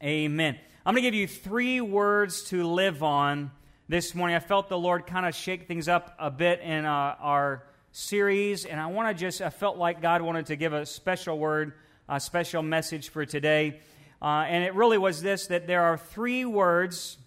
Amen. 0.00 0.56
I'm 0.86 0.94
going 0.94 1.02
to 1.02 1.10
give 1.10 1.16
you 1.16 1.26
three 1.26 1.80
words 1.80 2.44
to 2.50 2.64
live 2.68 3.02
on 3.02 3.50
this 3.88 4.14
morning. 4.14 4.36
I 4.36 4.38
felt 4.38 4.68
the 4.68 4.78
Lord 4.78 5.08
kind 5.08 5.26
of 5.26 5.34
shake 5.34 5.66
things 5.66 5.88
up 5.88 6.14
a 6.20 6.30
bit 6.30 6.60
in 6.60 6.84
uh, 6.84 7.16
our 7.18 7.64
series, 7.90 8.64
and 8.64 8.80
I 8.80 8.86
want 8.86 9.08
to 9.08 9.20
just, 9.20 9.42
I 9.42 9.50
felt 9.50 9.76
like 9.76 10.00
God 10.00 10.22
wanted 10.22 10.46
to 10.46 10.56
give 10.56 10.72
a 10.72 10.86
special 10.86 11.36
word, 11.36 11.72
a 12.08 12.20
special 12.20 12.62
message 12.62 13.08
for 13.08 13.26
today. 13.26 13.80
Uh, 14.22 14.44
and 14.48 14.62
it 14.62 14.76
really 14.76 14.98
was 14.98 15.20
this 15.20 15.48
that 15.48 15.66
there 15.66 15.82
are 15.82 15.98
three 15.98 16.44
words, 16.44 17.18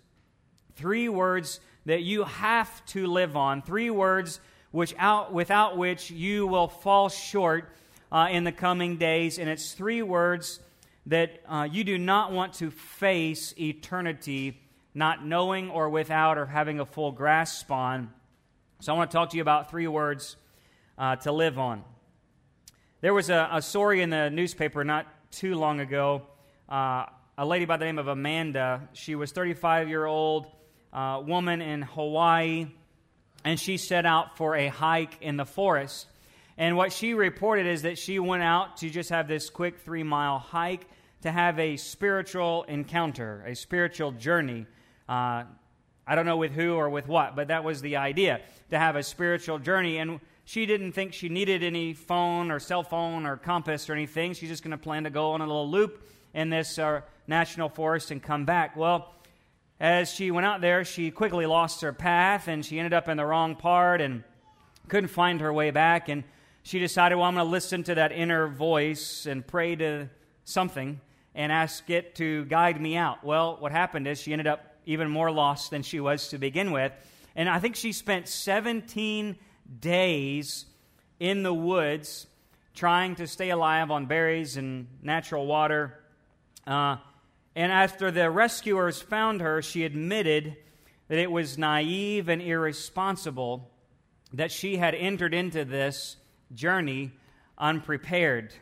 three 0.77 1.09
words 1.09 1.59
that 1.85 2.03
you 2.03 2.23
have 2.23 2.85
to 2.85 3.05
live 3.05 3.35
on, 3.35 3.63
three 3.63 3.89
words 3.89 4.39
which 4.71 4.95
out, 4.97 5.33
without 5.33 5.75
which 5.75 6.09
you 6.09 6.47
will 6.47 6.69
fall 6.69 7.09
short 7.09 7.69
uh, 8.13 8.29
in 8.31 8.45
the 8.45 8.53
coming 8.53 8.95
days. 8.95 9.39
And 9.39 9.49
it's 9.49 9.73
three 9.73 10.01
words 10.03 10.61
that 11.07 11.41
uh, 11.47 11.67
you 11.69 11.83
do 11.83 11.97
not 11.97 12.31
want 12.31 12.53
to 12.53 12.71
face 12.71 13.53
eternity 13.59 14.61
not 14.93 15.25
knowing 15.25 15.69
or 15.69 15.89
without 15.89 16.37
or 16.37 16.45
having 16.45 16.79
a 16.79 16.85
full 16.85 17.11
grasp 17.11 17.71
on. 17.71 18.11
So 18.81 18.93
I 18.93 18.97
want 18.97 19.11
to 19.11 19.17
talk 19.17 19.29
to 19.31 19.37
you 19.37 19.41
about 19.41 19.69
three 19.69 19.87
words 19.87 20.35
uh, 20.97 21.15
to 21.17 21.31
live 21.31 21.57
on. 21.57 21.83
There 23.01 23.13
was 23.13 23.29
a, 23.29 23.49
a, 23.53 23.61
story 23.61 24.01
in 24.01 24.09
the 24.09 24.29
newspaper 24.29 24.83
not 24.83 25.07
too 25.31 25.55
long 25.55 25.79
ago. 25.79 26.23
Uh, 26.69 27.05
a 27.37 27.45
lady 27.45 27.65
by 27.65 27.77
the 27.77 27.85
name 27.85 27.97
of 27.97 28.07
Amanda. 28.07 28.89
She 28.93 29.15
was 29.15 29.31
35 29.31 29.87
year 29.87 30.05
old 30.05 30.47
uh, 30.93 31.21
woman 31.25 31.61
in 31.61 31.81
Hawaii, 31.81 32.67
and 33.43 33.59
she 33.59 33.77
set 33.77 34.05
out 34.05 34.37
for 34.37 34.55
a 34.55 34.67
hike 34.67 35.17
in 35.21 35.37
the 35.37 35.45
forest. 35.45 36.07
And 36.57 36.77
what 36.77 36.91
she 36.91 37.13
reported 37.13 37.65
is 37.65 37.83
that 37.83 37.97
she 37.97 38.19
went 38.19 38.43
out 38.43 38.77
to 38.77 38.89
just 38.89 39.09
have 39.09 39.27
this 39.27 39.49
quick 39.49 39.79
three 39.79 40.03
mile 40.03 40.37
hike 40.37 40.85
to 41.21 41.31
have 41.31 41.59
a 41.59 41.77
spiritual 41.77 42.63
encounter, 42.63 43.43
a 43.47 43.55
spiritual 43.55 44.11
journey. 44.11 44.65
Uh, 45.07 45.43
I 46.07 46.15
don't 46.15 46.25
know 46.25 46.37
with 46.37 46.51
who 46.51 46.73
or 46.73 46.89
with 46.89 47.07
what, 47.07 47.35
but 47.35 47.49
that 47.49 47.63
was 47.63 47.81
the 47.81 47.97
idea 47.97 48.41
to 48.71 48.79
have 48.79 48.95
a 48.95 49.03
spiritual 49.03 49.59
journey. 49.59 49.97
And 49.97 50.19
she 50.45 50.65
didn't 50.65 50.93
think 50.93 51.13
she 51.13 51.29
needed 51.29 51.63
any 51.63 51.93
phone 51.93 52.49
or 52.49 52.59
cell 52.59 52.83
phone 52.83 53.25
or 53.25 53.37
compass 53.37 53.89
or 53.89 53.93
anything. 53.93 54.33
She's 54.33 54.49
just 54.49 54.63
going 54.63 54.71
to 54.71 54.77
plan 54.77 55.03
to 55.03 55.09
go 55.09 55.31
on 55.31 55.41
a 55.41 55.45
little 55.45 55.69
loop 55.69 56.07
in 56.33 56.49
this 56.49 56.79
uh, 56.79 57.01
national 57.27 57.69
forest 57.69 58.09
and 58.09 58.21
come 58.21 58.45
back. 58.45 58.75
Well, 58.75 59.13
as 59.79 60.11
she 60.11 60.31
went 60.31 60.45
out 60.45 60.61
there, 60.61 60.83
she 60.83 61.11
quickly 61.11 61.45
lost 61.45 61.81
her 61.81 61.93
path 61.93 62.47
and 62.47 62.65
she 62.65 62.79
ended 62.79 62.93
up 62.93 63.07
in 63.07 63.17
the 63.17 63.25
wrong 63.25 63.55
part 63.55 64.01
and 64.01 64.23
couldn't 64.87 65.09
find 65.09 65.41
her 65.41 65.53
way 65.53 65.69
back. 65.69 66.09
And 66.09 66.23
she 66.63 66.79
decided, 66.79 67.15
well, 67.15 67.25
I'm 67.25 67.35
going 67.35 67.45
to 67.45 67.51
listen 67.51 67.83
to 67.83 67.95
that 67.95 68.11
inner 68.11 68.47
voice 68.47 69.27
and 69.27 69.45
pray 69.45 69.75
to 69.75 70.09
something 70.43 70.99
and 71.35 71.51
ask 71.51 71.89
it 71.89 72.15
to 72.15 72.45
guide 72.45 72.79
me 72.79 72.97
out. 72.97 73.23
Well, 73.23 73.57
what 73.59 73.71
happened 73.71 74.07
is 74.07 74.19
she 74.19 74.33
ended 74.33 74.47
up 74.47 74.75
even 74.85 75.09
more 75.09 75.31
lost 75.31 75.71
than 75.71 75.83
she 75.83 75.99
was 75.99 76.29
to 76.29 76.37
begin 76.37 76.71
with. 76.71 76.91
And 77.35 77.47
I 77.47 77.59
think 77.59 77.75
she 77.75 77.91
spent 77.91 78.27
17 78.27 79.37
days 79.79 80.65
in 81.19 81.43
the 81.43 81.53
woods 81.53 82.27
trying 82.73 83.15
to 83.15 83.27
stay 83.27 83.49
alive 83.49 83.91
on 83.91 84.05
berries 84.05 84.57
and 84.57 84.87
natural 85.01 85.45
water. 85.45 85.99
Uh, 86.65 86.97
and 87.55 87.71
after 87.71 88.11
the 88.11 88.29
rescuers 88.29 89.01
found 89.01 89.41
her, 89.41 89.61
she 89.61 89.83
admitted 89.83 90.55
that 91.07 91.17
it 91.17 91.31
was 91.31 91.57
naive 91.57 92.29
and 92.29 92.41
irresponsible 92.41 93.69
that 94.33 94.51
she 94.51 94.77
had 94.77 94.95
entered 94.95 95.33
into 95.33 95.65
this 95.65 96.15
journey 96.53 97.11
unprepared, 97.57 98.53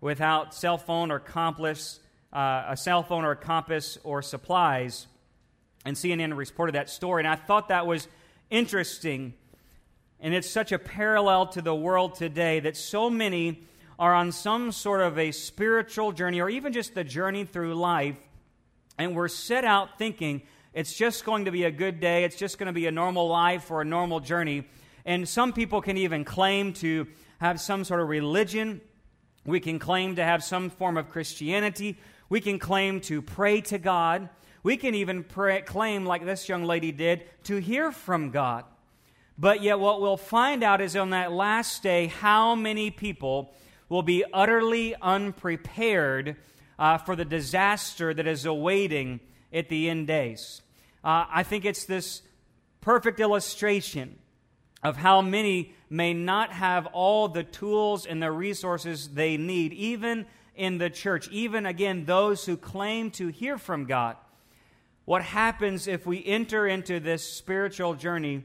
without 0.00 0.54
cell 0.54 0.78
phone 0.78 1.10
or 1.10 1.18
compass, 1.18 2.00
uh, 2.32 2.64
a 2.68 2.76
cell 2.76 3.02
phone 3.02 3.24
or 3.24 3.32
a 3.32 3.36
compass 3.36 3.98
or 4.04 4.22
supplies. 4.22 5.06
And 5.84 5.96
CNN 5.96 6.36
reported 6.36 6.74
that 6.74 6.90
story. 6.90 7.22
And 7.22 7.28
I 7.28 7.36
thought 7.36 7.68
that 7.68 7.86
was 7.86 8.08
interesting. 8.50 9.34
And 10.20 10.34
it's 10.34 10.50
such 10.50 10.72
a 10.72 10.78
parallel 10.78 11.46
to 11.48 11.62
the 11.62 11.74
world 11.74 12.14
today 12.14 12.60
that 12.60 12.76
so 12.76 13.08
many 13.08 13.62
are 13.98 14.14
on 14.14 14.30
some 14.32 14.70
sort 14.70 15.00
of 15.00 15.18
a 15.18 15.32
spiritual 15.32 16.12
journey 16.12 16.40
or 16.40 16.48
even 16.48 16.72
just 16.72 16.94
the 16.94 17.04
journey 17.04 17.44
through 17.44 17.74
life. 17.74 18.18
And 18.96 19.14
we're 19.14 19.28
set 19.28 19.64
out 19.64 19.98
thinking 19.98 20.42
it's 20.74 20.94
just 20.94 21.24
going 21.24 21.46
to 21.46 21.50
be 21.50 21.64
a 21.64 21.70
good 21.70 21.98
day, 21.98 22.24
it's 22.24 22.36
just 22.36 22.58
going 22.58 22.66
to 22.66 22.72
be 22.72 22.86
a 22.86 22.92
normal 22.92 23.28
life 23.28 23.70
or 23.70 23.80
a 23.80 23.84
normal 23.84 24.20
journey. 24.20 24.64
And 25.04 25.28
some 25.28 25.52
people 25.52 25.80
can 25.80 25.96
even 25.96 26.24
claim 26.24 26.72
to 26.74 27.06
have 27.40 27.60
some 27.60 27.84
sort 27.84 28.00
of 28.00 28.08
religion. 28.08 28.80
We 29.44 29.60
can 29.60 29.78
claim 29.78 30.16
to 30.16 30.24
have 30.24 30.44
some 30.44 30.70
form 30.70 30.96
of 30.96 31.08
Christianity. 31.08 31.98
We 32.28 32.40
can 32.40 32.58
claim 32.58 33.00
to 33.02 33.22
pray 33.22 33.60
to 33.62 33.78
God. 33.78 34.28
We 34.62 34.76
can 34.76 34.94
even 34.94 35.24
pray, 35.24 35.62
claim, 35.62 36.04
like 36.04 36.24
this 36.24 36.48
young 36.48 36.64
lady 36.64 36.92
did, 36.92 37.24
to 37.44 37.56
hear 37.56 37.90
from 37.92 38.30
God. 38.30 38.64
But 39.38 39.62
yet, 39.62 39.78
what 39.78 40.00
we'll 40.00 40.16
find 40.16 40.64
out 40.64 40.80
is 40.80 40.96
on 40.96 41.10
that 41.10 41.32
last 41.32 41.82
day 41.82 42.06
how 42.06 42.54
many 42.54 42.90
people 42.90 43.54
will 43.88 44.02
be 44.02 44.24
utterly 44.32 44.94
unprepared 45.00 46.36
uh, 46.78 46.98
for 46.98 47.16
the 47.16 47.24
disaster 47.24 48.12
that 48.12 48.26
is 48.26 48.44
awaiting 48.44 49.20
at 49.52 49.68
the 49.68 49.88
end 49.88 50.06
days. 50.06 50.62
Uh, 51.02 51.24
I 51.30 51.42
think 51.42 51.64
it's 51.64 51.84
this 51.84 52.22
perfect 52.80 53.20
illustration 53.20 54.18
of 54.82 54.96
how 54.96 55.22
many 55.22 55.74
may 55.90 56.12
not 56.14 56.52
have 56.52 56.86
all 56.86 57.28
the 57.28 57.42
tools 57.42 58.06
and 58.06 58.22
the 58.22 58.30
resources 58.30 59.08
they 59.08 59.36
need, 59.36 59.72
even 59.72 60.26
in 60.58 60.78
the 60.78 60.90
church, 60.90 61.28
even 61.28 61.64
again, 61.64 62.04
those 62.04 62.44
who 62.44 62.56
claim 62.56 63.10
to 63.12 63.28
hear 63.28 63.56
from 63.56 63.86
God 63.86 64.16
what 65.04 65.22
happens 65.22 65.86
if 65.86 66.04
we 66.04 66.22
enter 66.22 66.66
into 66.66 67.00
this 67.00 67.24
spiritual 67.24 67.94
journey 67.94 68.44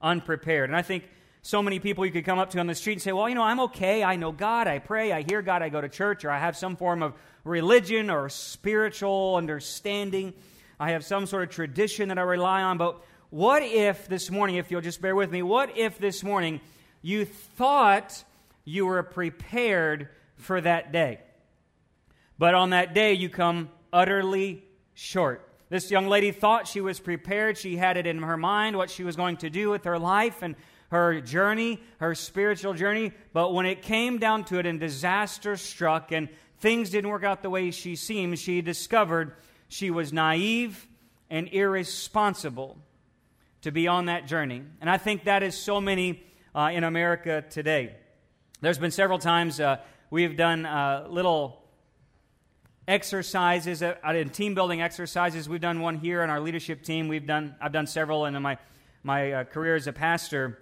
unprepared. 0.00 0.70
And 0.70 0.76
I 0.76 0.80
think 0.80 1.04
so 1.42 1.62
many 1.62 1.78
people 1.78 2.06
you 2.06 2.12
could 2.12 2.24
come 2.24 2.38
up 2.38 2.50
to 2.50 2.58
on 2.58 2.66
the 2.66 2.74
street 2.74 2.94
and 2.94 3.02
say, 3.02 3.12
Well, 3.12 3.28
you 3.28 3.34
know, 3.34 3.42
I'm 3.42 3.60
okay. 3.60 4.02
I 4.02 4.16
know 4.16 4.32
God. 4.32 4.66
I 4.66 4.78
pray. 4.78 5.12
I 5.12 5.22
hear 5.22 5.42
God. 5.42 5.60
I 5.60 5.68
go 5.68 5.80
to 5.80 5.88
church, 5.88 6.24
or 6.24 6.30
I 6.30 6.38
have 6.38 6.56
some 6.56 6.76
form 6.76 7.02
of 7.02 7.12
religion 7.44 8.08
or 8.08 8.30
spiritual 8.30 9.36
understanding. 9.36 10.32
I 10.80 10.92
have 10.92 11.04
some 11.04 11.26
sort 11.26 11.42
of 11.42 11.50
tradition 11.50 12.08
that 12.08 12.18
I 12.18 12.22
rely 12.22 12.62
on. 12.62 12.78
But 12.78 13.02
what 13.30 13.62
if 13.62 14.08
this 14.08 14.30
morning, 14.30 14.56
if 14.56 14.70
you'll 14.70 14.80
just 14.80 15.02
bear 15.02 15.14
with 15.14 15.30
me, 15.30 15.42
what 15.42 15.76
if 15.76 15.98
this 15.98 16.22
morning 16.22 16.60
you 17.02 17.24
thought 17.24 18.24
you 18.64 18.86
were 18.86 19.02
prepared 19.02 20.08
for 20.38 20.60
that 20.60 20.92
day? 20.92 21.20
But 22.38 22.54
on 22.54 22.70
that 22.70 22.94
day, 22.94 23.14
you 23.14 23.28
come 23.28 23.70
utterly 23.92 24.64
short. 24.94 25.44
This 25.68 25.90
young 25.90 26.08
lady 26.08 26.30
thought 26.30 26.66
she 26.66 26.80
was 26.80 26.98
prepared. 26.98 27.58
She 27.58 27.76
had 27.76 27.96
it 27.96 28.06
in 28.06 28.22
her 28.22 28.36
mind 28.36 28.76
what 28.76 28.90
she 28.90 29.04
was 29.04 29.16
going 29.16 29.36
to 29.38 29.50
do 29.50 29.70
with 29.70 29.84
her 29.84 29.98
life 29.98 30.42
and 30.42 30.56
her 30.90 31.20
journey, 31.20 31.82
her 31.98 32.14
spiritual 32.14 32.72
journey. 32.72 33.12
But 33.32 33.52
when 33.52 33.66
it 33.66 33.82
came 33.82 34.18
down 34.18 34.44
to 34.44 34.58
it 34.58 34.66
and 34.66 34.80
disaster 34.80 35.56
struck 35.56 36.12
and 36.12 36.28
things 36.60 36.90
didn't 36.90 37.10
work 37.10 37.24
out 37.24 37.42
the 37.42 37.50
way 37.50 37.70
she 37.70 37.96
seemed, 37.96 38.38
she 38.38 38.62
discovered 38.62 39.34
she 39.68 39.90
was 39.90 40.12
naive 40.12 40.86
and 41.28 41.48
irresponsible 41.48 42.78
to 43.62 43.70
be 43.70 43.86
on 43.88 44.06
that 44.06 44.26
journey. 44.26 44.62
And 44.80 44.88
I 44.88 44.96
think 44.96 45.24
that 45.24 45.42
is 45.42 45.56
so 45.56 45.80
many 45.80 46.22
uh, 46.54 46.70
in 46.72 46.84
America 46.84 47.44
today. 47.50 47.96
There's 48.60 48.78
been 48.78 48.90
several 48.90 49.18
times 49.18 49.60
uh, 49.60 49.78
we've 50.10 50.36
done 50.36 50.66
uh, 50.66 51.06
little 51.08 51.62
exercises, 52.86 53.82
uh, 53.82 53.94
in 54.06 54.30
team 54.30 54.54
building 54.54 54.80
exercises. 54.80 55.48
We've 55.48 55.60
done 55.60 55.80
one 55.80 55.96
here 55.96 56.22
on 56.22 56.30
our 56.30 56.40
leadership 56.40 56.82
team. 56.82 57.08
We've 57.08 57.26
done, 57.26 57.54
I've 57.60 57.72
done 57.72 57.86
several 57.86 58.24
in 58.24 58.40
my, 58.40 58.58
my 59.02 59.32
uh, 59.32 59.44
career 59.44 59.76
as 59.76 59.86
a 59.86 59.92
pastor. 59.92 60.58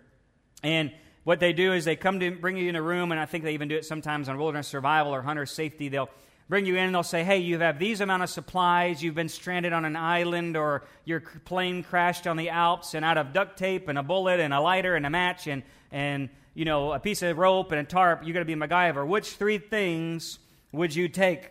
And 0.62 0.92
what 1.24 1.38
they 1.38 1.52
do 1.52 1.72
is 1.72 1.84
they 1.84 1.96
come 1.96 2.20
to 2.20 2.30
bring 2.32 2.56
you 2.56 2.68
in 2.68 2.76
a 2.76 2.82
room, 2.82 3.12
and 3.12 3.20
I 3.20 3.26
think 3.26 3.44
they 3.44 3.54
even 3.54 3.68
do 3.68 3.76
it 3.76 3.84
sometimes 3.84 4.28
on 4.28 4.38
wilderness 4.38 4.66
survival 4.66 5.14
or 5.14 5.22
hunter 5.22 5.46
safety. 5.46 5.88
They'll 5.88 6.10
bring 6.48 6.66
you 6.66 6.76
in 6.76 6.84
and 6.84 6.94
they'll 6.94 7.02
say, 7.02 7.24
hey, 7.24 7.38
you 7.38 7.58
have 7.58 7.78
these 7.78 8.00
amount 8.00 8.22
of 8.22 8.30
supplies, 8.30 9.02
you've 9.02 9.14
been 9.14 9.28
stranded 9.28 9.72
on 9.72 9.84
an 9.84 9.96
island, 9.96 10.56
or 10.56 10.84
your 11.04 11.20
plane 11.20 11.82
crashed 11.82 12.26
on 12.26 12.36
the 12.36 12.50
Alps, 12.50 12.94
and 12.94 13.04
out 13.04 13.18
of 13.18 13.32
duct 13.32 13.58
tape 13.58 13.88
and 13.88 13.98
a 13.98 14.02
bullet 14.02 14.40
and 14.40 14.54
a 14.54 14.60
lighter 14.60 14.94
and 14.94 15.06
a 15.06 15.10
match 15.10 15.46
and, 15.46 15.62
and 15.90 16.28
you 16.56 16.64
know, 16.64 16.92
a 16.94 16.98
piece 16.98 17.20
of 17.20 17.36
rope 17.36 17.70
and 17.70 17.80
a 17.82 17.84
tarp, 17.84 18.22
you're 18.24 18.32
going 18.32 18.44
to 18.44 18.56
be 18.56 18.58
MacGyver. 18.58 19.06
Which 19.06 19.32
three 19.32 19.58
things 19.58 20.38
would 20.72 20.94
you 20.94 21.06
take? 21.06 21.50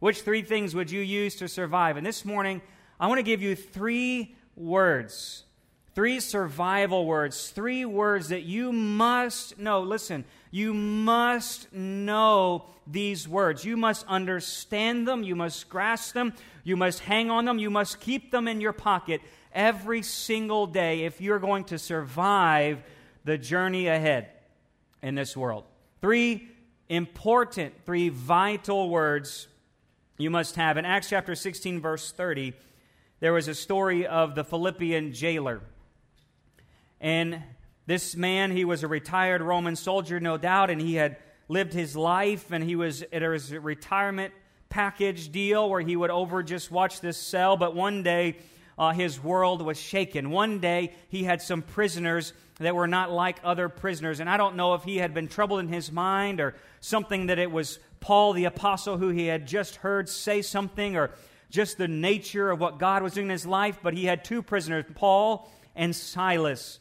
Which 0.00 0.22
three 0.22 0.42
things 0.42 0.74
would 0.74 0.90
you 0.90 1.00
use 1.00 1.36
to 1.36 1.46
survive? 1.46 1.96
And 1.96 2.04
this 2.04 2.24
morning, 2.24 2.60
I 2.98 3.06
want 3.06 3.20
to 3.20 3.22
give 3.22 3.40
you 3.40 3.54
three 3.54 4.34
words, 4.56 5.44
three 5.94 6.18
survival 6.18 7.06
words, 7.06 7.50
three 7.50 7.84
words 7.84 8.30
that 8.30 8.42
you 8.42 8.72
must 8.72 9.60
know. 9.60 9.82
Listen, 9.82 10.24
you 10.50 10.74
must 10.74 11.72
know 11.72 12.64
these 12.84 13.28
words. 13.28 13.64
You 13.64 13.76
must 13.76 14.04
understand 14.08 15.06
them. 15.06 15.22
You 15.22 15.36
must 15.36 15.68
grasp 15.68 16.14
them. 16.14 16.32
You 16.64 16.76
must 16.76 16.98
hang 16.98 17.30
on 17.30 17.44
them. 17.44 17.60
You 17.60 17.70
must 17.70 18.00
keep 18.00 18.32
them 18.32 18.48
in 18.48 18.60
your 18.60 18.72
pocket 18.72 19.20
every 19.52 20.02
single 20.02 20.66
day 20.66 21.04
if 21.04 21.20
you're 21.20 21.38
going 21.38 21.62
to 21.66 21.78
survive 21.78 22.82
the 23.24 23.38
journey 23.38 23.88
ahead 23.88 24.28
in 25.02 25.14
this 25.14 25.36
world. 25.36 25.64
Three 26.00 26.48
important, 26.88 27.74
three 27.84 28.08
vital 28.08 28.88
words 28.88 29.48
you 30.18 30.30
must 30.30 30.56
have. 30.56 30.76
In 30.76 30.84
Acts 30.84 31.08
chapter 31.08 31.34
16, 31.34 31.80
verse 31.80 32.12
30, 32.12 32.52
there 33.20 33.32
was 33.32 33.48
a 33.48 33.54
story 33.54 34.06
of 34.06 34.34
the 34.34 34.44
Philippian 34.44 35.12
jailer. 35.12 35.60
And 37.00 37.42
this 37.86 38.14
man, 38.14 38.52
he 38.52 38.64
was 38.64 38.82
a 38.82 38.88
retired 38.88 39.42
Roman 39.42 39.76
soldier, 39.76 40.20
no 40.20 40.36
doubt, 40.36 40.70
and 40.70 40.80
he 40.80 40.94
had 40.94 41.16
lived 41.48 41.72
his 41.72 41.96
life, 41.96 42.52
and 42.52 42.62
he 42.62 42.76
was 42.76 43.02
at 43.12 43.22
his 43.22 43.52
retirement 43.52 44.32
package 44.68 45.30
deal 45.30 45.68
where 45.68 45.80
he 45.80 45.96
would 45.96 46.10
over 46.10 46.42
just 46.42 46.70
watch 46.70 47.00
this 47.00 47.16
cell. 47.16 47.56
But 47.56 47.74
one 47.74 48.02
day, 48.02 48.36
uh, 48.82 48.90
his 48.90 49.22
world 49.22 49.62
was 49.62 49.78
shaken. 49.78 50.30
One 50.30 50.58
day, 50.58 50.92
he 51.08 51.22
had 51.22 51.40
some 51.40 51.62
prisoners 51.62 52.32
that 52.58 52.74
were 52.74 52.88
not 52.88 53.12
like 53.12 53.36
other 53.44 53.68
prisoners. 53.68 54.18
And 54.18 54.28
I 54.28 54.36
don't 54.36 54.56
know 54.56 54.74
if 54.74 54.82
he 54.82 54.96
had 54.96 55.14
been 55.14 55.28
troubled 55.28 55.60
in 55.60 55.68
his 55.68 55.92
mind 55.92 56.40
or 56.40 56.56
something 56.80 57.26
that 57.26 57.38
it 57.38 57.52
was 57.52 57.78
Paul 58.00 58.32
the 58.32 58.46
apostle 58.46 58.98
who 58.98 59.10
he 59.10 59.26
had 59.26 59.46
just 59.46 59.76
heard 59.76 60.08
say 60.08 60.42
something 60.42 60.96
or 60.96 61.12
just 61.48 61.78
the 61.78 61.86
nature 61.86 62.50
of 62.50 62.58
what 62.58 62.80
God 62.80 63.04
was 63.04 63.12
doing 63.12 63.28
in 63.28 63.30
his 63.30 63.46
life. 63.46 63.78
But 63.84 63.94
he 63.94 64.06
had 64.06 64.24
two 64.24 64.42
prisoners, 64.42 64.84
Paul 64.96 65.48
and 65.76 65.94
Silas 65.94 66.80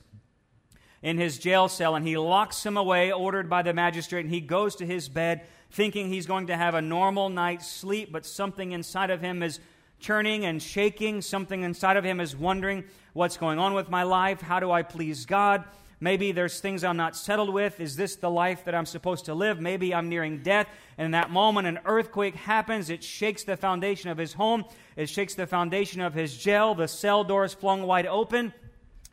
in 1.04 1.20
his 1.20 1.38
jail 1.38 1.68
cell 1.68 1.96
and 1.96 2.08
he 2.08 2.18
locks 2.18 2.66
him 2.66 2.78
away, 2.78 3.12
ordered 3.12 3.48
by 3.48 3.62
the 3.62 3.76
magistrate, 3.76 4.22
and 4.22 4.34
he 4.34 4.42
goes 4.42 4.78
to 4.78 4.88
his 4.88 5.08
bed 5.08 5.46
thinking 5.70 6.10
he's 6.10 6.26
going 6.26 6.48
to 6.48 6.58
have 6.58 6.74
a 6.74 6.82
normal 6.82 7.30
night's 7.30 7.70
sleep, 7.70 8.12
but 8.12 8.26
something 8.26 8.72
inside 8.72 9.12
of 9.12 9.22
him 9.22 9.44
is 9.44 9.60
churning 10.02 10.46
and 10.46 10.62
shaking. 10.62 11.22
Something 11.22 11.64
inside 11.64 11.96
of 11.96 12.04
him 12.04 12.20
is 12.20 12.36
wondering 12.36 12.84
what's 13.14 13.38
going 13.38 13.60
on 13.60 13.74
with 13.74 13.90
my 13.90 14.04
life? 14.04 14.42
How 14.42 14.60
do 14.60 14.72
I 14.72 14.82
please 14.82 15.26
God? 15.26 15.64
Maybe 16.04 16.32
there's 16.32 16.60
things 16.60 16.84
I'm 16.84 16.98
not 16.98 17.16
settled 17.16 17.54
with. 17.54 17.80
Is 17.80 17.96
this 17.96 18.16
the 18.16 18.30
life 18.30 18.66
that 18.66 18.74
I'm 18.74 18.88
supposed 18.88 19.26
to 19.26 19.36
live? 19.36 19.62
Maybe 19.62 19.94
I'm 19.94 20.10
nearing 20.10 20.42
death. 20.42 20.68
And 20.98 21.06
in 21.06 21.12
that 21.12 21.30
moment, 21.30 21.68
an 21.68 21.80
earthquake 21.86 22.34
happens. 22.34 22.90
It 22.90 23.04
shakes 23.04 23.44
the 23.44 23.56
foundation 23.56 24.10
of 24.10 24.18
his 24.18 24.34
home, 24.34 24.66
it 24.96 25.08
shakes 25.08 25.36
the 25.36 25.46
foundation 25.46 26.02
of 26.02 26.16
his 26.16 26.36
jail. 26.36 26.74
The 26.74 26.88
cell 26.88 27.24
doors 27.24 27.54
flung 27.54 27.84
wide 27.84 28.08
open. 28.08 28.54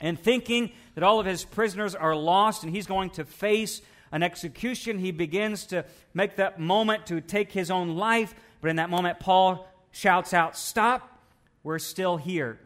And 0.00 0.18
thinking 0.18 0.72
that 0.94 1.04
all 1.04 1.20
of 1.20 1.26
his 1.26 1.44
prisoners 1.44 1.94
are 1.94 2.14
lost 2.14 2.62
and 2.62 2.74
he's 2.74 2.86
going 2.86 3.10
to 3.10 3.24
face 3.24 3.82
an 4.12 4.22
execution, 4.22 4.98
he 4.98 5.10
begins 5.10 5.66
to 5.66 5.84
make 6.14 6.36
that 6.36 6.58
moment 6.58 7.06
to 7.06 7.20
take 7.20 7.52
his 7.52 7.70
own 7.70 7.96
life. 7.96 8.34
But 8.60 8.70
in 8.70 8.76
that 8.76 8.88
moment, 8.88 9.20
Paul 9.20 9.68
shouts 9.90 10.32
out, 10.34 10.56
Stop, 10.56 11.22
we're 11.62 11.78
still 11.78 12.16
here. 12.16 12.58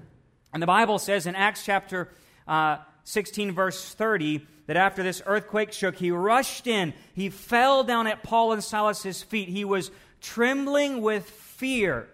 And 0.52 0.62
the 0.62 0.66
Bible 0.66 0.98
says 0.98 1.26
in 1.26 1.34
Acts 1.34 1.64
chapter 1.64 2.08
uh, 2.46 2.78
16, 3.04 3.52
verse 3.52 3.94
30, 3.94 4.46
that 4.66 4.76
after 4.76 5.02
this 5.02 5.22
earthquake 5.26 5.72
shook, 5.72 5.96
he 5.96 6.10
rushed 6.10 6.66
in. 6.66 6.94
He 7.14 7.30
fell 7.30 7.84
down 7.84 8.06
at 8.06 8.22
Paul 8.22 8.52
and 8.52 8.62
Silas's 8.62 9.22
feet. 9.22 9.48
He 9.48 9.64
was 9.64 9.90
trembling 10.20 11.02
with 11.02 11.28
fear. 11.28 12.08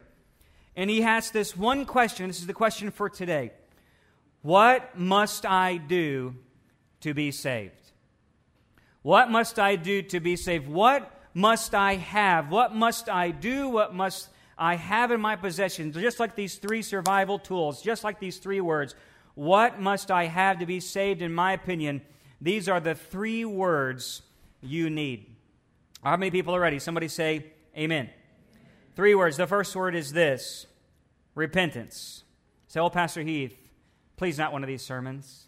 And 0.75 0.88
he 0.88 1.02
asked 1.02 1.32
this 1.32 1.56
one 1.56 1.84
question. 1.84 2.28
This 2.28 2.38
is 2.38 2.46
the 2.46 2.55
question 2.55 2.90
for 2.90 3.08
today 3.10 3.52
What 4.43 4.99
must 4.99 5.44
I 5.44 5.76
do 5.76 6.37
to 7.00 7.14
be 7.14 7.31
saved? 7.32 7.75
What 9.02 9.31
must 9.31 9.58
I 9.58 9.76
do 9.76 10.02
to 10.02 10.20
be 10.20 10.37
saved? 10.37 10.69
What 10.69 11.10
must 11.34 11.75
I 11.75 11.96
have? 11.96 12.50
What 12.50 12.75
must 12.75 13.08
I 13.08 13.31
do? 13.31 13.69
What 13.69 13.94
must 13.94 14.28
I 14.58 14.75
have 14.75 15.12
in 15.12 15.20
my 15.20 15.37
possession? 15.37 15.93
Just 15.93 16.19
like 16.19 16.34
these 16.34 16.56
three 16.56 16.82
survival 16.82 17.38
tools, 17.38 17.81
just 17.81 18.02
like 18.02 18.19
these 18.19 18.38
three 18.38 18.60
words. 18.60 18.94
What 19.34 19.81
must 19.81 20.10
I 20.10 20.25
have 20.25 20.58
to 20.58 20.66
be 20.66 20.81
saved? 20.81 21.22
In 21.22 21.32
my 21.32 21.52
opinion, 21.52 22.02
these 22.40 22.69
are 22.69 22.81
the 22.81 22.96
three 22.96 23.44
words 23.44 24.22
you 24.60 24.90
need. 24.90 25.37
How 26.02 26.16
many 26.16 26.31
people 26.31 26.56
are 26.56 26.60
ready? 26.60 26.81
Somebody 26.81 27.08
say, 27.08 27.52
Amen. 27.76 28.10
Three 28.96 29.14
words. 29.14 29.37
The 29.37 29.46
first 29.46 29.76
word 29.76 29.94
is 29.94 30.12
this 30.12 30.66
repentance. 31.37 32.25
Say, 32.66 32.81
Oh, 32.81 32.90
Pastor 32.90 33.22
Heath, 33.22 33.56
please 34.16 34.38
not 34.38 34.52
one 34.52 34.64
of 34.64 34.69
these 34.69 34.82
sermons. 34.82 35.46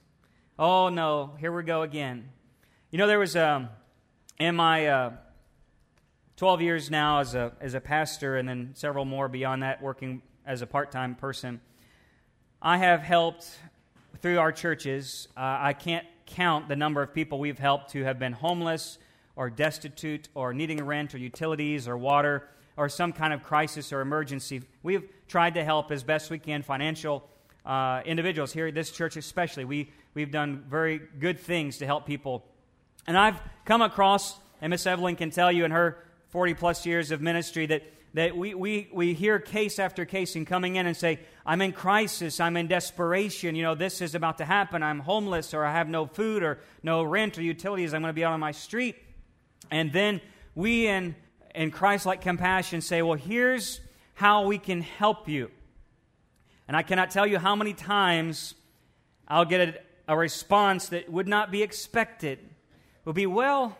Oh, 0.56 0.88
no, 0.88 1.34
here 1.40 1.50
we 1.50 1.62
go 1.64 1.82
again. 1.82 2.28
You 2.90 2.98
know, 2.98 3.06
there 3.08 3.18
was 3.18 3.34
um, 3.34 3.70
in 4.38 4.54
my 4.54 4.86
uh, 4.86 5.12
12 6.40 6.62
years 6.62 6.90
now 6.90 7.18
as 7.18 7.34
a, 7.34 7.52
as 7.60 7.74
a 7.74 7.80
pastor, 7.82 8.38
and 8.38 8.48
then 8.48 8.70
several 8.72 9.04
more 9.04 9.28
beyond 9.28 9.62
that 9.62 9.82
working 9.82 10.22
as 10.46 10.62
a 10.62 10.66
part 10.66 10.90
time 10.90 11.14
person, 11.14 11.60
I 12.62 12.78
have 12.78 13.02
helped 13.02 13.58
through 14.22 14.38
our 14.38 14.50
churches. 14.50 15.28
Uh, 15.36 15.58
I 15.60 15.74
can't 15.74 16.06
count 16.24 16.66
the 16.66 16.76
number 16.76 17.02
of 17.02 17.12
people 17.12 17.38
we've 17.38 17.58
helped 17.58 17.92
who 17.92 18.04
have 18.04 18.18
been 18.18 18.32
homeless 18.32 18.96
or 19.36 19.50
destitute 19.50 20.30
or 20.34 20.54
needing 20.54 20.82
rent 20.82 21.14
or 21.14 21.18
utilities 21.18 21.86
or 21.86 21.98
water 21.98 22.48
or 22.74 22.88
some 22.88 23.12
kind 23.12 23.34
of 23.34 23.42
crisis 23.42 23.92
or 23.92 24.00
emergency. 24.00 24.62
We've 24.82 25.10
tried 25.28 25.52
to 25.56 25.62
help 25.62 25.92
as 25.92 26.02
best 26.02 26.30
we 26.30 26.38
can 26.38 26.62
financial 26.62 27.28
uh, 27.66 28.00
individuals 28.06 28.50
here 28.50 28.68
at 28.68 28.74
this 28.74 28.90
church, 28.90 29.18
especially. 29.18 29.66
We, 29.66 29.90
we've 30.14 30.30
done 30.30 30.64
very 30.70 31.02
good 31.18 31.38
things 31.38 31.76
to 31.76 31.84
help 31.84 32.06
people. 32.06 32.46
And 33.06 33.18
I've 33.18 33.38
come 33.66 33.82
across, 33.82 34.38
and 34.62 34.70
Miss 34.70 34.86
Evelyn 34.86 35.16
can 35.16 35.28
tell 35.28 35.52
you 35.52 35.66
in 35.66 35.72
her 35.72 35.98
40 36.30 36.54
plus 36.54 36.86
years 36.86 37.10
of 37.10 37.20
ministry 37.20 37.66
that, 37.66 37.82
that 38.14 38.36
we, 38.36 38.54
we, 38.54 38.88
we 38.92 39.14
hear 39.14 39.38
case 39.38 39.78
after 39.78 40.04
case 40.04 40.36
and 40.36 40.46
coming 40.46 40.76
in 40.76 40.86
and 40.86 40.96
say, 40.96 41.20
I'm 41.44 41.60
in 41.60 41.72
crisis, 41.72 42.38
I'm 42.38 42.56
in 42.56 42.68
desperation, 42.68 43.56
you 43.56 43.62
know, 43.62 43.74
this 43.74 44.00
is 44.00 44.14
about 44.14 44.38
to 44.38 44.44
happen, 44.44 44.82
I'm 44.82 45.00
homeless, 45.00 45.52
or 45.54 45.64
I 45.64 45.72
have 45.72 45.88
no 45.88 46.06
food, 46.06 46.42
or 46.42 46.60
no 46.82 47.02
rent, 47.02 47.36
or 47.36 47.42
utilities, 47.42 47.92
I'm 47.92 48.02
going 48.02 48.10
to 48.10 48.14
be 48.14 48.24
out 48.24 48.32
on 48.32 48.40
my 48.40 48.52
street. 48.52 48.96
And 49.70 49.92
then 49.92 50.20
we 50.54 50.86
in, 50.86 51.16
in 51.54 51.70
Christ 51.70 52.06
like 52.06 52.20
compassion 52.20 52.80
say, 52.80 53.02
Well, 53.02 53.18
here's 53.18 53.80
how 54.14 54.46
we 54.46 54.58
can 54.58 54.82
help 54.82 55.28
you. 55.28 55.50
And 56.68 56.76
I 56.76 56.82
cannot 56.82 57.10
tell 57.10 57.26
you 57.26 57.38
how 57.38 57.56
many 57.56 57.74
times 57.74 58.54
I'll 59.26 59.44
get 59.44 59.60
a, 59.68 60.12
a 60.12 60.16
response 60.16 60.88
that 60.90 61.10
would 61.10 61.26
not 61.26 61.50
be 61.50 61.62
expected. 61.62 62.38
It 62.38 62.48
will 63.04 63.12
be, 63.12 63.26
Well, 63.26 63.76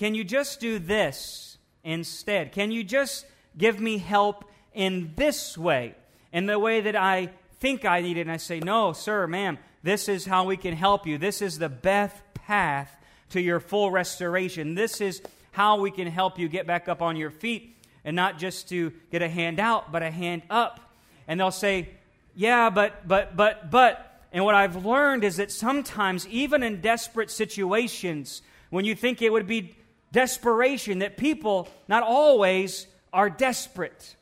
can 0.00 0.14
you 0.14 0.24
just 0.24 0.60
do 0.60 0.78
this 0.78 1.58
instead? 1.84 2.52
Can 2.52 2.70
you 2.70 2.82
just 2.82 3.26
give 3.58 3.78
me 3.78 3.98
help 3.98 4.46
in 4.72 5.12
this 5.14 5.58
way, 5.58 5.94
in 6.32 6.46
the 6.46 6.58
way 6.58 6.80
that 6.80 6.96
I 6.96 7.28
think 7.58 7.84
I 7.84 8.00
need 8.00 8.16
it? 8.16 8.22
And 8.22 8.32
I 8.32 8.38
say, 8.38 8.60
No, 8.60 8.94
sir, 8.94 9.26
ma'am, 9.26 9.58
this 9.82 10.08
is 10.08 10.24
how 10.24 10.46
we 10.46 10.56
can 10.56 10.74
help 10.74 11.06
you. 11.06 11.18
This 11.18 11.42
is 11.42 11.58
the 11.58 11.68
best 11.68 12.16
path 12.32 12.96
to 13.32 13.42
your 13.42 13.60
full 13.60 13.90
restoration. 13.90 14.74
This 14.74 15.02
is 15.02 15.20
how 15.52 15.78
we 15.82 15.90
can 15.90 16.06
help 16.06 16.38
you 16.38 16.48
get 16.48 16.66
back 16.66 16.88
up 16.88 17.02
on 17.02 17.16
your 17.16 17.30
feet 17.30 17.76
and 18.02 18.16
not 18.16 18.38
just 18.38 18.70
to 18.70 18.94
get 19.12 19.20
a 19.20 19.28
hand 19.28 19.60
out, 19.60 19.92
but 19.92 20.02
a 20.02 20.10
hand 20.10 20.40
up. 20.48 20.80
And 21.28 21.38
they'll 21.38 21.50
say, 21.50 21.90
Yeah, 22.34 22.70
but, 22.70 23.06
but, 23.06 23.36
but, 23.36 23.70
but. 23.70 24.06
And 24.32 24.46
what 24.46 24.54
I've 24.54 24.82
learned 24.82 25.24
is 25.24 25.36
that 25.36 25.52
sometimes, 25.52 26.26
even 26.28 26.62
in 26.62 26.80
desperate 26.80 27.30
situations, 27.30 28.40
when 28.70 28.86
you 28.86 28.94
think 28.94 29.20
it 29.20 29.30
would 29.30 29.46
be 29.46 29.74
desperation 30.12 31.00
that 31.00 31.16
people 31.16 31.68
not 31.88 32.02
always 32.02 32.86
are 33.12 33.30
desperate. 33.30 34.16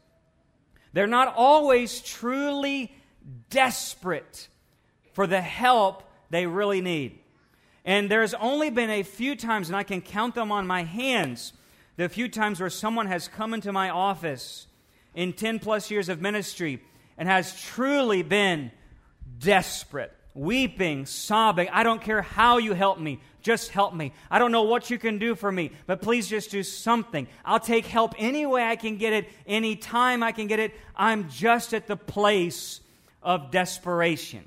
They're 0.92 1.06
not 1.06 1.34
always 1.36 2.00
truly 2.00 2.92
desperate 3.50 4.48
for 5.12 5.26
the 5.26 5.40
help 5.40 6.02
they 6.30 6.46
really 6.46 6.80
need. 6.80 7.18
And 7.84 8.10
there's 8.10 8.34
only 8.34 8.70
been 8.70 8.90
a 8.90 9.02
few 9.02 9.34
times, 9.34 9.68
and 9.68 9.76
I 9.76 9.82
can 9.82 10.00
count 10.00 10.34
them 10.34 10.52
on 10.52 10.66
my 10.66 10.82
hands, 10.82 11.52
the 11.96 12.08
few 12.08 12.28
times 12.28 12.60
where 12.60 12.70
someone 12.70 13.06
has 13.06 13.28
come 13.28 13.54
into 13.54 13.72
my 13.72 13.90
office 13.90 14.66
in 15.14 15.32
10 15.32 15.58
plus 15.58 15.90
years 15.90 16.08
of 16.08 16.20
ministry 16.20 16.82
and 17.16 17.28
has 17.28 17.60
truly 17.60 18.22
been 18.22 18.70
desperate 19.38 20.12
weeping, 20.38 21.04
sobbing. 21.04 21.68
I 21.70 21.82
don't 21.82 22.00
care 22.00 22.22
how 22.22 22.58
you 22.58 22.72
help 22.72 22.98
me. 22.98 23.20
Just 23.42 23.70
help 23.70 23.94
me. 23.94 24.12
I 24.30 24.38
don't 24.38 24.52
know 24.52 24.62
what 24.62 24.90
you 24.90 24.98
can 24.98 25.18
do 25.18 25.34
for 25.34 25.50
me, 25.50 25.72
but 25.86 26.02
please 26.02 26.28
just 26.28 26.50
do 26.50 26.62
something. 26.62 27.26
I'll 27.44 27.60
take 27.60 27.86
help 27.86 28.14
any 28.18 28.46
way 28.46 28.62
I 28.62 28.76
can 28.76 28.96
get 28.96 29.12
it, 29.12 29.28
any 29.46 29.76
time 29.76 30.22
I 30.22 30.32
can 30.32 30.46
get 30.46 30.58
it. 30.58 30.74
I'm 30.96 31.28
just 31.30 31.74
at 31.74 31.86
the 31.86 31.96
place 31.96 32.80
of 33.22 33.50
desperation. 33.50 34.44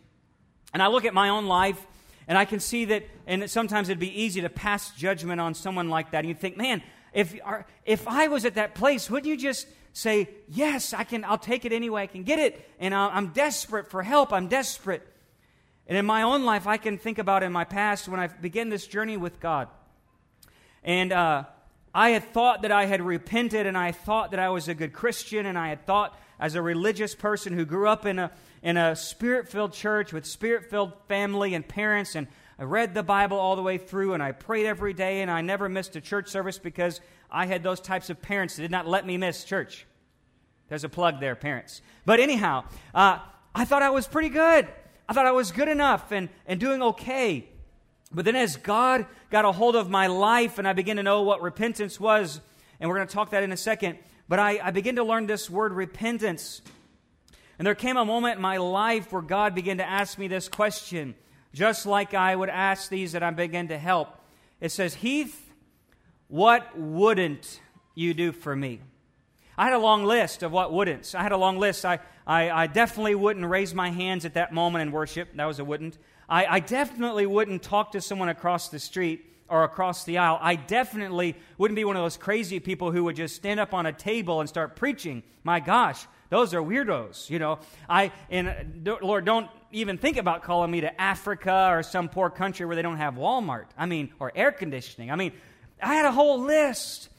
And 0.73 0.81
I 0.81 0.87
look 0.87 1.05
at 1.05 1.13
my 1.13 1.29
own 1.29 1.47
life 1.47 1.85
and 2.27 2.37
I 2.37 2.45
can 2.45 2.59
see 2.59 2.85
that, 2.85 3.03
and 3.27 3.49
sometimes 3.49 3.89
it'd 3.89 3.99
be 3.99 4.21
easy 4.21 4.41
to 4.41 4.49
pass 4.49 4.91
judgment 4.91 5.41
on 5.41 5.53
someone 5.53 5.89
like 5.89 6.11
that. 6.11 6.19
And 6.19 6.29
you 6.29 6.35
think, 6.35 6.55
man, 6.55 6.81
if, 7.13 7.35
if 7.85 8.07
I 8.07 8.27
was 8.27 8.45
at 8.45 8.55
that 8.55 8.75
place, 8.75 9.09
wouldn't 9.09 9.29
you 9.29 9.35
just 9.35 9.67
say, 9.93 10.29
yes, 10.47 10.93
I 10.93 11.03
can, 11.03 11.25
I'll 11.25 11.37
take 11.37 11.65
it 11.65 11.73
any 11.73 11.89
way 11.89 12.03
I 12.03 12.07
can 12.07 12.23
get 12.23 12.39
it. 12.39 12.69
And 12.79 12.93
I'm 12.93 13.29
desperate 13.29 13.89
for 13.89 14.03
help. 14.03 14.31
I'm 14.31 14.47
desperate. 14.47 15.05
And 15.87 15.97
in 15.97 16.05
my 16.05 16.21
own 16.21 16.43
life, 16.43 16.67
I 16.67 16.77
can 16.77 16.97
think 16.97 17.17
about 17.17 17.43
in 17.43 17.51
my 17.51 17.63
past 17.63 18.07
when 18.07 18.19
I 18.19 18.27
began 18.27 18.69
this 18.69 18.87
journey 18.87 19.17
with 19.17 19.39
God. 19.39 19.67
And 20.83 21.11
uh, 21.11 21.45
I 21.93 22.11
had 22.11 22.23
thought 22.23 22.61
that 22.61 22.71
I 22.71 22.85
had 22.85 23.01
repented, 23.01 23.65
and 23.65 23.77
I 23.77 23.91
thought 23.91 24.31
that 24.31 24.39
I 24.39 24.49
was 24.49 24.67
a 24.67 24.73
good 24.73 24.93
Christian, 24.93 25.45
and 25.45 25.57
I 25.57 25.69
had 25.69 25.85
thought 25.85 26.17
as 26.39 26.55
a 26.55 26.61
religious 26.61 27.13
person 27.13 27.53
who 27.53 27.65
grew 27.65 27.87
up 27.87 28.05
in 28.05 28.17
a, 28.19 28.31
in 28.63 28.77
a 28.77 28.95
spirit 28.95 29.49
filled 29.49 29.73
church 29.73 30.13
with 30.13 30.25
spirit 30.25 30.69
filled 30.69 30.93
family 31.07 31.53
and 31.53 31.67
parents, 31.67 32.15
and 32.15 32.27
I 32.57 32.63
read 32.63 32.93
the 32.93 33.03
Bible 33.03 33.37
all 33.37 33.55
the 33.55 33.61
way 33.61 33.77
through, 33.77 34.13
and 34.13 34.23
I 34.23 34.31
prayed 34.31 34.65
every 34.65 34.93
day, 34.93 35.21
and 35.21 35.29
I 35.29 35.41
never 35.41 35.67
missed 35.67 35.95
a 35.95 36.01
church 36.01 36.29
service 36.29 36.57
because 36.57 37.01
I 37.29 37.45
had 37.45 37.63
those 37.63 37.79
types 37.79 38.09
of 38.09 38.21
parents 38.21 38.55
that 38.55 38.61
did 38.61 38.71
not 38.71 38.87
let 38.87 39.05
me 39.05 39.17
miss 39.17 39.43
church. 39.43 39.85
There's 40.69 40.83
a 40.83 40.89
plug 40.89 41.19
there, 41.19 41.35
parents. 41.35 41.81
But 42.05 42.19
anyhow, 42.19 42.63
uh, 42.95 43.19
I 43.53 43.65
thought 43.65 43.81
I 43.81 43.89
was 43.89 44.07
pretty 44.07 44.29
good. 44.29 44.67
I 45.11 45.13
thought 45.13 45.25
I 45.25 45.33
was 45.33 45.51
good 45.51 45.67
enough 45.67 46.13
and, 46.13 46.29
and 46.47 46.57
doing 46.57 46.81
okay. 46.81 47.49
But 48.13 48.23
then 48.23 48.37
as 48.37 48.55
God 48.55 49.05
got 49.29 49.43
a 49.43 49.51
hold 49.51 49.75
of 49.75 49.89
my 49.89 50.07
life 50.07 50.57
and 50.57 50.65
I 50.65 50.71
began 50.71 50.95
to 50.95 51.03
know 51.03 51.23
what 51.23 51.41
repentance 51.41 51.99
was, 51.99 52.39
and 52.79 52.89
we're 52.89 52.95
going 52.95 53.09
to 53.09 53.13
talk 53.13 53.31
that 53.31 53.43
in 53.43 53.51
a 53.51 53.57
second, 53.57 53.97
but 54.29 54.39
I, 54.39 54.61
I 54.63 54.71
began 54.71 54.95
to 54.95 55.03
learn 55.03 55.27
this 55.27 55.49
word 55.49 55.73
repentance. 55.73 56.61
And 57.59 57.67
there 57.67 57.75
came 57.75 57.97
a 57.97 58.05
moment 58.05 58.37
in 58.37 58.41
my 58.41 58.55
life 58.55 59.11
where 59.11 59.21
God 59.21 59.53
began 59.53 59.79
to 59.79 59.85
ask 59.85 60.17
me 60.17 60.29
this 60.29 60.47
question, 60.47 61.15
just 61.53 61.85
like 61.85 62.13
I 62.13 62.33
would 62.33 62.47
ask 62.47 62.87
these 62.87 63.11
that 63.11 63.21
I 63.21 63.31
began 63.31 63.67
to 63.67 63.77
help. 63.77 64.17
It 64.61 64.71
says, 64.71 64.93
Heath, 64.93 65.51
what 66.29 66.69
wouldn't 66.77 67.59
you 67.95 68.13
do 68.13 68.31
for 68.31 68.55
me? 68.55 68.79
I 69.57 69.65
had 69.65 69.73
a 69.73 69.79
long 69.79 70.05
list 70.05 70.43
of 70.43 70.51
what 70.51 70.71
wouldn't. 70.71 71.13
I 71.15 71.23
had 71.23 71.31
a 71.31 71.37
long 71.37 71.57
list. 71.57 71.85
I, 71.85 71.99
I, 72.25 72.49
I, 72.49 72.67
definitely 72.67 73.15
wouldn't 73.15 73.45
raise 73.45 73.73
my 73.73 73.89
hands 73.89 74.25
at 74.25 74.35
that 74.35 74.53
moment 74.53 74.83
in 74.83 74.91
worship. 74.91 75.29
That 75.35 75.45
was 75.45 75.59
a 75.59 75.65
wouldn't. 75.65 75.97
I, 76.29 76.45
I 76.45 76.59
definitely 76.59 77.25
wouldn't 77.25 77.61
talk 77.61 77.91
to 77.91 78.01
someone 78.01 78.29
across 78.29 78.69
the 78.69 78.79
street 78.79 79.25
or 79.49 79.65
across 79.65 80.05
the 80.05 80.17
aisle. 80.17 80.39
I 80.41 80.55
definitely 80.55 81.35
wouldn't 81.57 81.75
be 81.75 81.83
one 81.83 81.97
of 81.97 82.03
those 82.03 82.15
crazy 82.15 82.61
people 82.61 82.91
who 82.91 83.03
would 83.03 83.17
just 83.17 83.35
stand 83.35 83.59
up 83.59 83.73
on 83.73 83.85
a 83.85 83.91
table 83.91 84.39
and 84.39 84.47
start 84.47 84.77
preaching. 84.77 85.23
My 85.43 85.59
gosh, 85.59 86.07
those 86.29 86.53
are 86.53 86.61
weirdos, 86.61 87.29
you 87.29 87.37
know. 87.37 87.59
I 87.89 88.13
and 88.29 88.47
uh, 88.87 88.95
Lord, 89.01 89.25
don't 89.25 89.49
even 89.73 89.97
think 89.97 90.15
about 90.15 90.43
calling 90.43 90.71
me 90.71 90.81
to 90.81 91.01
Africa 91.01 91.67
or 91.69 91.83
some 91.83 92.07
poor 92.07 92.29
country 92.29 92.65
where 92.65 92.77
they 92.77 92.81
don't 92.81 92.97
have 92.97 93.15
Walmart. 93.15 93.65
I 93.77 93.85
mean, 93.85 94.13
or 94.19 94.31
air 94.33 94.53
conditioning. 94.53 95.11
I 95.11 95.17
mean, 95.17 95.33
I 95.83 95.95
had 95.95 96.05
a 96.05 96.11
whole 96.13 96.39
list 96.39 97.09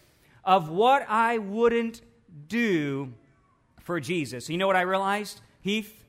of 0.42 0.70
what 0.70 1.04
I 1.08 1.36
wouldn't 1.36 2.00
do 2.48 3.12
for 3.80 4.00
Jesus. 4.00 4.48
You 4.48 4.58
know 4.58 4.66
what 4.66 4.76
I 4.76 4.82
realized? 4.82 5.40
Heath, 5.60 6.04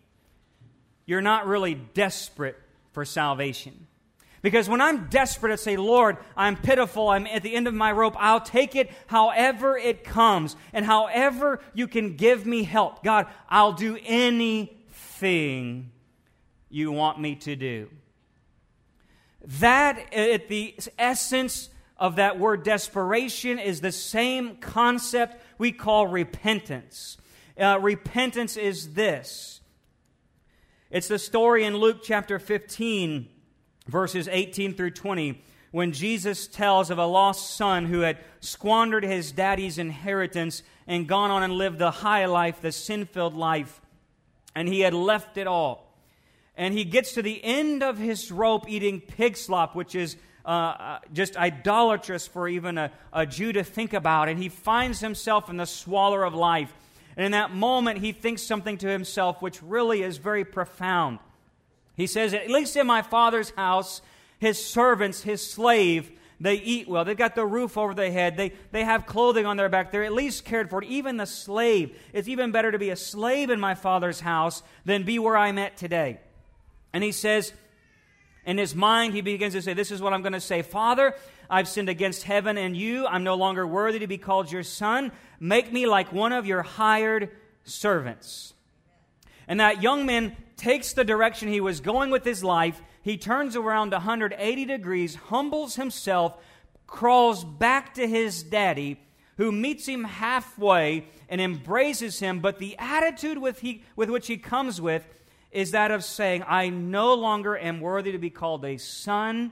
you're 1.06 1.22
not 1.22 1.48
really 1.48 1.76
desperate 1.76 2.58
for 2.92 3.06
salvation. 3.06 3.88
Because 4.42 4.68
when 4.68 4.82
I'm 4.82 5.08
desperate 5.08 5.52
to 5.52 5.58
say, 5.58 5.78
Lord, 5.78 6.18
I'm 6.36 6.58
pitiful, 6.58 7.08
I'm 7.10 7.26
at 7.28 7.44
the 7.44 7.56
end 7.56 7.68
of 7.68 7.74
my 7.74 7.92
rope, 7.94 8.16
I'll 8.20 8.42
take 8.42 8.76
it 8.76 8.92
however 9.08 9.78
it 9.78 10.04
comes. 10.04 10.58
And 10.74 10.86
however 10.86 11.62
you 11.74 11.88
can 11.88 12.18
give 12.18 12.46
me 12.46 12.64
help, 12.64 13.04
God, 13.04 13.28
I'll 13.50 13.72
do 13.72 13.98
anything 14.04 15.92
you 16.70 16.92
want 16.92 17.22
me 17.22 17.36
to 17.36 17.56
do. 17.56 17.90
That, 19.60 20.14
at 20.14 20.50
the 20.50 20.76
essence 20.98 21.70
of 21.98 22.18
that 22.18 22.38
word 22.38 22.64
desperation, 22.64 23.60
is 23.60 23.80
the 23.80 23.92
same 23.92 24.58
concept 24.58 25.43
we 25.58 25.72
call 25.72 26.08
repentance. 26.08 27.18
Uh, 27.58 27.78
repentance 27.80 28.58
is 28.58 28.94
this 28.94 29.62
it's 30.94 31.08
the 31.08 31.18
story 31.18 31.64
in 31.64 31.76
Luke 31.76 32.02
chapter 32.04 32.38
15, 32.38 33.28
verses 33.88 34.28
18 34.28 34.76
through 34.76 34.92
20, 34.92 35.42
when 35.72 35.92
Jesus 35.92 36.46
tells 36.46 36.92
of 36.92 37.00
a 37.00 37.06
lost 37.08 37.58
son 37.58 37.88
who 37.88 38.02
had 38.02 38.20
squandered 38.42 39.04
his 39.04 39.32
daddy's 39.32 39.80
inheritance 39.80 40.62
and 40.86 41.08
gone 41.08 41.32
on 41.32 41.42
and 41.42 41.54
lived 41.54 41.80
the 41.80 41.90
high 41.90 42.26
life, 42.26 42.62
the 42.62 42.72
sin 42.72 43.08
filled 43.08 43.34
life, 43.34 43.82
and 44.54 44.68
he 44.68 44.82
had 44.82 44.94
left 44.94 45.36
it 45.36 45.48
all. 45.48 45.98
And 46.56 46.76
he 46.76 46.86
gets 46.86 47.14
to 47.14 47.24
the 47.24 47.44
end 47.44 47.82
of 47.82 47.98
his 47.98 48.32
rope 48.32 48.70
eating 48.70 49.02
pig 49.02 49.36
slop, 49.36 49.76
which 49.76 49.96
is 49.96 50.16
uh, 50.46 50.50
uh, 50.50 51.00
just 51.14 51.38
idolatrous 51.38 52.28
for 52.28 52.48
even 52.48 52.78
a, 52.78 52.92
a 53.14 53.26
Jew 53.26 53.54
to 53.54 53.64
think 53.64 53.94
about. 53.94 54.30
And 54.30 54.38
he 54.38 54.50
finds 54.50 55.00
himself 55.00 55.50
in 55.50 55.58
the 55.58 55.66
swaller 55.66 56.24
of 56.24 56.34
life. 56.34 56.74
And 57.16 57.26
in 57.26 57.32
that 57.32 57.54
moment, 57.54 58.00
he 58.00 58.12
thinks 58.12 58.42
something 58.42 58.78
to 58.80 58.88
himself 58.88 59.42
which 59.42 59.62
really 59.64 60.04
is 60.04 60.18
very 60.18 60.44
profound. 60.44 61.20
He 61.96 62.08
says, 62.08 62.34
At 62.34 62.50
least 62.50 62.76
in 62.76 62.88
my 62.88 63.02
father's 63.02 63.52
house, 63.52 64.02
his 64.40 64.64
servants, 64.64 65.22
his 65.22 65.46
slave, 65.46 66.12
they 66.40 66.56
eat 66.56 66.90
well. 66.90 67.06
They've 67.06 67.16
got 67.16 67.36
the 67.36 67.46
roof 67.46 67.78
over 67.78 67.94
their 67.94 68.12
head. 68.12 68.36
They, 68.36 68.52
they 68.72 68.84
have 68.84 69.06
clothing 69.06 69.46
on 69.46 69.56
their 69.56 69.70
back. 69.70 69.92
They're 69.92 70.04
at 70.04 70.12
least 70.12 70.44
cared 70.44 70.70
for. 70.70 70.84
Even 70.84 71.16
the 71.16 71.26
slave. 71.26 71.98
It's 72.12 72.28
even 72.28 72.52
better 72.52 72.72
to 72.72 72.80
be 72.80 72.90
a 72.90 72.98
slave 72.98 73.50
in 73.50 73.62
my 73.62 73.76
father's 73.76 74.20
house 74.20 74.62
than 74.84 75.04
be 75.04 75.20
where 75.20 75.38
I'm 75.38 75.58
at 75.58 75.78
today. 75.78 76.20
And 76.92 77.04
he 77.04 77.14
says, 77.14 77.54
in 78.46 78.58
his 78.58 78.76
mind, 78.76 79.14
he 79.14 79.22
begins 79.22 79.54
to 79.54 79.62
say, 79.62 79.74
This 79.74 79.92
is 79.92 80.02
what 80.02 80.14
I'm 80.14 80.22
going 80.22 80.34
to 80.34 80.42
say 80.42 80.62
Father, 80.62 81.16
I've 81.50 81.68
sinned 81.68 81.90
against 81.90 82.24
heaven 82.24 82.58
and 82.58 82.76
you. 82.76 83.06
I'm 83.06 83.24
no 83.24 83.36
longer 83.36 83.66
worthy 83.66 84.00
to 84.00 84.08
be 84.08 84.18
called 84.18 84.52
your 84.52 84.64
son. 84.64 85.12
Make 85.40 85.72
me 85.72 85.88
like 85.88 86.12
one 86.12 86.34
of 86.34 86.46
your 86.46 86.62
hired 86.62 87.30
servants. 87.64 88.54
And 89.48 89.60
that 89.60 89.82
young 89.82 90.06
man 90.06 90.36
takes 90.58 90.94
the 90.94 91.04
direction 91.04 91.50
he 91.50 91.62
was 91.62 91.82
going 91.82 92.10
with 92.10 92.24
his 92.24 92.44
life. 92.44 92.82
He 93.02 93.18
turns 93.18 93.56
around 93.56 93.92
180 93.92 94.66
degrees, 94.66 95.16
humbles 95.16 95.76
himself, 95.76 96.38
crawls 96.88 97.44
back 97.44 97.96
to 97.96 98.08
his 98.08 98.44
daddy, 98.44 99.00
who 99.38 99.52
meets 99.52 99.86
him 99.86 100.06
halfway 100.06 101.06
and 101.28 101.42
embraces 101.42 102.20
him. 102.20 102.40
But 102.40 102.60
the 102.60 102.78
attitude 102.78 103.38
with, 103.38 103.60
he, 103.60 103.84
with 103.96 104.10
which 104.10 104.28
he 104.28 104.38
comes 104.38 104.80
with 104.80 105.06
is 105.54 105.72
that 105.72 105.92
of 105.92 106.04
saying, 106.04 106.44
I 106.48 106.70
no 106.70 107.14
longer 107.14 107.58
am 107.58 107.80
worthy 107.80 108.12
to 108.12 108.18
be 108.18 108.30
called 108.30 108.66
a 108.66 108.78
son. 108.78 109.52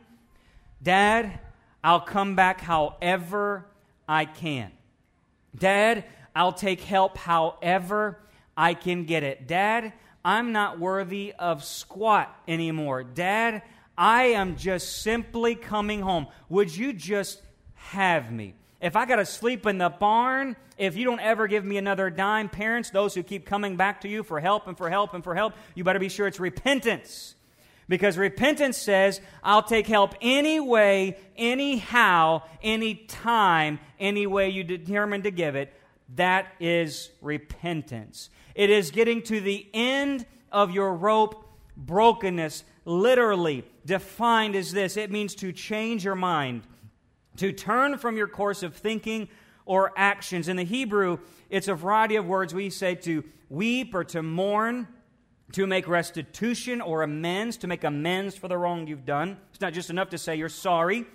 Dad, 0.81 1.39
I'll 1.83 2.01
come 2.01 2.35
back 2.35 2.59
however 2.59 3.67
I 4.07 4.25
can. 4.25 4.71
Dad, 5.55 6.03
I'll 6.35 6.53
take 6.53 6.81
help 6.81 7.17
however 7.17 8.19
I 8.57 8.73
can 8.73 9.05
get 9.05 9.23
it. 9.23 9.47
Dad, 9.47 9.93
I'm 10.25 10.51
not 10.51 10.79
worthy 10.79 11.33
of 11.37 11.63
squat 11.63 12.35
anymore. 12.47 13.03
Dad, 13.03 13.61
I 13.97 14.23
am 14.23 14.55
just 14.55 15.01
simply 15.01 15.55
coming 15.55 16.01
home. 16.01 16.27
Would 16.49 16.75
you 16.75 16.93
just 16.93 17.41
have 17.75 18.31
me? 18.31 18.55
If 18.81 18.95
I 18.95 19.05
got 19.05 19.17
to 19.17 19.25
sleep 19.25 19.67
in 19.67 19.77
the 19.77 19.89
barn, 19.89 20.55
if 20.75 20.95
you 20.95 21.05
don't 21.05 21.19
ever 21.19 21.47
give 21.47 21.63
me 21.63 21.77
another 21.77 22.09
dime, 22.09 22.49
parents, 22.49 22.89
those 22.89 23.13
who 23.13 23.21
keep 23.21 23.45
coming 23.45 23.75
back 23.75 24.01
to 24.01 24.09
you 24.09 24.23
for 24.23 24.39
help 24.39 24.65
and 24.65 24.75
for 24.75 24.89
help 24.89 25.13
and 25.13 25.23
for 25.23 25.35
help, 25.35 25.53
you 25.75 25.83
better 25.83 25.99
be 25.99 26.09
sure 26.09 26.25
it's 26.25 26.39
repentance. 26.39 27.35
Because 27.87 28.17
repentance 28.17 28.77
says, 28.77 29.21
I'll 29.43 29.61
take 29.61 29.85
help 29.85 30.15
any 30.19 30.59
way, 30.59 31.17
anyhow, 31.37 32.41
any 32.63 32.95
time, 32.95 33.79
any 33.99 34.25
way 34.25 34.49
you 34.49 34.63
determine 34.63 35.21
to 35.23 35.31
give 35.31 35.55
it. 35.55 35.71
That 36.15 36.47
is 36.59 37.11
repentance. 37.21 38.31
It 38.55 38.71
is 38.71 38.89
getting 38.89 39.21
to 39.23 39.39
the 39.39 39.67
end 39.73 40.25
of 40.51 40.71
your 40.71 40.93
rope 40.95 41.45
brokenness, 41.77 42.63
literally 42.85 43.63
defined 43.85 44.55
as 44.55 44.71
this 44.71 44.97
it 44.97 45.11
means 45.11 45.35
to 45.35 45.51
change 45.51 46.03
your 46.03 46.15
mind 46.15 46.63
to 47.37 47.51
turn 47.51 47.97
from 47.97 48.17
your 48.17 48.27
course 48.27 48.63
of 48.63 48.75
thinking 48.75 49.29
or 49.65 49.93
actions. 49.95 50.47
In 50.47 50.57
the 50.57 50.63
Hebrew, 50.63 51.19
it's 51.49 51.67
a 51.67 51.75
variety 51.75 52.15
of 52.15 52.25
words. 52.25 52.53
We 52.53 52.69
say 52.69 52.95
to 52.95 53.23
weep 53.49 53.93
or 53.93 54.03
to 54.05 54.21
mourn, 54.21 54.87
to 55.53 55.67
make 55.67 55.87
restitution 55.87 56.81
or 56.81 57.03
amends, 57.03 57.57
to 57.57 57.67
make 57.67 57.83
amends 57.83 58.35
for 58.35 58.47
the 58.47 58.57
wrong 58.57 58.87
you've 58.87 59.05
done. 59.05 59.37
It's 59.51 59.61
not 59.61 59.73
just 59.73 59.89
enough 59.89 60.09
to 60.09 60.17
say 60.17 60.35
you're 60.35 60.49
sorry. 60.49 61.05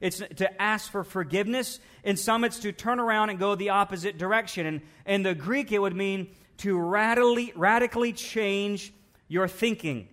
It's 0.00 0.18
to 0.18 0.60
ask 0.60 0.90
for 0.90 1.04
forgiveness. 1.04 1.80
In 2.04 2.16
some, 2.16 2.44
it's 2.44 2.58
to 2.60 2.72
turn 2.72 3.00
around 3.00 3.30
and 3.30 3.38
go 3.38 3.54
the 3.54 3.70
opposite 3.70 4.18
direction. 4.18 4.66
And 4.66 4.82
in 5.06 5.22
the 5.22 5.34
Greek, 5.34 5.72
it 5.72 5.78
would 5.78 5.96
mean 5.96 6.28
to 6.58 6.78
radically, 6.78 7.52
radically 7.56 8.12
change 8.12 8.92
your 9.28 9.48
thinking, 9.48 10.08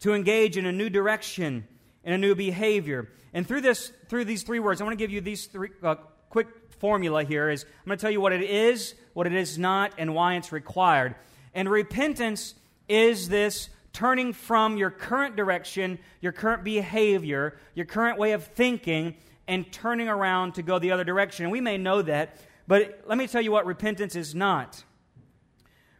to 0.00 0.12
engage 0.12 0.56
in 0.56 0.66
a 0.66 0.72
new 0.72 0.90
direction, 0.90 1.66
in 2.04 2.12
a 2.12 2.18
new 2.18 2.34
behavior. 2.34 3.08
And 3.32 3.46
through 3.46 3.62
this, 3.62 3.92
through 4.08 4.24
these 4.24 4.42
three 4.42 4.60
words, 4.60 4.80
I 4.80 4.84
want 4.84 4.98
to 4.98 5.02
give 5.02 5.10
you 5.10 5.20
these 5.20 5.46
three 5.46 5.70
uh, 5.82 5.96
quick 6.28 6.48
formula. 6.78 7.24
Here 7.24 7.48
is 7.50 7.64
I'm 7.64 7.86
going 7.86 7.98
to 7.98 8.02
tell 8.02 8.10
you 8.10 8.20
what 8.20 8.32
it 8.32 8.42
is, 8.42 8.94
what 9.14 9.26
it 9.26 9.34
is 9.34 9.58
not, 9.58 9.92
and 9.98 10.14
why 10.14 10.34
it's 10.34 10.52
required. 10.52 11.14
And 11.54 11.70
repentance 11.70 12.54
is 12.88 13.28
this 13.28 13.68
turning 13.92 14.32
from 14.32 14.76
your 14.76 14.90
current 14.90 15.36
direction, 15.36 15.98
your 16.20 16.32
current 16.32 16.64
behavior, 16.64 17.56
your 17.74 17.86
current 17.86 18.18
way 18.18 18.32
of 18.32 18.44
thinking, 18.44 19.16
and 19.46 19.70
turning 19.70 20.08
around 20.08 20.54
to 20.54 20.62
go 20.62 20.78
the 20.78 20.92
other 20.92 21.04
direction. 21.04 21.44
And 21.44 21.52
we 21.52 21.60
may 21.60 21.76
know 21.76 22.02
that, 22.02 22.36
but 22.66 23.02
let 23.06 23.18
me 23.18 23.26
tell 23.26 23.42
you 23.42 23.52
what 23.52 23.66
repentance 23.66 24.16
is 24.16 24.34
not. 24.34 24.82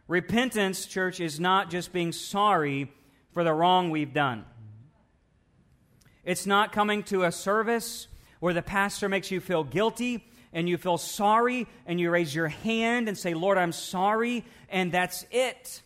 Repentance, 0.07 0.85
church, 0.85 1.19
is 1.19 1.39
not 1.39 1.69
just 1.69 1.93
being 1.93 2.11
sorry 2.11 2.91
for 3.31 3.43
the 3.43 3.53
wrong 3.53 3.89
we've 3.89 4.13
done. 4.13 4.45
It's 6.25 6.45
not 6.45 6.71
coming 6.71 7.03
to 7.03 7.23
a 7.23 7.31
service 7.31 8.07
where 8.39 8.53
the 8.53 8.61
pastor 8.61 9.09
makes 9.09 9.29
you 9.29 9.41
feel 9.41 9.63
guilty 9.63 10.25
and 10.53 10.69
you 10.69 10.77
feel 10.77 10.97
sorry 10.97 11.67
and 11.85 11.99
you 11.99 12.09
raise 12.09 12.33
your 12.33 12.47
hand 12.47 13.07
and 13.07 13.17
say, 13.17 13.33
Lord, 13.33 13.57
I'm 13.57 13.71
sorry, 13.73 14.45
and 14.69 14.91
that's 14.91 15.25
it. 15.31 15.81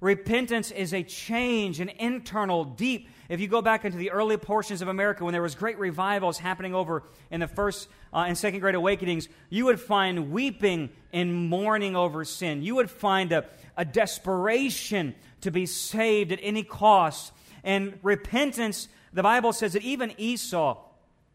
Repentance 0.00 0.70
is 0.70 0.94
a 0.94 1.02
change, 1.02 1.78
an 1.78 1.90
internal, 1.90 2.64
deep. 2.64 3.08
If 3.28 3.40
you 3.40 3.48
go 3.48 3.62
back 3.62 3.84
into 3.84 3.98
the 3.98 4.10
early 4.10 4.36
portions 4.36 4.82
of 4.82 4.88
America 4.88 5.24
when 5.24 5.32
there 5.32 5.42
was 5.42 5.54
great 5.54 5.78
revivals 5.78 6.38
happening 6.38 6.74
over 6.74 7.04
in 7.30 7.40
the 7.40 7.46
first 7.46 7.88
uh, 8.12 8.24
and 8.26 8.36
second 8.36 8.60
great 8.60 8.74
awakenings, 8.74 9.28
you 9.48 9.66
would 9.66 9.78
find 9.78 10.32
weeping 10.32 10.90
and 11.12 11.48
mourning 11.48 11.94
over 11.94 12.24
sin. 12.24 12.62
You 12.62 12.74
would 12.76 12.90
find 12.90 13.30
a, 13.30 13.44
a 13.76 13.84
desperation 13.84 15.14
to 15.42 15.50
be 15.50 15.66
saved 15.66 16.32
at 16.32 16.40
any 16.42 16.62
cost. 16.62 17.32
And 17.62 17.98
repentance, 18.02 18.88
the 19.12 19.22
Bible 19.22 19.52
says 19.52 19.74
that 19.74 19.82
even 19.82 20.12
Esau, 20.18 20.78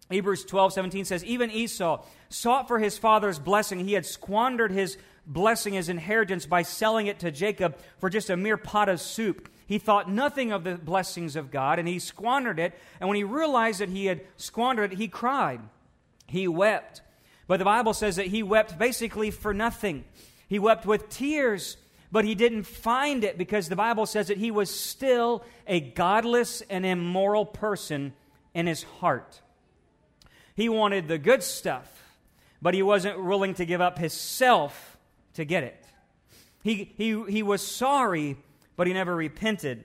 Hebrews 0.10 0.46
12, 0.46 0.74
17 0.74 1.06
says, 1.06 1.24
even 1.26 1.52
Esau 1.52 2.04
sought 2.30 2.68
for 2.68 2.80
his 2.80 2.98
father's 2.98 3.40
blessing. 3.40 3.80
He 3.80 3.94
had 3.94 4.06
squandered 4.06 4.72
his 4.72 4.98
blessing, 5.26 5.74
his 5.74 5.90
inheritance, 5.90 6.46
by 6.46 6.62
selling 6.62 7.08
it 7.08 7.20
to 7.20 7.32
Jacob 7.32 7.78
for 8.00 8.10
just 8.10 8.30
a 8.30 8.38
mere 8.38 8.58
pot 8.58 8.90
of 8.90 9.02
soup. 9.02 9.50
He 9.68 9.80
thought 9.80 10.10
nothing 10.10 10.52
of 10.52 10.64
the 10.64 10.76
blessings 10.76 11.36
of 11.36 11.52
God 11.52 11.78
and 11.78 11.88
he 11.88 12.00
squandered 12.00 12.58
it. 12.58 12.74
And 13.00 13.10
when 13.10 13.18
he 13.18 13.24
realized 13.26 13.82
that 13.82 13.90
he 13.90 14.06
had 14.06 14.22
squandered 14.38 14.94
it, 14.94 14.98
he 14.98 15.10
cried. 15.10 15.60
He 16.26 16.48
wept. 16.48 17.02
But 17.48 17.58
the 17.58 17.66
Bible 17.66 17.94
says 17.94 18.16
that 18.16 18.28
he 18.28 18.44
wept 18.44 18.80
basically 18.80 19.30
for 19.32 19.54
nothing. 19.54 20.06
He 20.48 20.60
wept 20.60 20.86
with 20.86 21.10
tears, 21.10 21.78
but 22.12 22.26
he 22.26 22.36
didn't 22.36 22.64
find 22.64 23.24
it 23.24 23.38
because 23.38 23.70
the 23.70 23.76
Bible 23.76 24.06
says 24.06 24.28
that 24.28 24.38
he 24.38 24.52
was 24.52 24.70
still 24.70 25.44
a 25.66 25.80
godless 25.80 26.62
and 26.70 26.86
immoral 26.86 27.46
person 27.46 28.14
in 28.54 28.68
his 28.68 28.84
heart. 28.84 29.42
He 30.56 30.70
wanted 30.70 31.08
the 31.08 31.18
good 31.18 31.44
stuff, 31.44 32.04
but 32.62 32.74
he 32.74 32.82
wasn't 32.82 33.24
willing 33.24 33.54
to 33.56 33.66
give 33.66 33.82
up 33.82 33.98
his 33.98 34.14
self 34.14 34.98
to 35.34 35.46
get 35.46 35.64
it. 35.64 35.86
He, 36.64 36.94
he, 36.98 37.24
he 37.30 37.44
was 37.44 37.66
sorry, 37.66 38.38
but 38.76 38.88
he 38.88 38.94
never 38.94 39.16
repented. 39.16 39.84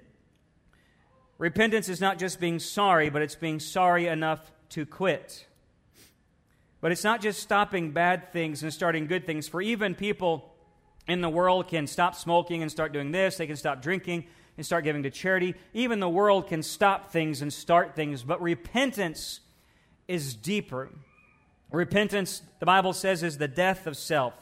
Repentance 1.38 1.88
is 1.88 2.00
not 2.00 2.18
just 2.18 2.40
being 2.40 2.58
sorry, 2.58 3.10
but 3.10 3.20
it's 3.20 3.34
being 3.34 3.58
sorry 3.60 4.06
enough 4.06 4.50
to 4.70 4.86
quit. 4.86 5.46
But 6.80 6.92
it's 6.92 7.04
not 7.04 7.20
just 7.20 7.40
stopping 7.40 7.90
bad 7.90 8.32
things 8.32 8.62
and 8.62 8.72
starting 8.72 9.06
good 9.06 9.26
things, 9.26 9.48
for 9.48 9.60
even 9.60 9.94
people 9.94 10.51
in 11.08 11.20
the 11.20 11.28
world 11.28 11.68
can 11.68 11.86
stop 11.86 12.14
smoking 12.14 12.62
and 12.62 12.70
start 12.70 12.92
doing 12.92 13.12
this, 13.12 13.36
they 13.36 13.46
can 13.46 13.56
stop 13.56 13.82
drinking 13.82 14.26
and 14.56 14.64
start 14.64 14.84
giving 14.84 15.02
to 15.02 15.10
charity. 15.10 15.54
Even 15.72 16.00
the 16.00 16.08
world 16.08 16.48
can 16.48 16.62
stop 16.62 17.10
things 17.10 17.42
and 17.42 17.52
start 17.52 17.94
things, 17.94 18.22
but 18.22 18.40
repentance 18.40 19.40
is 20.08 20.34
deeper. 20.34 20.90
Repentance, 21.70 22.42
the 22.60 22.66
Bible 22.66 22.92
says, 22.92 23.22
is 23.22 23.38
the 23.38 23.48
death 23.48 23.86
of 23.86 23.96
self. 23.96 24.34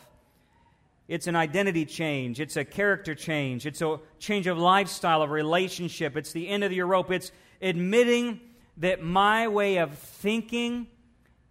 It's 1.06 1.26
an 1.26 1.36
identity 1.36 1.86
change. 1.86 2.40
It's 2.40 2.56
a 2.56 2.64
character 2.64 3.14
change. 3.14 3.66
It's 3.66 3.82
a 3.82 3.98
change 4.18 4.46
of 4.46 4.58
lifestyle, 4.58 5.22
of 5.22 5.30
relationship. 5.30 6.16
It's 6.16 6.32
the 6.32 6.48
end 6.48 6.62
of 6.62 6.72
your 6.72 6.86
rope. 6.86 7.10
It's 7.10 7.32
admitting 7.60 8.40
that 8.76 9.02
my 9.02 9.48
way 9.48 9.78
of 9.78 9.98
thinking 9.98 10.86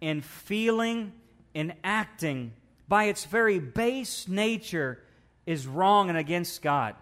and 0.00 0.24
feeling 0.24 1.12
and 1.54 1.74
acting, 1.84 2.52
by 2.90 3.04
its 3.04 3.24
very 3.24 3.60
base 3.60 4.26
nature, 4.26 4.98
is 5.46 5.64
wrong 5.64 6.08
and 6.08 6.18
against 6.18 6.60
God. 6.60 6.96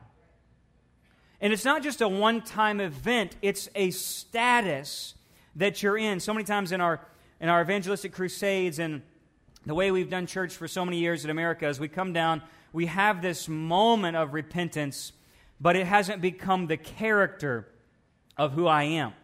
And 1.40 1.50
it's 1.50 1.64
not 1.64 1.82
just 1.82 2.02
a 2.02 2.08
one 2.08 2.42
time 2.42 2.78
event, 2.78 3.36
it's 3.40 3.70
a 3.74 3.90
status 3.90 5.14
that 5.56 5.82
you're 5.82 5.96
in. 5.96 6.20
So 6.20 6.34
many 6.34 6.44
times 6.44 6.72
in 6.72 6.82
our, 6.82 7.00
in 7.40 7.48
our 7.48 7.62
evangelistic 7.62 8.12
crusades 8.12 8.78
and 8.78 9.00
the 9.64 9.74
way 9.74 9.90
we've 9.90 10.10
done 10.10 10.26
church 10.26 10.54
for 10.54 10.68
so 10.68 10.84
many 10.84 10.98
years 10.98 11.24
in 11.24 11.30
America, 11.30 11.64
as 11.64 11.80
we 11.80 11.88
come 11.88 12.12
down, 12.12 12.42
we 12.74 12.84
have 12.84 13.22
this 13.22 13.48
moment 13.48 14.14
of 14.14 14.34
repentance, 14.34 15.12
but 15.58 15.74
it 15.74 15.86
hasn't 15.86 16.20
become 16.20 16.66
the 16.66 16.76
character 16.76 17.66
of 18.36 18.52
who 18.52 18.66
I 18.66 18.82
am. 18.82 19.14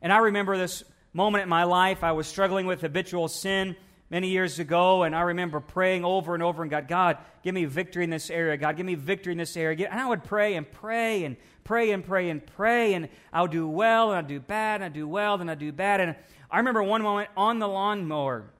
And 0.00 0.10
I 0.10 0.18
remember 0.18 0.56
this 0.56 0.84
moment 1.12 1.42
in 1.42 1.50
my 1.50 1.64
life. 1.64 2.02
I 2.02 2.12
was 2.12 2.26
struggling 2.26 2.64
with 2.64 2.80
habitual 2.80 3.28
sin 3.28 3.76
many 4.10 4.28
years 4.28 4.58
ago, 4.58 5.02
and 5.02 5.14
I 5.14 5.22
remember 5.22 5.60
praying 5.60 6.04
over 6.04 6.34
and 6.34 6.42
over 6.42 6.62
and 6.62 6.70
God, 6.70 6.88
God, 6.88 7.18
give 7.42 7.54
me 7.54 7.64
victory 7.66 8.04
in 8.04 8.10
this 8.10 8.30
area. 8.30 8.56
God, 8.56 8.76
give 8.76 8.86
me 8.86 8.94
victory 8.94 9.32
in 9.32 9.38
this 9.38 9.56
area. 9.56 9.88
And 9.90 10.00
I 10.00 10.06
would 10.06 10.24
pray 10.24 10.54
and 10.54 10.70
pray 10.70 11.24
and 11.24 11.36
pray 11.64 11.90
and 11.90 12.04
pray 12.04 12.30
and 12.30 12.46
pray, 12.46 12.94
and 12.94 13.08
I'll 13.32 13.46
do 13.46 13.68
well, 13.68 14.10
and 14.10 14.16
I'll 14.16 14.22
do 14.22 14.40
bad, 14.40 14.76
and 14.76 14.84
I'll 14.84 14.90
do 14.90 15.06
well, 15.06 15.40
and 15.40 15.50
I'll 15.50 15.56
do 15.56 15.72
bad. 15.72 16.00
And 16.00 16.16
I 16.50 16.58
remember 16.58 16.82
one 16.82 17.02
moment 17.02 17.28
on 17.36 17.58
the 17.58 17.68
lawnmower, 17.68 18.50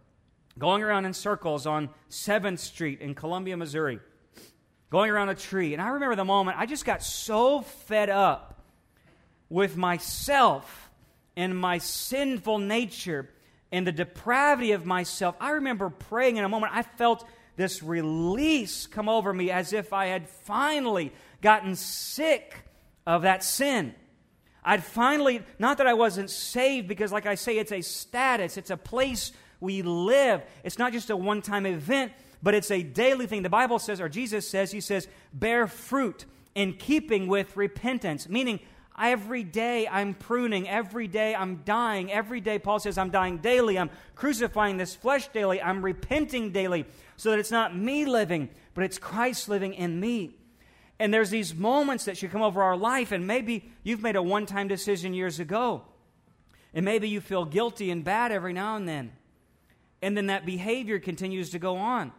going 0.58 0.82
around 0.82 1.06
in 1.06 1.14
circles 1.14 1.66
on 1.66 1.88
7th 2.10 2.58
Street 2.58 3.00
in 3.00 3.14
Columbia, 3.14 3.56
Missouri, 3.56 4.00
going 4.90 5.10
around 5.10 5.30
a 5.30 5.34
tree. 5.34 5.72
And 5.72 5.80
I 5.80 5.88
remember 5.88 6.16
the 6.16 6.24
moment 6.24 6.58
I 6.58 6.66
just 6.66 6.84
got 6.84 7.02
so 7.02 7.62
fed 7.62 8.10
up 8.10 8.62
with 9.48 9.78
myself 9.78 10.90
and 11.34 11.58
my 11.58 11.78
sinful 11.78 12.58
nature 12.58 13.30
and 13.70 13.86
the 13.86 13.92
depravity 13.92 14.72
of 14.72 14.86
myself. 14.86 15.36
I 15.40 15.50
remember 15.50 15.90
praying 15.90 16.36
in 16.36 16.44
a 16.44 16.48
moment, 16.48 16.72
I 16.74 16.82
felt 16.82 17.26
this 17.56 17.82
release 17.82 18.86
come 18.86 19.08
over 19.08 19.32
me 19.32 19.50
as 19.50 19.72
if 19.72 19.92
I 19.92 20.06
had 20.06 20.28
finally 20.28 21.12
gotten 21.42 21.74
sick 21.74 22.54
of 23.06 23.22
that 23.22 23.42
sin. 23.42 23.94
I'd 24.64 24.84
finally, 24.84 25.42
not 25.58 25.78
that 25.78 25.86
I 25.86 25.94
wasn't 25.94 26.30
saved, 26.30 26.88
because, 26.88 27.10
like 27.10 27.26
I 27.26 27.34
say, 27.36 27.58
it's 27.58 27.72
a 27.72 27.80
status, 27.80 28.56
it's 28.56 28.70
a 28.70 28.76
place 28.76 29.32
we 29.60 29.82
live. 29.82 30.42
It's 30.62 30.78
not 30.78 30.92
just 30.92 31.10
a 31.10 31.16
one 31.16 31.42
time 31.42 31.66
event, 31.66 32.12
but 32.42 32.54
it's 32.54 32.70
a 32.70 32.82
daily 32.82 33.26
thing. 33.26 33.42
The 33.42 33.48
Bible 33.48 33.78
says, 33.78 34.00
or 34.00 34.08
Jesus 34.08 34.48
says, 34.48 34.70
He 34.70 34.80
says, 34.80 35.08
bear 35.32 35.66
fruit 35.66 36.26
in 36.54 36.74
keeping 36.74 37.28
with 37.28 37.56
repentance, 37.56 38.28
meaning 38.28 38.60
every 39.00 39.42
day 39.42 39.88
I'm 39.88 40.14
pruning, 40.14 40.68
every 40.68 41.06
day 41.06 41.34
I'm 41.34 41.62
dying, 41.64 42.12
every 42.12 42.40
day, 42.40 42.58
Paul 42.58 42.78
says, 42.78 42.98
I'm 42.98 43.10
dying 43.10 43.38
daily, 43.38 43.78
I'm 43.78 43.90
crucifying 44.14 44.76
this 44.76 44.94
flesh 44.94 45.28
daily, 45.28 45.60
I'm 45.60 45.84
repenting 45.84 46.52
daily, 46.52 46.86
so 47.16 47.30
that 47.30 47.38
it's 47.38 47.50
not 47.50 47.76
me 47.76 48.04
living, 48.04 48.48
but 48.74 48.84
it's 48.84 48.98
Christ 48.98 49.48
living 49.48 49.74
in 49.74 49.98
me. 49.98 50.34
And 50.98 51.14
there's 51.14 51.30
these 51.30 51.54
moments 51.54 52.06
that 52.06 52.16
should 52.16 52.32
come 52.32 52.42
over 52.42 52.62
our 52.62 52.76
life, 52.76 53.12
and 53.12 53.26
maybe 53.26 53.70
you've 53.82 54.02
made 54.02 54.16
a 54.16 54.22
one 54.22 54.46
time 54.46 54.68
decision 54.68 55.14
years 55.14 55.38
ago. 55.38 55.82
And 56.74 56.84
maybe 56.84 57.08
you 57.08 57.20
feel 57.20 57.44
guilty 57.44 57.90
and 57.90 58.04
bad 58.04 58.32
every 58.32 58.52
now 58.52 58.76
and 58.76 58.88
then. 58.88 59.12
And 60.02 60.16
then 60.16 60.26
that 60.26 60.44
behavior 60.44 60.98
continues 60.98 61.50
to 61.50 61.58
go 61.58 61.76
on. 61.76 62.12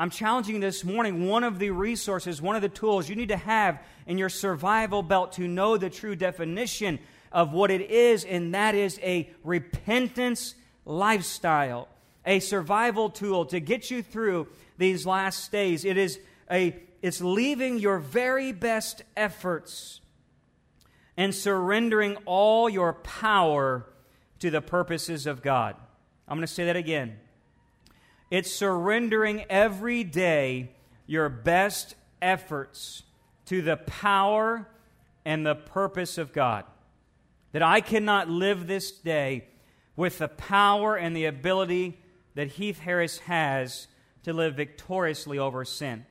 I'm 0.00 0.08
challenging 0.08 0.60
this 0.60 0.82
morning 0.82 1.28
one 1.28 1.44
of 1.44 1.58
the 1.58 1.72
resources, 1.72 2.40
one 2.40 2.56
of 2.56 2.62
the 2.62 2.70
tools 2.70 3.06
you 3.10 3.16
need 3.16 3.28
to 3.28 3.36
have 3.36 3.82
in 4.06 4.16
your 4.16 4.30
survival 4.30 5.02
belt 5.02 5.32
to 5.32 5.46
know 5.46 5.76
the 5.76 5.90
true 5.90 6.16
definition 6.16 6.98
of 7.30 7.52
what 7.52 7.70
it 7.70 7.90
is, 7.90 8.24
and 8.24 8.54
that 8.54 8.74
is 8.74 8.98
a 9.02 9.28
repentance 9.44 10.54
lifestyle, 10.86 11.86
a 12.24 12.40
survival 12.40 13.10
tool 13.10 13.44
to 13.44 13.60
get 13.60 13.90
you 13.90 14.02
through 14.02 14.48
these 14.78 15.04
last 15.04 15.52
days. 15.52 15.84
It 15.84 15.98
is 15.98 16.18
a 16.50 16.74
it's 17.02 17.20
leaving 17.20 17.78
your 17.78 17.98
very 17.98 18.52
best 18.52 19.02
efforts 19.18 20.00
and 21.14 21.34
surrendering 21.34 22.16
all 22.24 22.70
your 22.70 22.94
power 22.94 23.84
to 24.38 24.50
the 24.50 24.62
purposes 24.62 25.26
of 25.26 25.42
God. 25.42 25.76
I'm 26.26 26.38
going 26.38 26.46
to 26.46 26.52
say 26.52 26.64
that 26.64 26.76
again. 26.76 27.18
It's 28.30 28.50
surrendering 28.50 29.44
every 29.50 30.04
day 30.04 30.70
your 31.06 31.28
best 31.28 31.94
efforts 32.22 33.02
to 33.46 33.62
the 33.62 33.76
power 33.76 34.68
and 35.24 35.44
the 35.44 35.56
purpose 35.56 36.18
of 36.18 36.32
God. 36.32 36.64
That 37.52 37.62
I 37.62 37.80
cannot 37.80 38.28
live 38.28 38.66
this 38.66 38.92
day 38.92 39.48
with 39.96 40.18
the 40.18 40.28
power 40.28 40.96
and 40.96 41.16
the 41.16 41.24
ability 41.24 41.98
that 42.34 42.52
Heath 42.52 42.78
Harris 42.78 43.18
has 43.20 43.88
to 44.22 44.32
live 44.32 44.54
victoriously 44.54 45.38
over 45.38 45.64
sin 45.64 46.06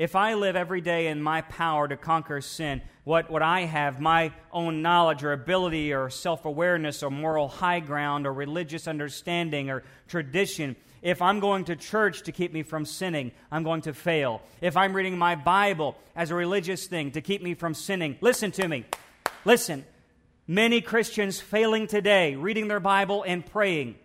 if 0.00 0.16
I 0.16 0.32
live 0.32 0.56
every 0.56 0.80
day 0.80 1.08
in 1.08 1.20
my 1.20 1.42
power 1.42 1.86
to 1.86 1.94
conquer 1.94 2.40
sin, 2.40 2.80
what, 3.04 3.30
what 3.30 3.42
I 3.42 3.66
have, 3.66 4.00
my 4.00 4.32
own 4.50 4.80
knowledge 4.80 5.22
or 5.22 5.34
ability 5.34 5.92
or 5.92 6.08
self 6.08 6.46
awareness 6.46 7.02
or 7.02 7.10
moral 7.10 7.48
high 7.48 7.80
ground 7.80 8.26
or 8.26 8.32
religious 8.32 8.88
understanding 8.88 9.68
or 9.68 9.82
tradition, 10.08 10.74
if 11.02 11.20
I'm 11.20 11.38
going 11.38 11.66
to 11.66 11.76
church 11.76 12.22
to 12.22 12.32
keep 12.32 12.50
me 12.50 12.62
from 12.62 12.86
sinning, 12.86 13.32
I'm 13.52 13.62
going 13.62 13.82
to 13.82 13.92
fail. 13.92 14.40
If 14.62 14.74
I'm 14.74 14.94
reading 14.94 15.18
my 15.18 15.34
Bible 15.34 15.98
as 16.16 16.30
a 16.30 16.34
religious 16.34 16.86
thing 16.86 17.10
to 17.10 17.20
keep 17.20 17.42
me 17.42 17.52
from 17.52 17.74
sinning, 17.74 18.16
listen 18.22 18.52
to 18.52 18.66
me. 18.66 18.86
Listen. 19.44 19.84
Many 20.46 20.80
Christians 20.80 21.40
failing 21.40 21.86
today, 21.86 22.36
reading 22.36 22.68
their 22.68 22.80
Bible 22.80 23.22
and 23.22 23.44
praying. 23.44 23.96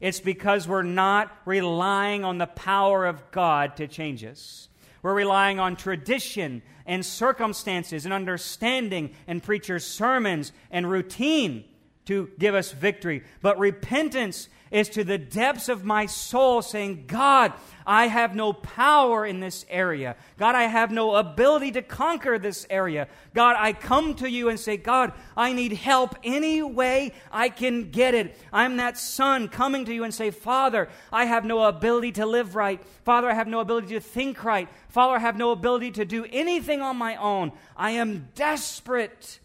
It's 0.00 0.20
because 0.20 0.68
we're 0.68 0.82
not 0.82 1.36
relying 1.44 2.22
on 2.22 2.38
the 2.38 2.46
power 2.46 3.04
of 3.04 3.32
God 3.32 3.78
to 3.78 3.88
change 3.88 4.24
us. 4.24 4.68
We're 5.04 5.12
relying 5.12 5.60
on 5.60 5.76
tradition 5.76 6.62
and 6.86 7.04
circumstances 7.04 8.06
and 8.06 8.14
understanding 8.14 9.14
and 9.26 9.42
preachers' 9.42 9.86
sermons 9.86 10.50
and 10.70 10.90
routine 10.90 11.64
to 12.06 12.30
give 12.38 12.54
us 12.54 12.72
victory. 12.72 13.22
But 13.42 13.58
repentance 13.58 14.48
is 14.74 14.88
to 14.88 15.04
the 15.04 15.16
depths 15.16 15.68
of 15.68 15.84
my 15.84 16.04
soul 16.04 16.60
saying, 16.60 17.04
God, 17.06 17.52
I 17.86 18.08
have 18.08 18.34
no 18.34 18.52
power 18.52 19.24
in 19.24 19.38
this 19.38 19.64
area. 19.70 20.16
God, 20.36 20.56
I 20.56 20.64
have 20.64 20.90
no 20.90 21.14
ability 21.14 21.70
to 21.72 21.82
conquer 21.82 22.40
this 22.40 22.66
area. 22.68 23.06
God, 23.34 23.54
I 23.56 23.72
come 23.72 24.14
to 24.16 24.28
you 24.28 24.48
and 24.48 24.58
say, 24.58 24.76
God, 24.76 25.12
I 25.36 25.52
need 25.52 25.74
help 25.74 26.16
any 26.24 26.60
way 26.60 27.12
I 27.30 27.50
can 27.50 27.92
get 27.92 28.14
it. 28.14 28.36
I'm 28.52 28.76
that 28.78 28.98
son 28.98 29.46
coming 29.46 29.84
to 29.84 29.94
you 29.94 30.02
and 30.02 30.12
say, 30.12 30.32
Father, 30.32 30.88
I 31.12 31.26
have 31.26 31.44
no 31.44 31.62
ability 31.62 32.10
to 32.12 32.26
live 32.26 32.56
right. 32.56 32.84
Father, 33.04 33.30
I 33.30 33.34
have 33.34 33.46
no 33.46 33.60
ability 33.60 33.94
to 33.94 34.00
think 34.00 34.42
right. 34.42 34.68
Father, 34.88 35.14
I 35.14 35.20
have 35.20 35.36
no 35.36 35.52
ability 35.52 35.92
to 35.92 36.04
do 36.04 36.26
anything 36.32 36.82
on 36.82 36.96
my 36.96 37.14
own. 37.14 37.52
I 37.76 37.92
am 37.92 38.28
desperate 38.34 39.38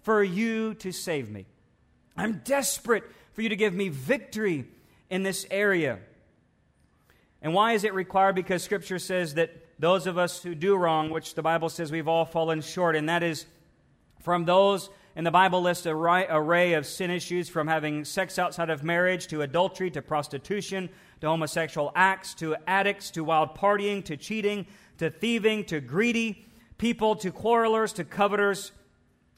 for 0.00 0.24
you 0.24 0.72
to 0.76 0.92
save 0.92 1.28
me. 1.28 1.44
I'm 2.16 2.40
desperate 2.44 3.04
for 3.32 3.42
you 3.42 3.48
to 3.48 3.56
give 3.56 3.74
me 3.74 3.88
victory 3.88 4.66
in 5.10 5.22
this 5.22 5.46
area. 5.50 5.98
And 7.40 7.54
why 7.54 7.72
is 7.72 7.84
it 7.84 7.94
required? 7.94 8.34
Because 8.34 8.62
Scripture 8.62 8.98
says 8.98 9.34
that 9.34 9.50
those 9.78 10.06
of 10.06 10.16
us 10.16 10.42
who 10.42 10.54
do 10.54 10.76
wrong, 10.76 11.10
which 11.10 11.34
the 11.34 11.42
Bible 11.42 11.68
says 11.68 11.90
we've 11.90 12.08
all 12.08 12.24
fallen 12.24 12.60
short, 12.60 12.94
and 12.94 13.08
that 13.08 13.22
is 13.22 13.46
from 14.20 14.44
those, 14.44 14.90
and 15.14 15.26
the 15.26 15.30
Bible 15.30 15.60
lists 15.60 15.84
a 15.86 15.94
array 15.94 16.72
of 16.74 16.86
sin 16.86 17.10
issues 17.10 17.48
from 17.48 17.66
having 17.66 18.04
sex 18.04 18.38
outside 18.38 18.70
of 18.70 18.82
marriage 18.82 19.26
to 19.26 19.42
adultery 19.42 19.90
to 19.90 20.00
prostitution 20.00 20.88
to 21.20 21.26
homosexual 21.28 21.92
acts 21.94 22.34
to 22.34 22.56
addicts 22.66 23.10
to 23.10 23.22
wild 23.22 23.54
partying 23.54 24.04
to 24.04 24.16
cheating 24.16 24.66
to 24.98 25.10
thieving 25.10 25.64
to 25.64 25.80
greedy 25.80 26.46
people 26.78 27.14
to 27.16 27.30
quarrelers 27.30 27.92
to 27.92 28.04
coveters 28.04 28.72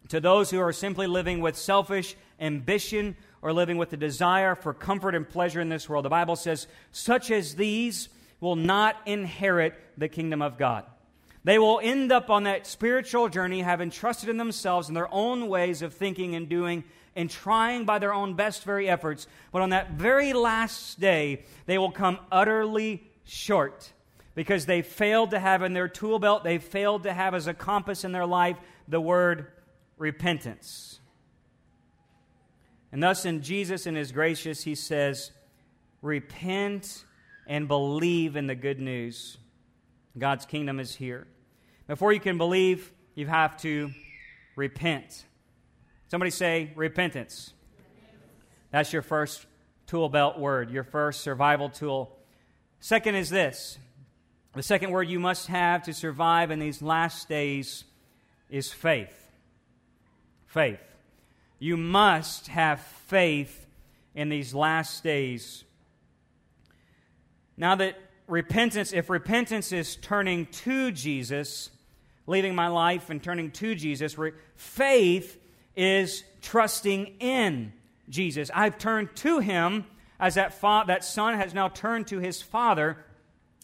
to 0.09 0.21
those 0.21 0.51
who 0.51 0.61
are 0.61 0.73
simply 0.73 1.07
living 1.07 1.41
with 1.41 1.57
selfish 1.57 2.15
ambition 2.39 3.17
or 3.45 3.53
living 3.53 3.77
with 3.77 3.91
the 3.91 3.97
desire 3.97 4.55
for 4.55 4.73
comfort 4.73 5.15
and 5.15 5.29
pleasure 5.29 5.61
in 5.61 5.69
this 5.69 5.87
world. 5.87 6.07
The 6.07 6.09
Bible 6.09 6.35
says, 6.35 6.67
such 6.93 7.31
as 7.31 7.55
these 7.55 8.09
will 8.41 8.57
not 8.57 8.97
inherit 9.05 9.75
the 9.99 10.09
kingdom 10.09 10.41
of 10.41 10.57
God. 10.57 10.87
They 11.45 11.59
will 11.59 11.79
end 11.83 12.11
up 12.11 12.31
on 12.31 12.45
that 12.45 12.67
spiritual 12.67 13.29
journey 13.29 13.61
having 13.61 13.91
trusted 13.91 14.31
in 14.31 14.39
themselves 14.39 14.89
and 14.89 14.97
their 14.97 15.13
own 15.13 15.47
ways 15.49 15.83
of 15.83 15.93
thinking 15.93 16.35
and 16.35 16.49
doing 16.49 16.85
and 17.15 17.29
trying 17.29 17.85
by 17.85 17.99
their 17.99 18.15
own 18.15 18.33
best 18.33 18.65
very 18.65 18.89
efforts. 18.89 19.27
But 19.53 19.61
on 19.61 19.71
that 19.71 19.91
very 19.91 20.33
last 20.33 20.99
day, 20.99 21.45
they 21.67 21.77
will 21.77 21.91
come 21.93 22.19
utterly 22.33 23.03
short 23.25 23.93
because 24.35 24.65
they 24.65 24.81
failed 24.81 25.33
to 25.33 25.39
have 25.39 25.63
in 25.63 25.75
their 25.75 25.89
tool 25.89 26.19
belt, 26.19 26.45
they 26.45 26.57
failed 26.57 27.03
to 27.03 27.13
have 27.13 27.35
as 27.35 27.47
a 27.47 27.53
compass 27.53 28.05
in 28.05 28.13
their 28.13 28.27
life 28.27 28.57
the 28.89 29.03
word 29.03 29.49
repentance. 29.99 30.99
And 32.95 33.03
thus, 33.03 33.25
in 33.25 33.43
Jesus 33.43 33.87
and 33.87 33.97
His 33.97 34.13
gracious, 34.13 34.63
He 34.63 34.77
says, 34.77 35.33
Repent 36.01 37.05
and 37.45 37.67
believe 37.67 38.37
in 38.37 38.47
the 38.47 38.55
good 38.55 38.79
news. 38.79 39.37
God's 40.17 40.47
kingdom 40.47 40.79
is 40.79 40.95
here. 40.95 41.27
Before 41.89 42.13
you 42.13 42.21
can 42.21 42.39
believe, 42.39 42.93
you 43.17 43.27
have 43.27 43.57
to 43.63 43.91
repent. 44.55 45.25
Somebody 46.09 46.31
say 46.31 46.71
repentance. 46.77 47.53
That's 48.71 48.93
your 48.93 49.03
first 49.03 49.45
tool 49.89 50.09
belt 50.09 50.39
word, 50.39 50.71
your 50.71 50.85
first 50.85 51.23
survival 51.23 51.71
tool. 51.71 52.17
Second 52.79 53.17
is 53.17 53.29
this 53.29 53.77
the 54.53 54.63
second 54.63 54.93
word 54.93 55.09
you 55.09 55.19
must 55.19 55.49
have 55.49 55.83
to 55.83 55.93
survive 55.93 56.53
in 56.53 56.61
these 56.61 56.81
last 56.81 57.29
days 57.29 57.83
is 58.49 58.73
faith. 58.73 59.33
Faith. 60.47 60.94
You 61.59 61.77
must 61.77 62.49
have 62.49 62.81
faith 62.81 63.67
in 64.15 64.29
these 64.29 64.55
last 64.55 65.03
days. 65.03 65.65
Now 67.57 67.75
that 67.77 67.99
repentance, 68.27 68.93
if 68.93 69.11
repentance 69.11 69.73
is 69.73 69.97
turning 69.97 70.47
to 70.47 70.91
Jesus, 70.91 71.71
leaving 72.27 72.55
my 72.55 72.69
life 72.69 73.11
and 73.11 73.23
turning 73.23 73.51
to 73.53 73.75
Jesus, 73.75 74.17
faith 74.57 75.39
is 75.77 76.25
trusting 76.43 77.15
in 77.21 77.73
Jesus. 78.09 78.51
I've 78.55 78.79
turned 78.79 79.15
to 79.17 79.39
him 79.39 79.87
as 80.19 80.35
that, 80.35 80.55
fa- 80.55 80.85
that 80.87 81.05
son 81.05 81.35
has 81.35 81.55
now 81.55 81.69
turned 81.69 82.07
to 82.09 82.19
his 82.19 82.43
father. 82.43 82.99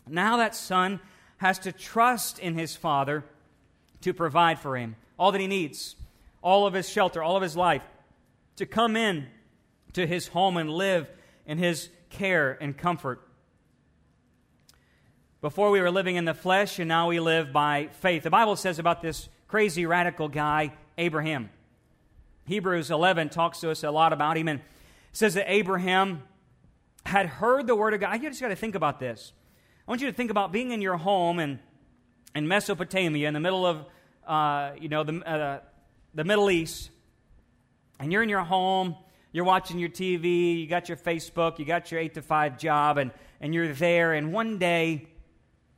Now 0.06 0.36
that 0.38 0.54
son 0.54 1.00
has 1.38 1.58
to 1.60 1.72
trust 1.72 2.38
in 2.38 2.54
his 2.54 2.76
father 2.76 3.24
to 4.02 4.12
provide 4.12 4.58
for 4.58 4.76
him 4.76 4.96
all 5.18 5.32
that 5.32 5.40
he 5.40 5.46
needs 5.46 5.96
all 6.42 6.66
of 6.66 6.74
his 6.74 6.88
shelter, 6.88 7.22
all 7.22 7.36
of 7.36 7.42
his 7.42 7.56
life, 7.56 7.82
to 8.56 8.66
come 8.66 8.96
in 8.96 9.26
to 9.92 10.06
his 10.06 10.28
home 10.28 10.56
and 10.56 10.70
live 10.70 11.08
in 11.46 11.58
his 11.58 11.88
care 12.10 12.56
and 12.60 12.76
comfort. 12.76 13.26
Before 15.40 15.70
we 15.70 15.80
were 15.80 15.90
living 15.90 16.16
in 16.16 16.26
the 16.26 16.34
flesh, 16.34 16.78
and 16.78 16.88
now 16.88 17.08
we 17.08 17.18
live 17.18 17.52
by 17.52 17.88
faith. 18.00 18.22
The 18.22 18.30
Bible 18.30 18.56
says 18.56 18.78
about 18.78 19.00
this 19.00 19.28
crazy 19.48 19.86
radical 19.86 20.28
guy, 20.28 20.72
Abraham. 20.98 21.50
Hebrews 22.44 22.90
11 22.90 23.30
talks 23.30 23.60
to 23.60 23.70
us 23.70 23.82
a 23.82 23.90
lot 23.90 24.12
about 24.12 24.36
him 24.36 24.48
and 24.48 24.60
says 25.12 25.34
that 25.34 25.50
Abraham 25.50 26.22
had 27.06 27.26
heard 27.26 27.66
the 27.66 27.74
word 27.74 27.94
of 27.94 28.00
God. 28.00 28.22
You 28.22 28.28
just 28.28 28.40
got 28.40 28.48
to 28.48 28.56
think 28.56 28.74
about 28.74 29.00
this. 29.00 29.32
I 29.86 29.90
want 29.90 30.02
you 30.02 30.08
to 30.08 30.12
think 30.12 30.30
about 30.30 30.52
being 30.52 30.72
in 30.72 30.82
your 30.82 30.96
home 30.96 31.38
in, 31.38 31.58
in 32.34 32.46
Mesopotamia, 32.46 33.26
in 33.26 33.34
the 33.34 33.40
middle 33.40 33.66
of 33.66 33.86
uh, 34.26 34.72
you 34.78 34.88
know 34.88 35.02
the, 35.02 35.20
uh, 35.28 35.60
the 36.14 36.24
Middle 36.24 36.50
East, 36.50 36.90
and 37.98 38.12
you're 38.12 38.22
in 38.22 38.28
your 38.28 38.40
home, 38.40 38.96
you're 39.32 39.44
watching 39.44 39.78
your 39.78 39.88
TV, 39.88 40.60
you 40.60 40.66
got 40.66 40.88
your 40.88 40.96
Facebook, 40.96 41.58
you 41.58 41.64
got 41.64 41.90
your 41.90 42.00
8 42.00 42.14
to 42.14 42.22
5 42.22 42.58
job, 42.58 42.98
and, 42.98 43.12
and 43.40 43.54
you're 43.54 43.72
there, 43.72 44.12
and 44.14 44.32
one 44.32 44.58
day 44.58 45.06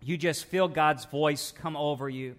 you 0.02 0.16
just 0.16 0.46
feel 0.46 0.68
God's 0.68 1.04
voice 1.04 1.52
come 1.52 1.76
over 1.76 2.08
you. 2.08 2.36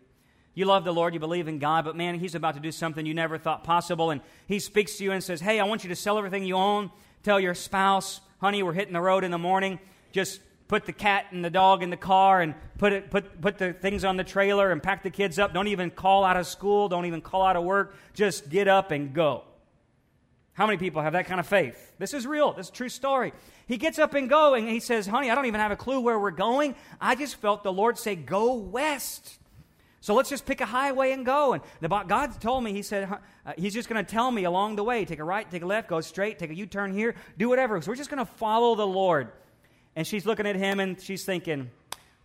You 0.56 0.66
love 0.66 0.84
the 0.84 0.94
Lord, 0.94 1.14
you 1.14 1.20
believe 1.20 1.48
in 1.48 1.60
God, 1.60 1.86
but 1.86 1.96
man, 1.96 2.20
He's 2.20 2.36
about 2.36 2.56
to 2.56 2.60
do 2.60 2.72
something 2.72 3.06
you 3.06 3.14
never 3.14 3.38
thought 3.38 3.64
possible. 3.64 4.12
And 4.12 4.22
He 4.48 4.60
speaks 4.60 4.98
to 4.98 5.04
you 5.04 5.12
and 5.12 5.24
says, 5.24 5.42
Hey, 5.42 5.60
I 5.60 5.66
want 5.66 5.84
you 5.84 5.90
to 5.90 5.96
sell 5.96 6.18
everything 6.18 6.46
you 6.46 6.56
own. 6.56 6.92
Tell 7.24 7.40
your 7.40 7.56
spouse, 7.56 8.22
honey, 8.40 8.62
we're 8.62 8.74
hitting 8.74 8.94
the 8.94 9.02
road 9.02 9.24
in 9.24 9.32
the 9.32 9.38
morning. 9.38 9.80
Just 10.12 10.42
put 10.68 10.86
the 10.86 10.94
cat 10.94 11.26
and 11.32 11.44
the 11.44 11.50
dog 11.50 11.84
in 11.84 11.90
the 11.90 11.98
car 11.98 12.42
and 12.42 12.56
put, 12.78 12.94
it, 12.94 13.12
put, 13.12 13.42
put 13.42 13.58
the 13.58 13.74
things 13.74 14.04
on 14.04 14.18
the 14.18 14.24
trailer 14.24 14.72
and 14.72 14.82
pack 14.82 15.04
the 15.04 15.10
kids 15.10 15.38
up. 15.40 15.54
Don't 15.54 15.68
even 15.68 15.92
call 15.92 16.24
out 16.24 16.38
of 16.38 16.48
school. 16.48 16.90
Don't 16.90 17.06
even 17.06 17.22
call 17.22 17.44
out 17.44 17.56
of 17.56 17.64
work. 17.64 17.96
Just 18.14 18.50
get 18.50 18.68
up 18.68 18.92
and 18.92 19.14
go. 19.14 19.44
How 20.54 20.68
many 20.68 20.78
people 20.78 21.02
have 21.02 21.14
that 21.14 21.26
kind 21.26 21.40
of 21.40 21.48
faith? 21.48 21.94
This 21.98 22.14
is 22.14 22.28
real. 22.28 22.54
This 22.54 22.68
is 22.68 22.72
true 22.72 22.90
story. 22.90 23.34
He 23.66 23.78
gets 23.78 23.98
up 23.98 24.14
and 24.14 24.30
go 24.30 24.54
and 24.54 24.70
he 24.70 24.80
says, 24.80 25.08
Honey, 25.08 25.32
I 25.32 25.36
don't 25.36 25.48
even 25.48 25.60
have 25.60 25.72
a 25.72 25.76
clue 25.76 26.00
where 26.00 26.20
we're 26.20 26.32
going. 26.32 26.76
I 27.02 27.16
just 27.16 27.36
felt 27.38 27.64
the 27.64 27.74
Lord 27.74 27.98
say, 27.98 28.16
Go 28.16 28.54
west. 28.54 29.40
So 30.00 30.14
let's 30.14 30.30
just 30.30 30.46
pick 30.46 30.60
a 30.62 30.66
highway 30.66 31.14
and 31.14 31.26
go. 31.26 31.54
And 31.54 31.64
the, 31.80 31.88
God 31.88 32.40
told 32.40 32.64
me, 32.64 32.72
He 32.72 32.84
said, 32.84 33.10
uh, 33.46 33.54
He's 33.58 33.74
just 33.74 33.90
going 33.90 34.04
to 34.04 34.12
tell 34.12 34.30
me 34.30 34.44
along 34.44 34.76
the 34.76 34.84
way 34.84 35.06
take 35.06 35.20
a 35.20 35.24
right, 35.24 35.50
take 35.50 35.64
a 35.64 35.66
left, 35.66 35.88
go 35.88 36.02
straight, 36.02 36.38
take 36.38 36.52
a 36.52 36.56
U 36.56 36.68
turn 36.68 36.94
here, 36.94 37.16
do 37.38 37.50
whatever. 37.50 37.82
So 37.82 37.90
we're 37.90 37.96
just 37.96 38.12
going 38.12 38.24
to 38.24 38.32
follow 38.34 38.76
the 38.76 38.86
Lord. 38.86 39.32
And 39.96 40.06
she's 40.08 40.26
looking 40.26 40.48
at 40.48 40.56
him 40.56 40.80
and 40.80 41.00
she's 41.00 41.24
thinking, 41.24 41.70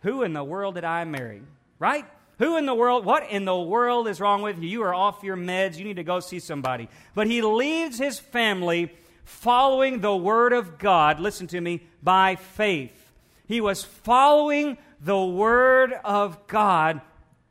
Who 0.03 0.23
in 0.23 0.33
the 0.33 0.45
world 0.45 0.77
did 0.77 0.85
I 0.85 1.05
marry? 1.05 1.43
Right? 1.79 2.05
Who 2.39 2.57
in 2.57 2.67
the 2.67 2.75
world, 2.75 3.05
what 3.05 3.29
in 3.29 3.45
the 3.45 3.59
world 3.59 4.07
is 4.07 4.21
wrong 4.21 4.43
with 4.43 4.63
you? 4.63 4.69
You 4.69 4.83
are 4.85 4.95
off 4.95 5.25
your 5.25 5.37
meds. 5.37 5.77
You 5.77 5.85
need 5.85 5.97
to 5.97 6.05
go 6.05 6.21
see 6.21 6.39
somebody. 6.39 6.89
But 7.15 7.27
he 7.27 7.43
leaves 7.43 7.99
his 7.99 8.19
family 8.19 8.93
following 9.25 10.01
the 10.01 10.17
word 10.17 10.53
of 10.53 10.79
God, 10.79 11.21
listen 11.21 11.47
to 11.49 11.61
me, 11.61 11.83
by 12.03 12.37
faith. 12.37 13.13
He 13.47 13.61
was 13.61 13.83
following 13.83 14.79
the 15.01 15.23
word 15.23 15.93
of 16.05 16.47
God 16.47 17.01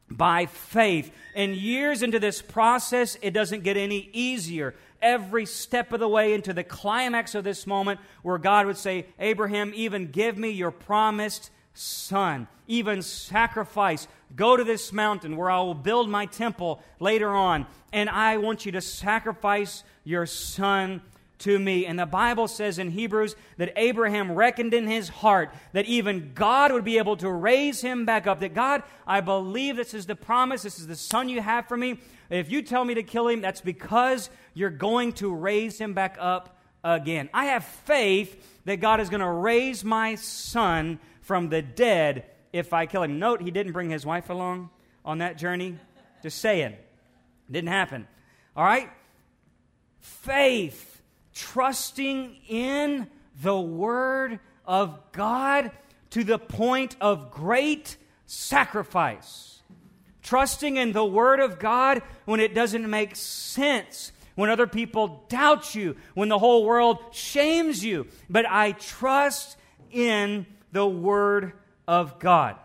by 0.09 0.45
faith. 0.45 1.11
And 1.35 1.55
years 1.55 2.01
into 2.01 2.19
this 2.19 2.41
process, 2.41 3.17
it 3.21 3.31
doesn't 3.31 3.63
get 3.63 3.77
any 3.77 4.09
easier 4.13 4.73
every 5.01 5.45
step 5.45 5.93
of 5.93 5.99
the 5.99 6.07
way 6.07 6.33
into 6.33 6.53
the 6.53 6.63
climax 6.63 7.35
of 7.35 7.43
this 7.43 7.67
moment 7.67 7.99
where 8.21 8.37
God 8.37 8.65
would 8.65 8.77
say, 8.77 9.05
Abraham, 9.19 9.71
even 9.75 10.11
give 10.11 10.37
me 10.37 10.49
your 10.49 10.71
promised 10.71 11.51
son, 11.73 12.47
even 12.67 13.01
sacrifice. 13.01 14.07
Go 14.35 14.57
to 14.57 14.63
this 14.63 14.91
mountain 14.91 15.37
where 15.37 15.49
I 15.49 15.59
will 15.59 15.73
build 15.73 16.09
my 16.09 16.25
temple 16.25 16.81
later 16.99 17.29
on, 17.29 17.65
and 17.93 18.09
I 18.09 18.37
want 18.37 18.65
you 18.65 18.71
to 18.73 18.81
sacrifice 18.81 19.83
your 20.03 20.25
son 20.25 21.01
to 21.39 21.59
me. 21.59 21.85
And 21.85 21.99
the 21.99 22.05
Bible 22.05 22.47
says 22.47 22.79
in 22.79 22.91
Hebrews 22.91 23.35
that 23.57 23.73
Abraham 23.75 24.31
reckoned 24.31 24.73
in 24.73 24.87
his 24.87 25.09
heart 25.09 25.51
that 25.73 25.85
even 25.85 26.31
God 26.33 26.71
would 26.71 26.83
be 26.83 26.97
able 26.97 27.17
to 27.17 27.31
raise 27.31 27.81
him 27.81 28.05
back 28.05 28.27
up. 28.27 28.39
That 28.39 28.53
God, 28.53 28.83
I 29.05 29.21
believe 29.21 29.75
this 29.75 29.93
is 29.93 30.07
the 30.07 30.15
promise, 30.15 30.63
this 30.63 30.79
is 30.79 30.87
the 30.87 30.95
son 30.95 31.29
you 31.29 31.41
have 31.41 31.67
for 31.67 31.77
me. 31.77 31.99
If 32.29 32.51
you 32.51 32.61
tell 32.61 32.83
me 32.83 32.95
to 32.95 33.03
kill 33.03 33.27
him, 33.27 33.41
that's 33.41 33.61
because 33.61 34.29
you're 34.53 34.69
going 34.69 35.13
to 35.13 35.33
raise 35.33 35.79
him 35.79 35.93
back 35.93 36.17
up 36.19 36.57
again. 36.83 37.29
I 37.33 37.45
have 37.45 37.63
faith 37.63 38.61
that 38.65 38.77
God 38.77 38.99
is 38.99 39.09
going 39.09 39.21
to 39.21 39.29
raise 39.29 39.83
my 39.83 40.15
son 40.15 40.99
from 41.21 41.49
the 41.49 41.61
dead 41.61 42.25
if 42.53 42.73
I 42.73 42.85
kill 42.85 43.03
him. 43.03 43.19
Note, 43.19 43.41
he 43.41 43.51
didn't 43.51 43.73
bring 43.73 43.89
his 43.89 44.05
wife 44.05 44.29
along 44.29 44.69
on 45.05 45.19
that 45.19 45.37
journey. 45.37 45.77
Just 46.21 46.39
saying. 46.39 46.75
Didn't 47.49 47.69
happen. 47.69 48.07
All 48.55 48.63
right? 48.63 48.89
Faith 49.99 51.01
trusting 51.33 52.35
in 52.47 53.07
the 53.41 53.59
Word 53.59 54.39
of 54.65 54.99
God 55.11 55.71
to 56.11 56.23
the 56.23 56.39
point 56.39 56.95
of 56.99 57.31
great 57.31 57.97
sacrifice. 58.25 59.56
Trusting 60.27 60.75
in 60.75 60.91
the 60.91 61.05
Word 61.05 61.39
of 61.39 61.57
God 61.57 62.01
when 62.25 62.41
it 62.41 62.53
doesn't 62.53 62.89
make 62.89 63.15
sense, 63.15 64.11
when 64.35 64.49
other 64.49 64.67
people 64.67 65.23
doubt 65.29 65.73
you, 65.73 65.95
when 66.15 66.27
the 66.27 66.37
whole 66.37 66.65
world 66.65 66.97
shames 67.11 67.81
you. 67.81 68.07
But 68.29 68.45
I 68.45 68.73
trust 68.73 69.55
in 69.89 70.45
the 70.73 70.85
Word 70.85 71.53
of 71.87 72.19
God. 72.19 72.57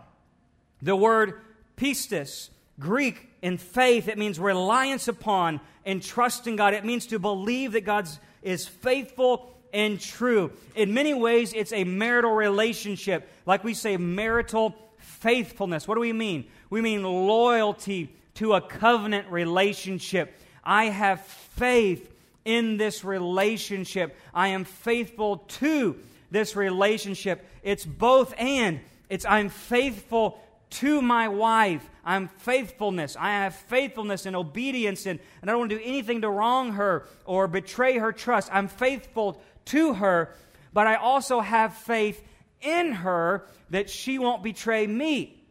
The 0.81 0.93
word 0.93 1.39
pistis, 1.77 2.49
Greek 2.81 3.29
in 3.41 3.57
faith, 3.57 4.09
it 4.09 4.17
means 4.17 4.39
reliance 4.39 5.07
upon 5.07 5.61
and 5.85 6.03
trust 6.03 6.47
in 6.47 6.57
God. 6.57 6.73
It 6.73 6.83
means 6.83 7.07
to 7.07 7.19
believe 7.19 7.71
that 7.71 7.85
God 7.85 8.09
is 8.41 8.67
faithful 8.67 9.53
and 9.71 10.01
true. 10.01 10.51
In 10.75 10.93
many 10.93 11.13
ways, 11.13 11.53
it's 11.53 11.71
a 11.71 11.85
marital 11.85 12.33
relationship. 12.33 13.29
Like 13.45 13.63
we 13.63 13.73
say, 13.73 13.95
marital 13.95 14.75
faithfulness. 15.23 15.87
What 15.87 15.95
do 15.95 16.01
we 16.01 16.11
mean? 16.11 16.45
We 16.69 16.81
mean 16.81 17.01
loyalty 17.01 18.13
to 18.35 18.53
a 18.53 18.61
covenant 18.61 19.31
relationship. 19.31 20.37
I 20.63 20.85
have 20.85 21.21
faith 21.21 22.13
in 22.43 22.75
this 22.75 23.05
relationship. 23.05 24.17
I 24.33 24.49
am 24.49 24.65
faithful 24.65 25.37
to 25.37 25.95
this 26.29 26.57
relationship. 26.57 27.45
It's 27.63 27.85
both 27.85 28.33
and. 28.37 28.81
It's 29.09 29.25
I'm 29.25 29.47
faithful 29.47 30.41
to 30.71 31.01
my 31.01 31.29
wife. 31.29 31.87
I'm 32.03 32.27
faithfulness. 32.27 33.15
I 33.17 33.29
have 33.29 33.55
faithfulness 33.55 34.25
and 34.25 34.35
obedience, 34.35 35.05
and, 35.05 35.21
and 35.41 35.49
I 35.49 35.53
don't 35.53 35.59
want 35.61 35.71
to 35.71 35.77
do 35.77 35.83
anything 35.85 36.21
to 36.21 36.29
wrong 36.29 36.73
her 36.73 37.05
or 37.25 37.47
betray 37.47 37.97
her 37.97 38.11
trust. 38.11 38.49
I'm 38.51 38.67
faithful 38.67 39.41
to 39.65 39.93
her, 39.93 40.35
but 40.73 40.85
I 40.85 40.95
also 40.95 41.39
have 41.39 41.75
faith 41.75 42.21
in 42.63 42.93
her 42.93 43.45
that 43.69 43.89
she 43.89 44.19
won't 44.19 44.43
betray 44.43 44.87
me. 44.87 45.41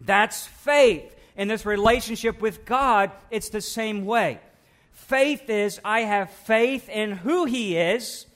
That's 0.00 0.46
faith. 0.46 1.14
In 1.36 1.48
this 1.48 1.66
relationship 1.66 2.40
with 2.40 2.64
God, 2.64 3.10
it's 3.30 3.50
the 3.50 3.60
same 3.60 4.06
way. 4.06 4.40
Faith 4.92 5.50
is 5.50 5.80
I 5.84 6.00
have 6.00 6.30
faith 6.30 6.88
in 6.88 7.12
who 7.12 7.44
He 7.44 7.76
is 7.76 8.26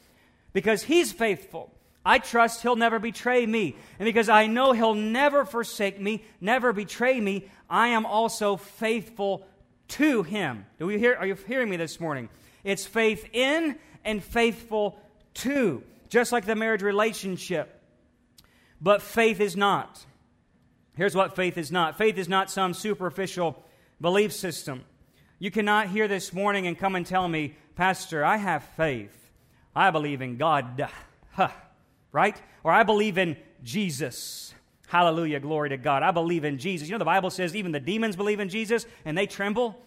because 0.52 0.82
He's 0.82 1.10
faithful. 1.10 1.72
I 2.04 2.18
trust 2.18 2.62
He'll 2.62 2.76
never 2.76 2.98
betray 2.98 3.44
me. 3.46 3.76
And 3.98 4.06
because 4.06 4.28
I 4.28 4.46
know 4.46 4.72
He'll 4.72 4.94
never 4.94 5.44
forsake 5.44 6.00
me, 6.00 6.24
never 6.40 6.72
betray 6.72 7.18
me, 7.20 7.48
I 7.68 7.88
am 7.88 8.04
also 8.04 8.56
faithful 8.56 9.46
to 9.88 10.22
Him. 10.22 10.66
Do 10.78 10.86
we 10.86 10.98
hear, 10.98 11.16
are 11.16 11.26
you 11.26 11.34
hearing 11.34 11.70
me 11.70 11.76
this 11.76 11.98
morning? 11.98 12.28
It's 12.62 12.84
faith 12.84 13.26
in 13.32 13.78
and 14.04 14.22
faithful 14.22 14.98
to, 15.34 15.82
just 16.08 16.32
like 16.32 16.44
the 16.44 16.54
marriage 16.54 16.82
relationship. 16.82 17.79
But 18.80 19.02
faith 19.02 19.40
is 19.40 19.56
not. 19.56 20.04
Here's 20.96 21.14
what 21.14 21.36
faith 21.36 21.56
is 21.56 21.70
not 21.70 21.98
faith 21.98 22.18
is 22.18 22.28
not 22.28 22.50
some 22.50 22.74
superficial 22.74 23.62
belief 24.00 24.32
system. 24.32 24.82
You 25.38 25.50
cannot 25.50 25.88
hear 25.88 26.08
this 26.08 26.32
morning 26.32 26.66
and 26.66 26.78
come 26.78 26.94
and 26.94 27.06
tell 27.06 27.26
me, 27.26 27.54
Pastor, 27.74 28.24
I 28.24 28.36
have 28.36 28.62
faith. 28.76 29.16
I 29.74 29.90
believe 29.90 30.22
in 30.22 30.36
God. 30.36 30.88
Huh. 31.32 31.48
Right? 32.10 32.36
Or 32.64 32.72
I 32.72 32.82
believe 32.82 33.16
in 33.16 33.36
Jesus. 33.62 34.52
Hallelujah, 34.88 35.38
glory 35.38 35.68
to 35.68 35.76
God. 35.76 36.02
I 36.02 36.10
believe 36.10 36.44
in 36.44 36.58
Jesus. 36.58 36.88
You 36.88 36.94
know, 36.94 36.98
the 36.98 37.04
Bible 37.04 37.30
says 37.30 37.54
even 37.54 37.70
the 37.70 37.78
demons 37.78 38.16
believe 38.16 38.40
in 38.40 38.48
Jesus 38.48 38.84
and 39.04 39.16
they 39.16 39.26
tremble. 39.26 39.80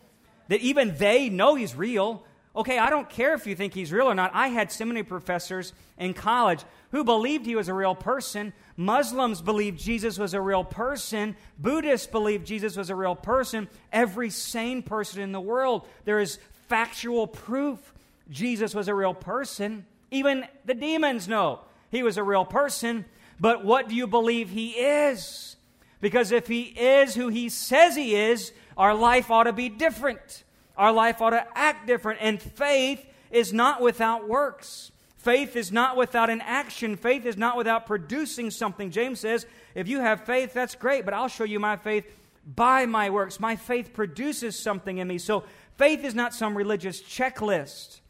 That 0.48 0.62
even 0.62 0.96
they 0.98 1.28
know 1.28 1.56
he's 1.56 1.76
real. 1.76 2.24
Okay, 2.56 2.78
I 2.78 2.92
don't 2.92 3.10
care 3.10 3.34
if 3.34 3.48
you 3.48 3.56
think 3.56 3.74
he's 3.74 3.92
real 3.92 4.06
or 4.06 4.14
not. 4.14 4.32
I 4.34 4.50
had 4.50 4.72
seminary 4.72 5.04
professors 5.04 5.74
in 5.98 6.14
college 6.14 6.64
who 6.92 7.04
believed 7.04 7.48
he 7.48 7.56
was 7.56 7.68
a 7.68 7.74
real 7.74 7.96
person. 7.96 8.54
Muslims 8.78 9.42
believed 9.42 9.80
Jesus 9.80 10.20
was 10.20 10.36
a 10.36 10.42
real 10.42 10.64
person. 10.64 11.36
Buddhists 11.58 12.06
believed 12.06 12.46
Jesus 12.46 12.78
was 12.78 12.92
a 12.92 12.96
real 12.96 13.16
person. 13.16 13.68
Every 13.92 14.30
sane 14.30 14.84
person 14.84 15.22
in 15.22 15.32
the 15.32 15.42
world, 15.42 15.88
there 16.06 16.20
is 16.20 16.38
factual 16.68 17.26
proof 17.26 17.94
Jesus 18.30 18.74
was 18.74 18.88
a 18.88 18.96
real 18.96 19.14
person. 19.14 19.86
Even 20.12 20.46
the 20.66 20.74
demons 20.74 21.28
know 21.28 21.62
he 21.90 22.04
was 22.04 22.18
a 22.18 22.24
real 22.24 22.46
person. 22.46 23.06
But 23.40 23.66
what 23.66 23.90
do 23.90 23.96
you 23.96 24.08
believe 24.08 24.50
he 24.50 24.72
is? 24.72 25.56
Because 26.02 26.32
if 26.32 26.48
he 26.48 26.62
is 26.64 27.16
who 27.16 27.30
he 27.30 27.50
says 27.50 27.96
he 27.96 28.16
is, 28.16 28.52
our 28.78 28.94
life 28.94 29.32
ought 29.32 29.44
to 29.44 29.54
be 29.54 29.70
different. 29.70 30.44
Our 30.78 30.92
life 30.92 31.22
ought 31.22 31.32
to 31.32 31.46
act 31.56 31.88
different. 31.88 32.20
And 32.22 32.42
faith 32.42 33.06
is 33.32 33.54
not 33.54 33.82
without 33.82 34.28
works. 34.28 34.92
Faith 35.18 35.56
is 35.56 35.72
not 35.72 35.96
without 35.96 36.30
an 36.30 36.42
action. 36.42 36.98
Faith 36.98 37.26
is 37.26 37.38
not 37.38 37.56
without 37.56 37.86
producing 37.86 38.52
something. 38.52 38.92
James 38.92 39.20
says, 39.20 39.46
if 39.74 39.88
you 39.88 40.02
have 40.02 40.26
faith, 40.26 40.54
that's 40.54 40.76
great, 40.76 41.06
but 41.06 41.14
I'll 41.14 41.30
show 41.30 41.46
you 41.46 41.60
my 41.60 41.78
faith 41.78 42.06
by 42.46 42.86
my 42.86 43.10
works. 43.10 43.40
My 43.40 43.56
faith 43.56 43.94
produces 43.94 44.60
something 44.60 44.98
in 44.98 45.08
me. 45.08 45.18
So 45.18 45.46
faith 45.78 46.04
is 46.04 46.14
not 46.14 46.34
some 46.34 46.58
religious 46.58 47.02
checklist. 47.02 48.02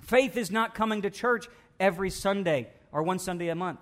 Faith 0.00 0.36
is 0.36 0.50
not 0.50 0.74
coming 0.74 1.02
to 1.02 1.10
church 1.10 1.48
every 1.80 2.10
Sunday 2.10 2.68
or 2.92 3.02
one 3.02 3.18
Sunday 3.18 3.48
a 3.48 3.54
month. 3.54 3.80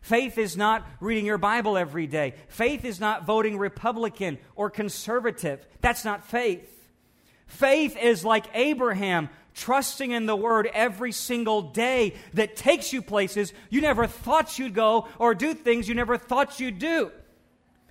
Faith 0.00 0.38
is 0.38 0.56
not 0.56 0.86
reading 1.00 1.26
your 1.26 1.36
Bible 1.36 1.76
every 1.76 2.06
day. 2.06 2.34
Faith 2.48 2.86
is 2.86 3.00
not 3.00 3.26
voting 3.26 3.58
Republican 3.58 4.38
or 4.56 4.70
conservative. 4.70 5.66
That's 5.82 6.04
not 6.04 6.24
faith. 6.24 6.77
Faith 7.48 7.96
is 7.96 8.24
like 8.24 8.46
Abraham, 8.54 9.28
trusting 9.54 10.12
in 10.12 10.26
the 10.26 10.36
word 10.36 10.70
every 10.72 11.10
single 11.10 11.62
day 11.62 12.14
that 12.34 12.54
takes 12.54 12.92
you 12.92 13.02
places 13.02 13.52
you 13.70 13.80
never 13.80 14.06
thought 14.06 14.58
you'd 14.58 14.74
go 14.74 15.08
or 15.18 15.34
do 15.34 15.54
things 15.54 15.88
you 15.88 15.94
never 15.94 16.16
thought 16.16 16.60
you'd 16.60 16.78
do. 16.78 17.10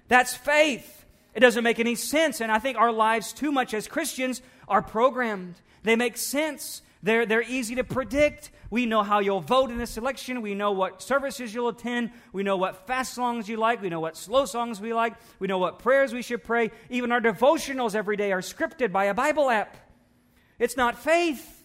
That's 0.07 0.33
faith. 0.33 1.05
It 1.33 1.41
doesn't 1.41 1.63
make 1.63 1.79
any 1.79 1.95
sense. 1.95 2.39
And 2.39 2.51
I 2.51 2.59
think 2.59 2.77
our 2.77 2.91
lives, 2.91 3.33
too 3.33 3.51
much 3.51 3.73
as 3.73 3.87
Christians, 3.87 4.41
are 4.67 4.81
programmed. 4.81 5.55
They 5.83 5.95
make 5.95 6.17
sense. 6.17 6.81
They're, 7.07 7.25
they're 7.25 7.41
easy 7.41 7.75
to 7.75 7.85
predict. 7.85 8.51
We 8.69 8.85
know 8.85 9.01
how 9.01 9.19
you'll 9.19 9.39
vote 9.39 9.71
in 9.71 9.77
this 9.77 9.95
election. 9.95 10.41
We 10.41 10.55
know 10.55 10.73
what 10.73 11.01
services 11.01 11.53
you'll 11.53 11.69
attend. 11.69 12.11
We 12.33 12.43
know 12.43 12.57
what 12.57 12.85
fast 12.85 13.13
songs 13.13 13.47
you 13.47 13.55
like. 13.55 13.81
We 13.81 13.87
know 13.87 14.01
what 14.01 14.17
slow 14.17 14.43
songs 14.43 14.81
we 14.81 14.93
like. 14.93 15.13
We 15.39 15.47
know 15.47 15.57
what 15.57 15.79
prayers 15.79 16.11
we 16.11 16.21
should 16.21 16.43
pray. 16.43 16.69
Even 16.89 17.13
our 17.13 17.21
devotionals 17.21 17.95
every 17.95 18.17
day 18.17 18.33
are 18.33 18.41
scripted 18.41 18.91
by 18.91 19.05
a 19.05 19.13
Bible 19.13 19.49
app. 19.49 19.77
It's 20.59 20.75
not 20.75 20.99
faith, 20.99 21.63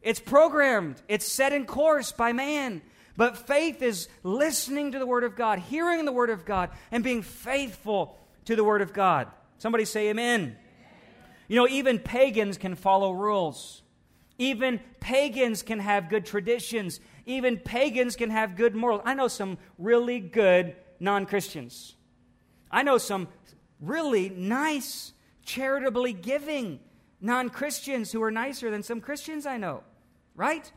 it's 0.00 0.20
programmed, 0.20 1.02
it's 1.08 1.26
set 1.26 1.52
in 1.52 1.66
course 1.66 2.12
by 2.12 2.32
man. 2.32 2.80
But 3.16 3.48
faith 3.48 3.82
is 3.82 4.06
listening 4.22 4.92
to 4.92 5.00
the 5.00 5.06
Word 5.06 5.24
of 5.24 5.34
God, 5.34 5.58
hearing 5.58 6.04
the 6.04 6.12
Word 6.12 6.30
of 6.30 6.44
God, 6.44 6.70
and 6.92 7.02
being 7.02 7.22
faithful 7.22 8.16
to 8.44 8.54
the 8.54 8.62
Word 8.62 8.82
of 8.82 8.92
God. 8.92 9.26
Somebody 9.56 9.86
say 9.86 10.10
amen. 10.10 10.40
amen. 10.40 10.56
You 11.48 11.56
know, 11.56 11.66
even 11.66 11.98
pagans 11.98 12.58
can 12.58 12.76
follow 12.76 13.10
rules. 13.10 13.82
Even 14.38 14.80
pagans 15.00 15.62
can 15.62 15.80
have 15.80 16.08
good 16.08 16.24
traditions. 16.24 17.00
Even 17.26 17.58
pagans 17.58 18.14
can 18.14 18.30
have 18.30 18.56
good 18.56 18.74
morals. 18.74 19.02
I 19.04 19.14
know 19.14 19.28
some 19.28 19.58
really 19.78 20.20
good 20.20 20.76
non 21.00 21.26
Christians. 21.26 21.96
I 22.70 22.84
know 22.84 22.98
some 22.98 23.28
really 23.80 24.28
nice, 24.28 25.12
charitably 25.44 26.12
giving 26.12 26.78
non 27.20 27.50
Christians 27.50 28.12
who 28.12 28.22
are 28.22 28.30
nicer 28.30 28.70
than 28.70 28.82
some 28.82 29.00
Christians 29.00 29.44
I 29.44 29.56
know, 29.56 29.82
right? 30.36 30.70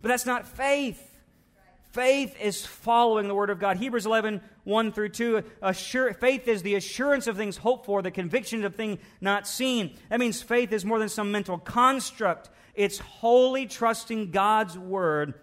But 0.00 0.08
that's 0.08 0.26
not 0.26 0.46
faith. 0.46 1.08
Faith 1.92 2.34
is 2.40 2.64
following 2.64 3.28
the 3.28 3.34
Word 3.34 3.50
of 3.50 3.58
God. 3.58 3.76
Hebrews 3.76 4.06
11, 4.06 4.40
1 4.64 4.92
through 4.92 5.10
2. 5.10 5.42
Assure, 5.60 6.14
faith 6.14 6.48
is 6.48 6.62
the 6.62 6.74
assurance 6.74 7.26
of 7.26 7.36
things 7.36 7.58
hoped 7.58 7.84
for, 7.84 8.00
the 8.00 8.10
conviction 8.10 8.64
of 8.64 8.74
things 8.74 8.98
not 9.20 9.46
seen. 9.46 9.94
That 10.08 10.18
means 10.18 10.40
faith 10.40 10.72
is 10.72 10.86
more 10.86 10.98
than 10.98 11.10
some 11.10 11.30
mental 11.30 11.58
construct. 11.58 12.48
It's 12.74 12.98
wholly 12.98 13.66
trusting 13.66 14.30
God's 14.30 14.78
word 14.78 15.34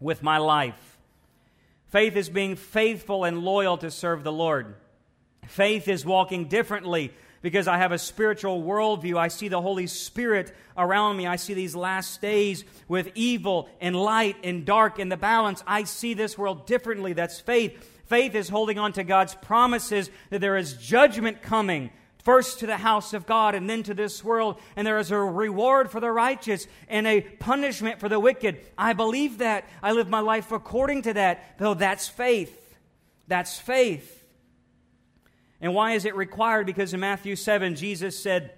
with 0.00 0.22
my 0.22 0.38
life. 0.38 0.98
Faith 1.88 2.16
is 2.16 2.28
being 2.28 2.56
faithful 2.56 3.24
and 3.24 3.40
loyal 3.40 3.78
to 3.78 3.90
serve 3.90 4.22
the 4.22 4.32
Lord. 4.32 4.74
Faith 5.46 5.88
is 5.88 6.04
walking 6.04 6.46
differently 6.46 7.12
because 7.40 7.66
I 7.66 7.78
have 7.78 7.92
a 7.92 7.98
spiritual 7.98 8.62
worldview. 8.62 9.16
I 9.16 9.28
see 9.28 9.48
the 9.48 9.62
Holy 9.62 9.86
Spirit 9.86 10.54
around 10.76 11.16
me. 11.16 11.26
I 11.26 11.36
see 11.36 11.54
these 11.54 11.74
last 11.74 12.20
days 12.20 12.64
with 12.88 13.10
evil 13.14 13.68
and 13.80 13.96
light 13.96 14.36
and 14.44 14.66
dark 14.66 14.98
in 14.98 15.08
the 15.08 15.16
balance. 15.16 15.62
I 15.66 15.84
see 15.84 16.14
this 16.14 16.36
world 16.36 16.66
differently. 16.66 17.12
That's 17.12 17.40
faith. 17.40 18.02
Faith 18.06 18.34
is 18.34 18.48
holding 18.48 18.78
on 18.78 18.92
to 18.94 19.04
God's 19.04 19.34
promises 19.34 20.10
that 20.30 20.40
there 20.40 20.56
is 20.56 20.74
judgment 20.74 21.42
coming 21.42 21.90
first 22.28 22.58
to 22.58 22.66
the 22.66 22.76
house 22.76 23.14
of 23.14 23.24
God 23.24 23.54
and 23.54 23.70
then 23.70 23.82
to 23.82 23.94
this 23.94 24.22
world, 24.22 24.60
and 24.76 24.86
there 24.86 24.98
is 24.98 25.10
a 25.10 25.18
reward 25.18 25.90
for 25.90 25.98
the 25.98 26.12
righteous 26.12 26.66
and 26.86 27.06
a 27.06 27.22
punishment 27.22 27.98
for 27.98 28.10
the 28.10 28.20
wicked. 28.20 28.60
I 28.76 28.92
believe 28.92 29.38
that. 29.38 29.64
I 29.82 29.92
live 29.92 30.10
my 30.10 30.20
life 30.20 30.52
according 30.52 31.00
to 31.02 31.14
that. 31.14 31.56
Though 31.56 31.72
that's 31.72 32.06
faith. 32.06 32.76
That's 33.28 33.58
faith. 33.58 34.26
And 35.62 35.72
why 35.72 35.92
is 35.92 36.04
it 36.04 36.14
required? 36.16 36.66
Because 36.66 36.92
in 36.92 37.00
Matthew 37.00 37.34
7, 37.34 37.76
Jesus 37.76 38.22
said, 38.22 38.52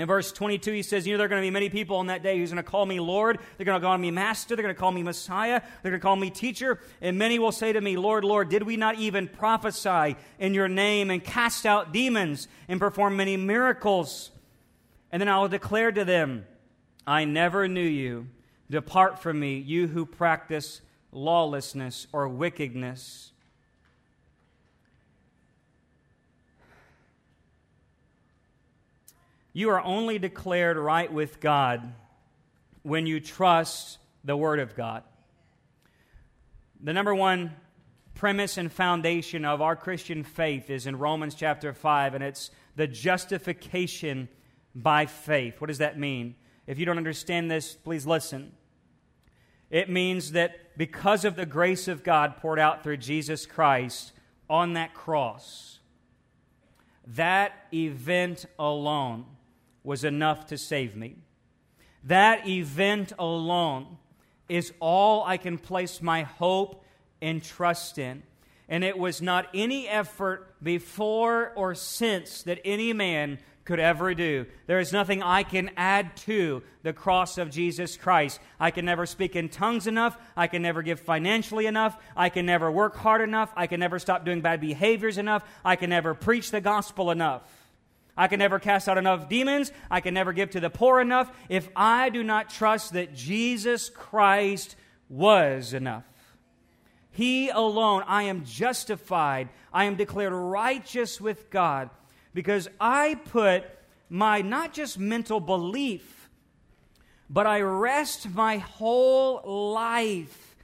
In 0.00 0.06
verse 0.06 0.32
22, 0.32 0.72
he 0.72 0.82
says, 0.82 1.06
You 1.06 1.12
know, 1.12 1.18
there 1.18 1.26
are 1.26 1.28
going 1.28 1.42
to 1.42 1.46
be 1.46 1.50
many 1.50 1.68
people 1.68 1.96
on 1.96 2.06
that 2.06 2.22
day 2.22 2.38
who's 2.38 2.50
going 2.50 2.64
to 2.64 2.70
call 2.70 2.86
me 2.86 2.98
Lord. 3.00 3.38
They're 3.58 3.66
going 3.66 3.78
to 3.78 3.86
call 3.86 3.98
me 3.98 4.10
Master. 4.10 4.56
They're 4.56 4.62
going 4.62 4.74
to 4.74 4.80
call 4.80 4.92
me 4.92 5.02
Messiah. 5.02 5.60
They're 5.82 5.92
going 5.92 6.00
to 6.00 6.02
call 6.02 6.16
me 6.16 6.30
Teacher. 6.30 6.80
And 7.02 7.18
many 7.18 7.38
will 7.38 7.52
say 7.52 7.74
to 7.74 7.80
me, 7.82 7.98
Lord, 7.98 8.24
Lord, 8.24 8.48
did 8.48 8.62
we 8.62 8.78
not 8.78 8.94
even 8.94 9.28
prophesy 9.28 10.16
in 10.38 10.54
your 10.54 10.68
name 10.68 11.10
and 11.10 11.22
cast 11.22 11.66
out 11.66 11.92
demons 11.92 12.48
and 12.66 12.80
perform 12.80 13.18
many 13.18 13.36
miracles? 13.36 14.30
And 15.12 15.20
then 15.20 15.28
I 15.28 15.38
will 15.38 15.48
declare 15.48 15.92
to 15.92 16.06
them, 16.06 16.46
I 17.06 17.26
never 17.26 17.68
knew 17.68 17.82
you. 17.82 18.28
Depart 18.70 19.18
from 19.18 19.38
me, 19.38 19.58
you 19.58 19.86
who 19.86 20.06
practice 20.06 20.80
lawlessness 21.12 22.06
or 22.10 22.26
wickedness. 22.26 23.29
You 29.52 29.70
are 29.70 29.80
only 29.80 30.18
declared 30.18 30.76
right 30.76 31.12
with 31.12 31.40
God 31.40 31.92
when 32.82 33.06
you 33.06 33.20
trust 33.20 33.98
the 34.24 34.36
Word 34.36 34.60
of 34.60 34.76
God. 34.76 35.02
The 36.82 36.92
number 36.92 37.14
one 37.14 37.56
premise 38.14 38.58
and 38.58 38.70
foundation 38.70 39.44
of 39.44 39.60
our 39.60 39.74
Christian 39.74 40.22
faith 40.22 40.70
is 40.70 40.86
in 40.86 40.96
Romans 40.96 41.34
chapter 41.34 41.72
5, 41.72 42.14
and 42.14 42.22
it's 42.22 42.50
the 42.76 42.86
justification 42.86 44.28
by 44.74 45.06
faith. 45.06 45.60
What 45.60 45.68
does 45.68 45.78
that 45.78 45.98
mean? 45.98 46.36
If 46.66 46.78
you 46.78 46.86
don't 46.86 46.98
understand 46.98 47.50
this, 47.50 47.74
please 47.74 48.06
listen. 48.06 48.52
It 49.68 49.90
means 49.90 50.32
that 50.32 50.76
because 50.78 51.24
of 51.24 51.34
the 51.34 51.46
grace 51.46 51.88
of 51.88 52.04
God 52.04 52.36
poured 52.36 52.58
out 52.58 52.82
through 52.82 52.98
Jesus 52.98 53.46
Christ 53.46 54.12
on 54.48 54.74
that 54.74 54.94
cross, 54.94 55.80
that 57.06 57.52
event 57.72 58.46
alone 58.58 59.24
was 59.82 60.04
enough 60.04 60.46
to 60.46 60.58
save 60.58 60.96
me. 60.96 61.16
That 62.04 62.46
event 62.48 63.12
alone 63.18 63.98
is 64.48 64.72
all 64.80 65.24
I 65.24 65.36
can 65.36 65.58
place 65.58 66.02
my 66.02 66.22
hope 66.22 66.84
and 67.22 67.42
trust 67.42 67.98
in. 67.98 68.22
And 68.68 68.84
it 68.84 68.98
was 68.98 69.20
not 69.20 69.48
any 69.52 69.88
effort 69.88 70.62
before 70.62 71.52
or 71.56 71.74
since 71.74 72.42
that 72.44 72.60
any 72.64 72.92
man 72.92 73.38
could 73.64 73.80
ever 73.80 74.14
do. 74.14 74.46
There 74.66 74.80
is 74.80 74.92
nothing 74.92 75.22
I 75.22 75.42
can 75.42 75.70
add 75.76 76.16
to 76.18 76.62
the 76.82 76.92
cross 76.92 77.38
of 77.38 77.50
Jesus 77.50 77.96
Christ. 77.96 78.40
I 78.58 78.70
can 78.70 78.84
never 78.84 79.06
speak 79.06 79.36
in 79.36 79.48
tongues 79.48 79.86
enough. 79.86 80.16
I 80.36 80.46
can 80.46 80.62
never 80.62 80.82
give 80.82 80.98
financially 80.98 81.66
enough. 81.66 81.96
I 82.16 82.30
can 82.30 82.46
never 82.46 82.70
work 82.70 82.96
hard 82.96 83.20
enough. 83.20 83.52
I 83.56 83.66
can 83.66 83.78
never 83.78 83.98
stop 83.98 84.24
doing 84.24 84.40
bad 84.40 84.60
behaviors 84.60 85.18
enough. 85.18 85.44
I 85.64 85.76
can 85.76 85.90
never 85.90 86.14
preach 86.14 86.50
the 86.50 86.60
gospel 86.60 87.10
enough. 87.10 87.42
I 88.16 88.28
can 88.28 88.38
never 88.38 88.58
cast 88.58 88.88
out 88.88 88.98
enough 88.98 89.28
demons. 89.28 89.72
I 89.90 90.00
can 90.00 90.14
never 90.14 90.32
give 90.32 90.50
to 90.50 90.60
the 90.60 90.70
poor 90.70 91.00
enough 91.00 91.30
if 91.48 91.68
I 91.74 92.10
do 92.10 92.22
not 92.22 92.50
trust 92.50 92.92
that 92.92 93.14
Jesus 93.14 93.88
Christ 93.88 94.76
was 95.08 95.72
enough. 95.72 96.04
He 97.10 97.48
alone, 97.48 98.04
I 98.06 98.24
am 98.24 98.44
justified. 98.44 99.48
I 99.72 99.84
am 99.84 99.96
declared 99.96 100.32
righteous 100.32 101.20
with 101.20 101.50
God 101.50 101.90
because 102.34 102.68
I 102.80 103.16
put 103.16 103.64
my 104.08 104.42
not 104.42 104.72
just 104.72 104.98
mental 104.98 105.40
belief, 105.40 106.28
but 107.28 107.46
I 107.46 107.60
rest 107.60 108.30
my 108.30 108.58
whole 108.58 109.72
life 109.72 110.56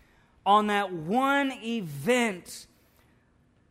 on 0.45 0.69
that 0.69 0.93
one 0.93 1.53
event 1.65 2.67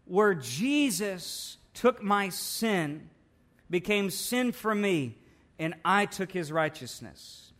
where 0.06 0.34
Jesus 0.34 1.58
took 1.74 2.04
my 2.04 2.30
sin 2.30 3.10
became 3.70 4.10
sin 4.10 4.52
for 4.52 4.76
me, 4.76 5.18
and 5.58 5.74
I 5.84 6.06
took 6.06 6.32
his 6.32 6.52
righteousness. 6.52 7.52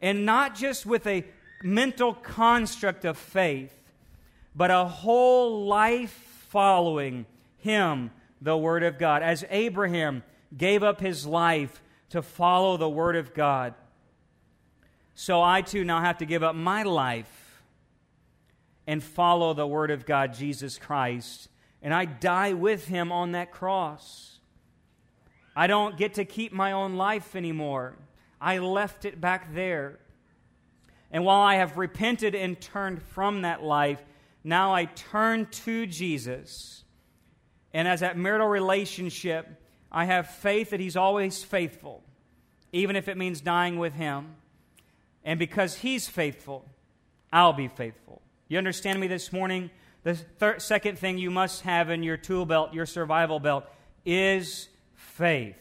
And 0.00 0.26
not 0.26 0.54
just 0.54 0.84
with 0.84 1.06
a 1.06 1.24
mental 1.62 2.12
construct 2.14 3.04
of 3.04 3.16
faith, 3.16 3.72
but 4.54 4.70
a 4.70 4.84
whole 4.84 5.66
life 5.66 6.46
following 6.50 7.26
him, 7.58 8.10
the 8.40 8.56
Word 8.56 8.82
of 8.82 8.98
God. 8.98 9.22
As 9.22 9.44
Abraham 9.50 10.22
gave 10.56 10.82
up 10.82 11.00
his 11.00 11.26
life 11.26 11.82
to 12.10 12.22
follow 12.22 12.76
the 12.76 12.88
Word 12.88 13.16
of 13.16 13.34
God, 13.34 13.74
so 15.14 15.42
I 15.42 15.62
too 15.62 15.84
now 15.84 16.00
have 16.00 16.18
to 16.18 16.26
give 16.26 16.42
up 16.42 16.54
my 16.54 16.82
life 16.82 17.62
and 18.86 19.02
follow 19.02 19.54
the 19.54 19.66
Word 19.66 19.90
of 19.90 20.04
God, 20.04 20.34
Jesus 20.34 20.76
Christ. 20.76 21.48
And 21.82 21.94
I 21.94 22.04
die 22.04 22.52
with 22.52 22.86
him 22.86 23.12
on 23.12 23.32
that 23.32 23.50
cross. 23.50 24.38
I 25.56 25.66
don't 25.66 25.96
get 25.96 26.14
to 26.14 26.24
keep 26.24 26.52
my 26.52 26.72
own 26.72 26.96
life 26.96 27.36
anymore. 27.36 27.94
I 28.40 28.58
left 28.58 29.04
it 29.04 29.20
back 29.20 29.54
there. 29.54 29.98
And 31.10 31.24
while 31.24 31.40
I 31.42 31.56
have 31.56 31.78
repented 31.78 32.34
and 32.34 32.60
turned 32.60 33.02
from 33.02 33.42
that 33.42 33.62
life, 33.62 34.02
now 34.42 34.74
I 34.74 34.86
turn 34.86 35.46
to 35.46 35.86
Jesus. 35.86 36.84
And 37.72 37.86
as 37.86 38.00
that 38.00 38.18
marital 38.18 38.48
relationship, 38.48 39.46
I 39.90 40.06
have 40.06 40.28
faith 40.28 40.70
that 40.70 40.80
He's 40.80 40.96
always 40.96 41.42
faithful, 41.44 42.02
even 42.72 42.96
if 42.96 43.08
it 43.08 43.16
means 43.16 43.40
dying 43.40 43.78
with 43.78 43.94
Him. 43.94 44.34
And 45.24 45.38
because 45.38 45.76
He's 45.76 46.08
faithful, 46.08 46.64
I'll 47.32 47.52
be 47.52 47.68
faithful. 47.68 48.20
You 48.48 48.58
understand 48.58 49.00
me 49.00 49.06
this 49.06 49.32
morning? 49.32 49.70
The 50.02 50.14
third, 50.14 50.60
second 50.60 50.98
thing 50.98 51.16
you 51.16 51.30
must 51.30 51.62
have 51.62 51.90
in 51.90 52.02
your 52.02 52.16
tool 52.16 52.44
belt, 52.44 52.74
your 52.74 52.86
survival 52.86 53.40
belt, 53.40 53.64
is 54.04 54.68
faith. 55.16 55.56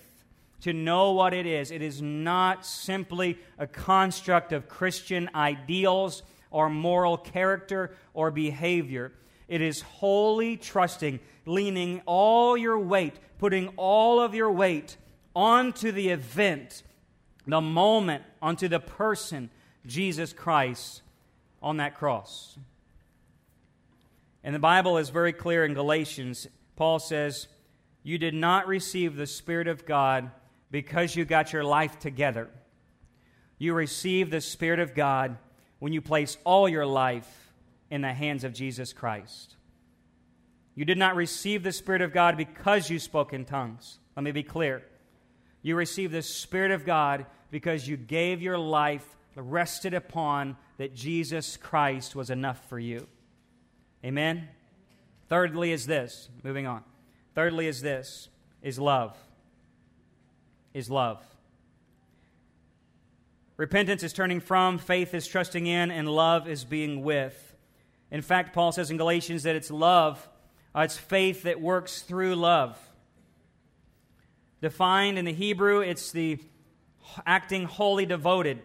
To 0.62 0.74
know 0.74 1.12
what 1.12 1.34
it 1.34 1.46
is. 1.46 1.72
It 1.72 1.82
is 1.82 2.02
not 2.02 2.66
simply 2.66 3.38
a 3.60 3.68
construct 3.68 4.54
of 4.54 4.70
Christian 4.70 5.30
ideals 5.36 6.24
or 6.52 6.70
moral 6.70 7.18
character 7.18 7.94
or 8.14 8.32
behavior. 8.32 9.12
It 9.48 9.62
is 9.62 9.82
wholly 9.82 10.56
trusting, 10.56 11.20
leaning 11.46 12.02
all 12.06 12.56
your 12.56 12.80
weight, 12.80 13.16
putting 13.40 13.70
all 13.76 14.22
of 14.22 14.34
your 14.34 14.52
weight 14.52 14.96
onto 15.36 15.92
the 15.92 16.10
event, 16.10 16.84
the 17.46 17.60
moment, 17.60 18.24
onto 18.42 18.70
the 18.70 18.80
person, 18.80 19.50
Jesus 19.86 20.32
Christ, 20.32 21.02
on 21.62 21.78
that 21.78 21.96
cross. 21.96 22.58
And 24.46 24.56
the 24.56 24.60
Bible 24.60 24.98
is 24.98 25.10
very 25.10 25.34
clear 25.34 25.66
in 25.66 25.74
Galatians. 25.74 26.48
Paul 26.76 27.00
says, 27.00 27.48
you 28.04 28.18
did 28.18 28.34
not 28.34 28.68
receive 28.68 29.16
the 29.16 29.26
Spirit 29.26 29.68
of 29.68 29.86
God 29.86 30.30
because 30.70 31.16
you 31.16 31.24
got 31.24 31.54
your 31.54 31.64
life 31.64 32.00
together. 32.00 32.50
You 33.58 33.74
receive 33.74 34.30
the 34.30 34.42
Spirit 34.42 34.80
of 34.80 34.94
God 34.94 35.38
when 35.80 35.94
you 35.94 36.02
place 36.02 36.38
all 36.44 36.68
your 36.68 36.86
life 36.86 37.54
in 37.90 38.02
the 38.02 38.14
hands 38.14 38.44
of 38.44 38.54
Jesus 38.54 38.92
Christ. 38.92 39.56
You 40.76 40.84
did 40.84 40.98
not 40.98 41.16
receive 41.16 41.64
the 41.64 41.72
Spirit 41.72 42.02
of 42.02 42.12
God 42.12 42.36
because 42.36 42.90
you 42.90 43.00
spoke 43.00 43.32
in 43.32 43.46
tongues. 43.46 44.00
Let 44.16 44.24
me 44.24 44.32
be 44.32 44.44
clear. 44.44 44.84
You 45.62 45.76
received 45.76 46.14
the 46.14 46.22
Spirit 46.22 46.72
of 46.72 46.86
God 46.86 47.26
because 47.52 47.88
you 47.88 47.96
gave 47.96 48.42
your 48.42 48.58
life, 48.58 49.06
rested 49.36 49.94
upon 49.94 50.58
that 50.78 50.94
Jesus 50.94 51.56
Christ 51.56 52.16
was 52.16 52.30
enough 52.30 52.68
for 52.68 52.80
you. 52.80 53.08
Amen? 54.04 54.50
Thirdly, 55.30 55.72
is 55.72 55.86
this, 55.86 56.30
moving 56.44 56.68
on. 56.68 56.84
Thirdly, 57.36 57.68
is 57.68 57.82
this 57.82 58.30
is 58.62 58.80
love. 58.80 59.18
Is 60.74 60.90
love. 60.90 61.24
Repentance 63.58 64.02
is 64.02 64.14
turning 64.14 64.40
from, 64.40 64.80
faith 64.80 65.14
is 65.14 65.28
trusting 65.28 65.68
in, 65.68 65.92
and 65.92 66.10
love 66.10 66.48
is 66.48 66.64
being 66.64 67.04
with. 67.04 67.56
In 68.10 68.22
fact, 68.22 68.54
Paul 68.54 68.72
says 68.72 68.90
in 68.90 68.98
Galatians 68.98 69.44
that 69.44 69.56
it's 69.56 69.70
love, 69.70 70.28
uh, 70.76 70.82
it's 70.82 70.98
faith 70.98 71.44
that 71.44 71.62
works 71.62 72.02
through 72.02 72.36
love. 72.36 72.80
Defined 74.62 75.20
in 75.20 75.26
the 75.26 75.34
Hebrew, 75.34 75.82
it's 75.82 76.12
the 76.12 76.40
acting 77.26 77.66
wholly 77.66 78.06
devoted. 78.06 78.62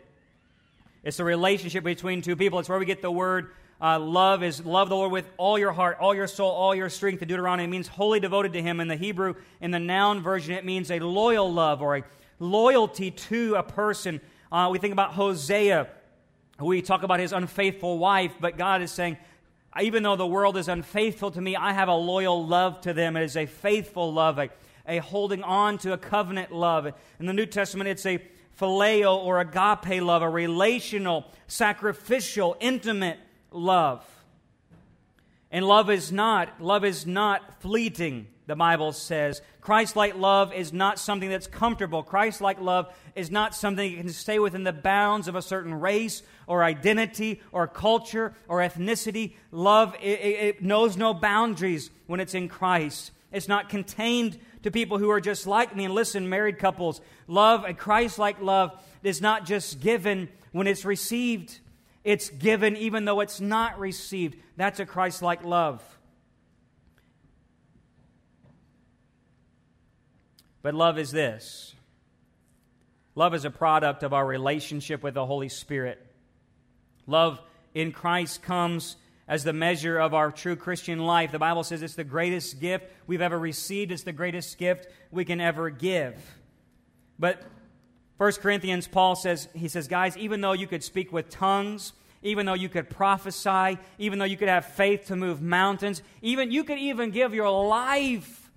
It's 1.02 1.20
a 1.20 1.24
relationship 1.24 1.84
between 1.84 2.22
two 2.22 2.36
people. 2.36 2.58
It's 2.58 2.68
where 2.68 2.78
we 2.78 2.86
get 2.86 3.02
the 3.02 3.10
word 3.10 3.50
uh, 3.80 3.98
love 3.98 4.42
is 4.42 4.64
love 4.64 4.88
the 4.88 4.96
Lord 4.96 5.12
with 5.12 5.30
all 5.36 5.58
your 5.58 5.72
heart, 5.72 5.98
all 6.00 6.14
your 6.14 6.26
soul, 6.26 6.50
all 6.50 6.74
your 6.74 6.88
strength. 6.88 7.20
The 7.20 7.26
Deuteronomy 7.26 7.68
means 7.68 7.86
wholly 7.86 8.18
devoted 8.18 8.52
to 8.54 8.62
Him. 8.62 8.80
In 8.80 8.88
the 8.88 8.96
Hebrew, 8.96 9.34
in 9.60 9.70
the 9.70 9.78
noun 9.78 10.20
version, 10.20 10.54
it 10.54 10.64
means 10.64 10.90
a 10.90 10.98
loyal 10.98 11.52
love 11.52 11.80
or 11.80 11.98
a 11.98 12.04
loyalty 12.40 13.10
to 13.10 13.54
a 13.54 13.62
person. 13.62 14.20
Uh, 14.50 14.68
we 14.72 14.78
think 14.78 14.92
about 14.92 15.12
Hosea. 15.12 15.88
We 16.60 16.82
talk 16.82 17.04
about 17.04 17.20
his 17.20 17.32
unfaithful 17.32 17.98
wife, 17.98 18.32
but 18.40 18.58
God 18.58 18.82
is 18.82 18.90
saying, 18.90 19.16
even 19.80 20.02
though 20.02 20.16
the 20.16 20.26
world 20.26 20.56
is 20.56 20.66
unfaithful 20.66 21.30
to 21.30 21.40
me, 21.40 21.54
I 21.54 21.72
have 21.72 21.88
a 21.88 21.94
loyal 21.94 22.44
love 22.44 22.80
to 22.80 22.92
them. 22.92 23.16
It 23.16 23.22
is 23.22 23.36
a 23.36 23.46
faithful 23.46 24.12
love, 24.12 24.40
a, 24.40 24.50
a 24.86 24.98
holding 24.98 25.44
on 25.44 25.78
to 25.78 25.92
a 25.92 25.98
covenant 25.98 26.50
love. 26.50 26.86
In 27.20 27.26
the 27.26 27.32
New 27.32 27.46
Testament, 27.46 27.88
it's 27.88 28.04
a 28.06 28.20
phileo 28.58 29.18
or 29.18 29.38
agape 29.38 30.02
love, 30.02 30.22
a 30.22 30.28
relational, 30.28 31.26
sacrificial, 31.46 32.56
intimate 32.58 33.18
love. 33.50 34.04
And 35.50 35.64
love 35.64 35.90
is 35.90 36.12
not, 36.12 36.60
love 36.60 36.84
is 36.84 37.06
not 37.06 37.60
fleeting. 37.60 38.26
the 38.48 38.56
Bible 38.56 38.92
says. 38.92 39.42
Christ 39.60 39.94
like 39.94 40.16
love 40.16 40.54
is 40.54 40.72
not 40.72 40.98
something 40.98 41.28
that's 41.28 41.46
comfortable. 41.46 42.02
Christ 42.02 42.40
like 42.40 42.58
love 42.60 42.92
is 43.14 43.30
not 43.30 43.54
something 43.54 43.92
that 43.92 44.00
can 44.00 44.08
stay 44.08 44.38
within 44.38 44.64
the 44.64 44.72
bounds 44.72 45.28
of 45.28 45.36
a 45.36 45.42
certain 45.42 45.74
race 45.74 46.22
or 46.46 46.64
identity 46.64 47.42
or 47.52 47.68
culture 47.68 48.34
or 48.48 48.58
ethnicity. 48.60 49.34
Love, 49.52 49.94
it, 50.00 50.20
it 50.20 50.62
knows 50.62 50.96
no 50.96 51.12
boundaries 51.12 51.90
when 52.06 52.20
it's 52.20 52.34
in 52.34 52.48
Christ. 52.48 53.12
It's 53.30 53.48
not 53.48 53.68
contained 53.68 54.38
to 54.62 54.70
people 54.70 54.96
who 54.96 55.10
are 55.10 55.20
just 55.20 55.46
like 55.46 55.76
me. 55.76 55.84
And 55.84 55.94
listen, 55.94 56.30
married 56.30 56.58
couples, 56.58 57.02
love, 57.26 57.64
a 57.66 57.74
Christ 57.74 58.18
like 58.18 58.40
love, 58.40 58.82
is 59.02 59.20
not 59.20 59.44
just 59.44 59.80
given 59.80 60.30
when 60.52 60.66
it's 60.66 60.86
received, 60.86 61.58
it's 62.04 62.30
given 62.30 62.76
even 62.76 63.04
though 63.04 63.20
it's 63.20 63.40
not 63.40 63.78
received. 63.78 64.36
That's 64.56 64.80
a 64.80 64.86
Christ 64.86 65.22
like 65.22 65.44
love. 65.44 65.82
But 70.62 70.74
love 70.74 70.98
is 70.98 71.10
this 71.10 71.74
love 73.14 73.34
is 73.34 73.44
a 73.44 73.50
product 73.50 74.02
of 74.02 74.12
our 74.12 74.24
relationship 74.24 75.02
with 75.02 75.14
the 75.14 75.26
Holy 75.26 75.48
Spirit. 75.48 76.04
Love 77.06 77.40
in 77.74 77.92
Christ 77.92 78.42
comes 78.42 78.96
as 79.26 79.44
the 79.44 79.52
measure 79.52 79.98
of 79.98 80.14
our 80.14 80.30
true 80.30 80.56
Christian 80.56 81.00
life. 81.00 81.32
The 81.32 81.38
Bible 81.38 81.62
says 81.62 81.82
it's 81.82 81.94
the 81.94 82.04
greatest 82.04 82.60
gift 82.60 82.86
we've 83.06 83.20
ever 83.20 83.38
received, 83.38 83.92
it's 83.92 84.02
the 84.02 84.12
greatest 84.12 84.56
gift 84.58 84.86
we 85.10 85.24
can 85.24 85.40
ever 85.40 85.68
give. 85.70 86.16
But 87.18 87.42
1 88.18 88.32
Corinthians, 88.32 88.88
Paul 88.88 89.14
says, 89.14 89.48
he 89.54 89.68
says, 89.68 89.88
guys, 89.88 90.16
even 90.16 90.40
though 90.40 90.52
you 90.52 90.66
could 90.66 90.82
speak 90.82 91.12
with 91.12 91.30
tongues, 91.30 91.92
even 92.22 92.46
though 92.46 92.54
you 92.54 92.68
could 92.68 92.90
prophesy, 92.90 93.78
even 93.98 94.18
though 94.18 94.24
you 94.24 94.36
could 94.36 94.48
have 94.48 94.66
faith 94.66 95.06
to 95.06 95.16
move 95.16 95.40
mountains, 95.40 96.02
even 96.20 96.50
you 96.50 96.64
could 96.64 96.78
even 96.78 97.10
give 97.10 97.32
your 97.32 97.48
life 97.48 98.50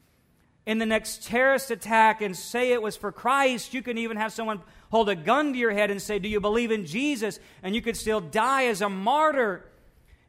in 0.65 0.79
the 0.79 0.85
next 0.85 1.23
terrorist 1.23 1.69
attack 1.69 2.21
and 2.21 2.35
say 2.35 2.71
it 2.71 2.81
was 2.81 2.97
for 2.97 3.11
Christ. 3.11 3.73
You 3.73 3.83
can 3.83 3.99
even 3.99 4.17
have 4.17 4.33
someone 4.33 4.61
hold 4.89 5.09
a 5.09 5.15
gun 5.15 5.53
to 5.53 5.59
your 5.59 5.71
head 5.71 5.91
and 5.91 6.01
say, 6.01 6.17
Do 6.17 6.27
you 6.27 6.39
believe 6.39 6.71
in 6.71 6.87
Jesus? 6.87 7.39
And 7.61 7.75
you 7.75 7.81
could 7.83 7.97
still 7.97 8.19
die 8.19 8.65
as 8.65 8.81
a 8.81 8.89
martyr. 8.89 9.65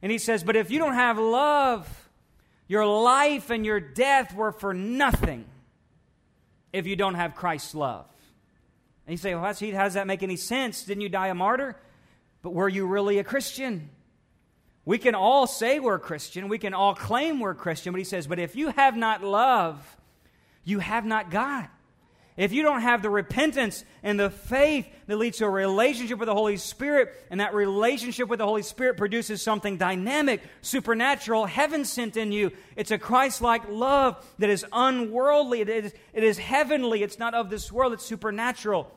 And 0.03 0.13
he 0.13 0.19
says, 0.19 0.45
But 0.45 0.57
if 0.57 0.71
you 0.71 0.79
don't 0.79 0.95
have 0.95 1.19
love, 1.19 2.11
your 2.69 2.87
life 2.87 3.51
and 3.51 3.65
your 3.65 3.81
death 3.81 4.35
were 4.35 4.53
for 4.53 4.75
nothing 4.75 5.47
if 6.73 6.87
you 6.87 6.97
don't 6.97 7.15
have 7.15 7.35
Christ's 7.35 7.75
love. 7.75 8.07
And 9.07 9.13
you 9.13 9.17
say, 9.17 9.35
Well, 9.35 9.43
how 9.43 9.53
does 9.53 9.95
that 9.95 10.07
make 10.07 10.23
any 10.23 10.37
sense? 10.37 10.85
Didn't 10.85 11.03
you 11.03 11.09
die 11.09 11.29
a 11.29 11.35
martyr? 11.35 11.77
But 12.43 12.51
were 12.55 12.69
you 12.69 12.87
really 12.87 13.19
a 13.19 13.25
Christian? 13.25 13.91
We 14.85 14.99
can 14.99 15.15
all 15.15 15.47
say 15.47 15.79
we're 15.79 15.99
Christian. 15.99 16.49
We 16.49 16.59
can 16.59 16.75
all 16.75 16.95
claim 16.95 17.39
we're 17.39 17.55
Christian. 17.55 17.93
But 17.93 17.99
he 17.99 18.05
says, 18.05 18.27
But 18.27 18.39
if 18.39 18.57
you 18.57 18.69
have 18.69 18.97
not 18.97 19.23
love, 19.23 19.97
you 20.65 20.81
have 20.81 21.05
not 21.05 21.31
God. 21.31 21.69
If 22.37 22.53
you 22.53 22.63
don't 22.63 22.81
have 22.81 23.03
the 23.03 23.11
repentance 23.11 23.85
and 24.03 24.19
the 24.19 24.31
faith 24.31 24.87
that 25.07 25.17
leads 25.17 25.39
to 25.39 25.45
a 25.45 25.51
relationship 25.51 26.19
with 26.19 26.29
the 26.29 26.35
Holy 26.35 26.57
Spirit, 26.57 27.15
and 27.31 27.41
that 27.41 27.55
relationship 27.55 28.29
with 28.29 28.39
the 28.39 28.47
Holy 28.47 28.63
Spirit 28.63 28.97
produces 28.97 29.43
something 29.43 29.77
dynamic, 29.77 30.41
supernatural, 30.63 31.45
heaven 31.45 31.85
sent 31.85 32.17
in 32.17 32.33
you, 32.33 32.51
it's 32.75 32.91
a 32.91 32.99
Christ 32.99 33.43
like 33.43 33.69
love 33.69 34.25
that 34.39 34.49
is 34.49 34.65
unworldly, 34.73 35.61
it 35.61 35.69
is, 35.69 35.93
it 36.15 36.25
is 36.25 36.39
heavenly, 36.39 37.03
it's 37.03 37.19
not 37.19 37.35
of 37.35 37.51
this 37.51 37.71
world, 37.71 37.93
it's 37.93 38.07
supernatural. 38.07 38.91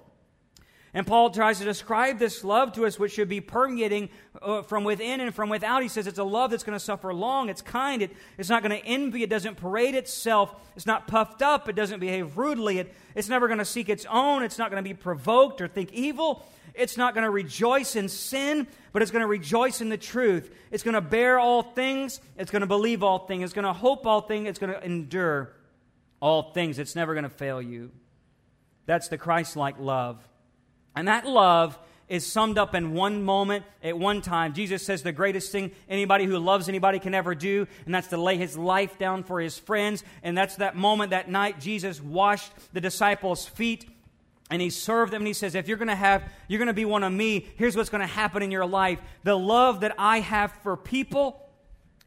And 0.95 1.05
Paul 1.05 1.29
tries 1.29 1.59
to 1.59 1.65
describe 1.65 2.19
this 2.19 2.45
love 2.45 2.71
to 2.73 2.85
us, 2.85 2.97
which 2.97 3.11
should 3.11 3.27
be 3.27 3.41
permeating 3.41 4.07
uh, 4.41 4.61
from 4.61 4.85
within 4.85 5.19
and 5.19 5.35
from 5.35 5.49
without. 5.49 5.83
He 5.83 5.89
says 5.89 6.07
it's 6.07 6.19
a 6.19 6.23
love 6.23 6.51
that's 6.51 6.63
going 6.63 6.77
to 6.77 6.83
suffer 6.83 7.13
long, 7.13 7.49
it's 7.49 7.61
kind, 7.61 8.01
it, 8.01 8.11
it's 8.37 8.47
not 8.47 8.63
going 8.63 8.71
to 8.71 8.87
envy, 8.87 9.21
it 9.21 9.29
doesn't 9.29 9.55
parade 9.55 9.93
itself, 9.93 10.55
it's 10.73 10.85
not 10.85 11.05
puffed 11.05 11.41
up, 11.41 11.67
it 11.67 11.75
doesn't 11.75 11.99
behave 11.99 12.37
rudely, 12.37 12.79
it, 12.79 12.95
it's 13.13 13.27
never 13.27 13.47
going 13.47 13.59
to 13.59 13.65
seek 13.65 13.89
its 13.89 14.05
own, 14.09 14.41
it's 14.41 14.57
not 14.57 14.71
going 14.71 14.81
to 14.81 14.89
be 14.89 14.93
provoked 14.93 15.59
or 15.59 15.67
think 15.67 15.91
evil. 15.91 16.45
It's 16.73 16.97
not 16.97 17.13
going 17.13 17.23
to 17.23 17.29
rejoice 17.29 17.95
in 17.95 18.09
sin, 18.09 18.67
but 18.91 19.01
it's 19.01 19.11
going 19.11 19.21
to 19.21 19.27
rejoice 19.27 19.79
in 19.79 19.87
the 19.87 19.97
truth. 19.97 20.53
It's 20.71 20.83
going 20.83 20.95
to 20.95 21.01
bear 21.01 21.39
all 21.39 21.61
things. 21.61 22.19
It's 22.37 22.51
going 22.51 22.61
to 22.61 22.67
believe 22.67 23.01
all 23.01 23.19
things. 23.19 23.45
It's 23.45 23.53
going 23.53 23.63
to 23.63 23.71
hope 23.71 24.05
all 24.05 24.19
things. 24.19 24.49
It's 24.49 24.59
going 24.59 24.73
to 24.73 24.83
endure 24.83 25.53
all 26.19 26.51
things. 26.51 26.77
It's 26.77 26.93
never 26.93 27.13
going 27.13 27.23
to 27.23 27.29
fail 27.29 27.61
you. 27.61 27.91
That's 28.87 29.07
the 29.07 29.17
Christ 29.17 29.55
like 29.55 29.79
love. 29.79 30.27
And 30.95 31.07
that 31.07 31.25
love 31.25 31.77
is 32.07 32.25
summed 32.25 32.57
up 32.57 32.75
in 32.75 32.93
one 32.93 33.23
moment 33.23 33.65
at 33.83 33.97
one 33.97 34.21
time. 34.21 34.53
Jesus 34.53 34.85
says 34.85 35.01
the 35.01 35.11
greatest 35.11 35.51
thing 35.51 35.71
anybody 35.89 36.25
who 36.25 36.37
loves 36.37 36.69
anybody 36.69 36.99
can 36.99 37.15
ever 37.15 37.33
do, 37.33 37.67
and 37.85 37.95
that's 37.95 38.09
to 38.09 38.17
lay 38.17 38.37
his 38.37 38.57
life 38.57 38.99
down 38.99 39.23
for 39.23 39.39
his 39.39 39.57
friends. 39.57 40.03
And 40.21 40.37
that's 40.37 40.57
that 40.57 40.75
moment, 40.75 41.09
that 41.11 41.29
night, 41.29 41.59
Jesus 41.59 42.01
washed 42.01 42.51
the 42.73 42.81
disciples' 42.81 43.45
feet 43.45 43.89
and 44.51 44.61
he 44.61 44.69
served 44.69 45.11
them 45.11 45.21
and 45.21 45.27
he 45.27 45.33
says 45.33 45.55
if 45.55 45.67
you're 45.67 45.77
going 45.77 45.87
to 45.87 45.95
have 45.95 46.23
you're 46.47 46.59
going 46.59 46.67
to 46.67 46.73
be 46.73 46.85
one 46.85 47.03
of 47.03 47.11
me 47.11 47.47
here's 47.55 47.75
what's 47.75 47.89
going 47.89 48.01
to 48.01 48.07
happen 48.07 48.43
in 48.43 48.51
your 48.51 48.65
life 48.65 48.99
the 49.23 49.35
love 49.35 49.79
that 49.79 49.95
i 49.97 50.19
have 50.19 50.51
for 50.61 50.77
people 50.77 51.44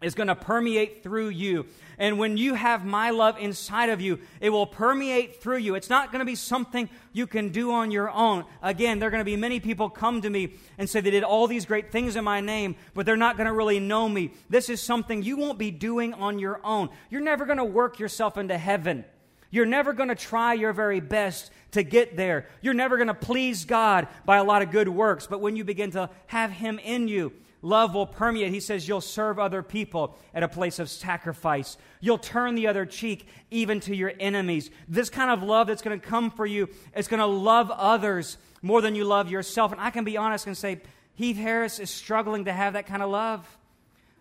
is 0.01 0.14
going 0.14 0.28
to 0.28 0.34
permeate 0.34 1.03
through 1.03 1.28
you. 1.30 1.66
And 1.99 2.18
when 2.18 2.36
you 2.36 2.55
have 2.55 2.84
my 2.84 3.11
love 3.11 3.36
inside 3.38 3.88
of 3.88 4.01
you, 4.01 4.20
it 4.40 4.51
will 4.51 4.66
permeate 4.66 5.42
through 5.42 5.57
you. 5.59 5.74
It's 5.74 5.90
not 5.90 6.12
going 6.12 6.20
to 6.20 6.24
be 6.24 6.36
something 6.36 6.88
you 7.12 7.26
can 7.26 7.49
do 7.49 7.72
on 7.72 7.90
your 7.90 8.09
own. 8.11 8.44
Again, 8.62 9.01
there 9.01 9.09
are 9.09 9.11
going 9.11 9.20
to 9.20 9.24
be 9.24 9.36
many 9.36 9.59
people 9.59 9.90
come 9.90 10.22
to 10.22 10.30
me 10.30 10.55
and 10.78 10.88
say 10.88 11.01
they 11.01 11.11
did 11.11 11.24
all 11.24 11.49
these 11.49 11.66
great 11.66 11.90
things 11.90 12.14
in 12.14 12.22
my 12.22 12.40
name, 12.40 12.76
but 12.94 13.07
they're 13.07 13.16
not 13.16 13.36
going 13.36 13.49
to 13.49 13.53
really 13.53 13.80
know 13.80 14.09
me. 14.09 14.32
This 14.49 14.68
is 14.68 14.80
something 14.80 15.24
you 15.24 15.36
won't 15.36 15.59
be 15.59 15.72
doing 15.72 16.14
on 16.14 16.38
your 16.38 16.61
own. 16.64 16.90
You're 17.11 17.20
never 17.20 17.44
going 17.44 17.59
to 17.59 17.64
work 17.64 17.99
yourself 17.99 18.38
into 18.38 18.57
heaven. 18.57 19.05
You're 19.51 19.66
never 19.66 19.92
going 19.92 20.11
to 20.11 20.14
try 20.14 20.55
your 20.55 20.72
very 20.72 21.01
best 21.01 21.51
to 21.72 21.82
get 21.82 22.16
there. 22.16 22.46
You're 22.61 22.74
never 22.74 22.96
going 22.96 23.09
to 23.09 23.14
please 23.14 23.64
God 23.64 24.07
by 24.24 24.36
a 24.36 24.44
lot 24.44 24.62
of 24.62 24.70
good 24.70 24.88
works. 24.88 25.26
But 25.26 25.40
when 25.40 25.57
you 25.57 25.64
begin 25.64 25.90
to 25.92 26.11
have 26.26 26.51
Him 26.51 26.78
in 26.78 27.09
you, 27.09 27.32
love 27.62 27.94
will 27.94 28.06
permeate. 28.06 28.52
He 28.52 28.61
says 28.61 28.86
you'll 28.86 29.00
serve 29.00 29.38
other 29.38 29.62
people 29.62 30.16
at 30.34 30.42
a 30.42 30.48
place 30.48 30.78
of 30.78 30.88
sacrifice. 30.88 31.76
You'll 32.00 32.18
turn 32.18 32.54
the 32.54 32.66
other 32.66 32.86
cheek 32.86 33.26
even 33.50 33.80
to 33.80 33.96
your 33.96 34.12
enemies. 34.20 34.70
This 34.88 35.11
kind 35.11 35.30
of 35.30 35.42
love 35.42 35.66
that's 35.66 35.82
going 35.82 35.98
to 35.98 36.06
come 36.06 36.30
for 36.30 36.46
you 36.46 36.68
is 36.96 37.09
going 37.09 37.20
to 37.20 37.26
love 37.26 37.70
others 37.70 38.38
more 38.62 38.80
than 38.80 38.94
you 38.94 39.04
love 39.04 39.30
yourself. 39.30 39.72
And 39.72 39.80
I 39.80 39.90
can 39.90 40.04
be 40.04 40.16
honest 40.16 40.46
and 40.46 40.56
say, 40.56 40.80
Heath 41.14 41.36
Harris 41.36 41.78
is 41.78 41.90
struggling 41.90 42.44
to 42.44 42.52
have 42.52 42.74
that 42.74 42.86
kind 42.86 43.02
of 43.02 43.11
love. 43.11 43.59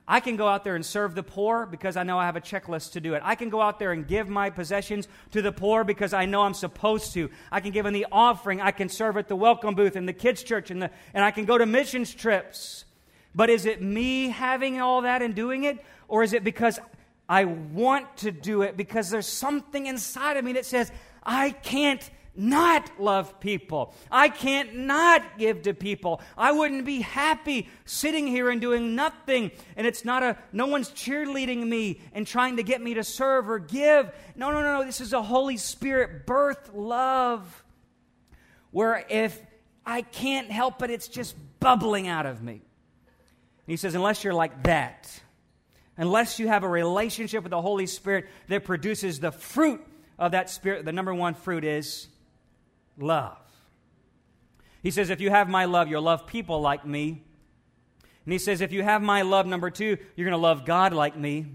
I 0.07 0.21
can 0.21 0.37
go 0.37 0.47
out 0.47 0.63
there 0.63 0.75
and 0.75 0.85
serve 0.85 1.15
the 1.15 1.23
poor 1.23 1.65
because 1.65 1.97
I 1.97 2.03
know 2.03 2.17
I 2.17 2.25
have 2.25 2.37
a 2.37 2.41
checklist 2.41 2.93
to 2.93 3.01
do 3.01 3.13
it. 3.13 3.21
I 3.25 3.35
can 3.35 3.49
go 3.49 3.61
out 3.61 3.77
there 3.77 3.91
and 3.91 4.07
give 4.07 4.29
my 4.29 4.49
possessions 4.49 5.07
to 5.31 5.41
the 5.41 5.51
poor 5.51 5.83
because 5.83 6.13
I 6.13 6.25
know 6.25 6.43
I'm 6.43 6.53
supposed 6.53 7.13
to. 7.13 7.29
I 7.51 7.59
can 7.59 7.71
give 7.71 7.85
in 7.85 7.93
the 7.93 8.07
offering. 8.09 8.61
I 8.61 8.71
can 8.71 8.87
serve 8.87 9.17
at 9.17 9.27
the 9.27 9.35
welcome 9.35 9.75
booth 9.75 9.97
in 9.97 10.05
the 10.05 10.13
kids' 10.13 10.43
church, 10.43 10.71
and, 10.71 10.81
the, 10.81 10.91
and 11.13 11.25
I 11.25 11.31
can 11.31 11.43
go 11.43 11.57
to 11.57 11.65
missions 11.65 12.13
trips. 12.13 12.85
But 13.37 13.51
is 13.51 13.67
it 13.67 13.83
me 13.83 14.29
having 14.29 14.81
all 14.81 15.03
that 15.03 15.21
and 15.21 15.35
doing 15.35 15.63
it? 15.63 15.77
Or 16.07 16.23
is 16.23 16.33
it 16.33 16.43
because 16.43 16.79
I 17.29 17.45
want 17.45 18.17
to 18.17 18.31
do 18.31 18.63
it 18.63 18.75
because 18.75 19.11
there's 19.11 19.27
something 19.27 19.85
inside 19.85 20.37
of 20.37 20.43
me 20.43 20.53
that 20.53 20.65
says, 20.65 20.91
I 21.21 21.51
can't 21.51 22.09
not 22.35 22.99
love 22.99 23.39
people. 23.39 23.93
I 24.09 24.29
can't 24.29 24.75
not 24.75 25.37
give 25.37 25.61
to 25.63 25.75
people. 25.75 26.19
I 26.35 26.51
wouldn't 26.51 26.83
be 26.83 27.01
happy 27.01 27.69
sitting 27.85 28.25
here 28.25 28.49
and 28.49 28.59
doing 28.59 28.95
nothing. 28.95 29.51
And 29.75 29.85
it's 29.85 30.03
not 30.03 30.23
a, 30.23 30.35
no 30.51 30.65
one's 30.65 30.89
cheerleading 30.89 31.67
me 31.67 32.01
and 32.13 32.25
trying 32.25 32.57
to 32.57 32.63
get 32.63 32.81
me 32.81 32.95
to 32.95 33.03
serve 33.03 33.51
or 33.51 33.59
give. 33.59 34.11
No, 34.35 34.49
no, 34.49 34.63
no, 34.63 34.79
no. 34.79 34.83
This 34.83 34.99
is 34.99 35.13
a 35.13 35.21
Holy 35.21 35.57
Spirit 35.57 36.25
birth 36.25 36.71
love 36.73 37.63
where 38.71 39.05
if 39.09 39.39
I 39.85 40.01
can't 40.01 40.49
help 40.49 40.81
it, 40.81 40.89
it's 40.89 41.07
just 41.07 41.35
bubbling 41.59 42.07
out 42.07 42.25
of 42.25 42.41
me 42.41 42.61
he 43.67 43.77
says, 43.77 43.95
unless 43.95 44.23
you're 44.23 44.33
like 44.33 44.63
that, 44.63 45.21
unless 45.97 46.39
you 46.39 46.47
have 46.47 46.63
a 46.63 46.69
relationship 46.69 47.43
with 47.43 47.51
the 47.51 47.61
Holy 47.61 47.85
Spirit 47.85 48.27
that 48.47 48.63
produces 48.63 49.19
the 49.19 49.31
fruit 49.31 49.81
of 50.17 50.31
that 50.31 50.49
Spirit, 50.49 50.85
the 50.85 50.91
number 50.91 51.13
one 51.13 51.33
fruit 51.33 51.63
is 51.63 52.07
love. 52.97 53.37
He 54.81 54.91
says, 54.91 55.09
if 55.09 55.19
you 55.19 55.29
have 55.29 55.49
my 55.49 55.65
love, 55.65 55.89
you'll 55.89 56.01
love 56.01 56.27
people 56.27 56.61
like 56.61 56.85
me. 56.85 57.23
And 58.25 58.31
he 58.31 58.39
says, 58.39 58.61
if 58.61 58.71
you 58.71 58.83
have 58.83 59.01
my 59.01 59.21
love, 59.21 59.45
number 59.45 59.69
two, 59.69 59.97
you're 60.15 60.25
going 60.25 60.31
to 60.31 60.37
love 60.37 60.65
God 60.65 60.93
like 60.93 61.17
me. 61.17 61.45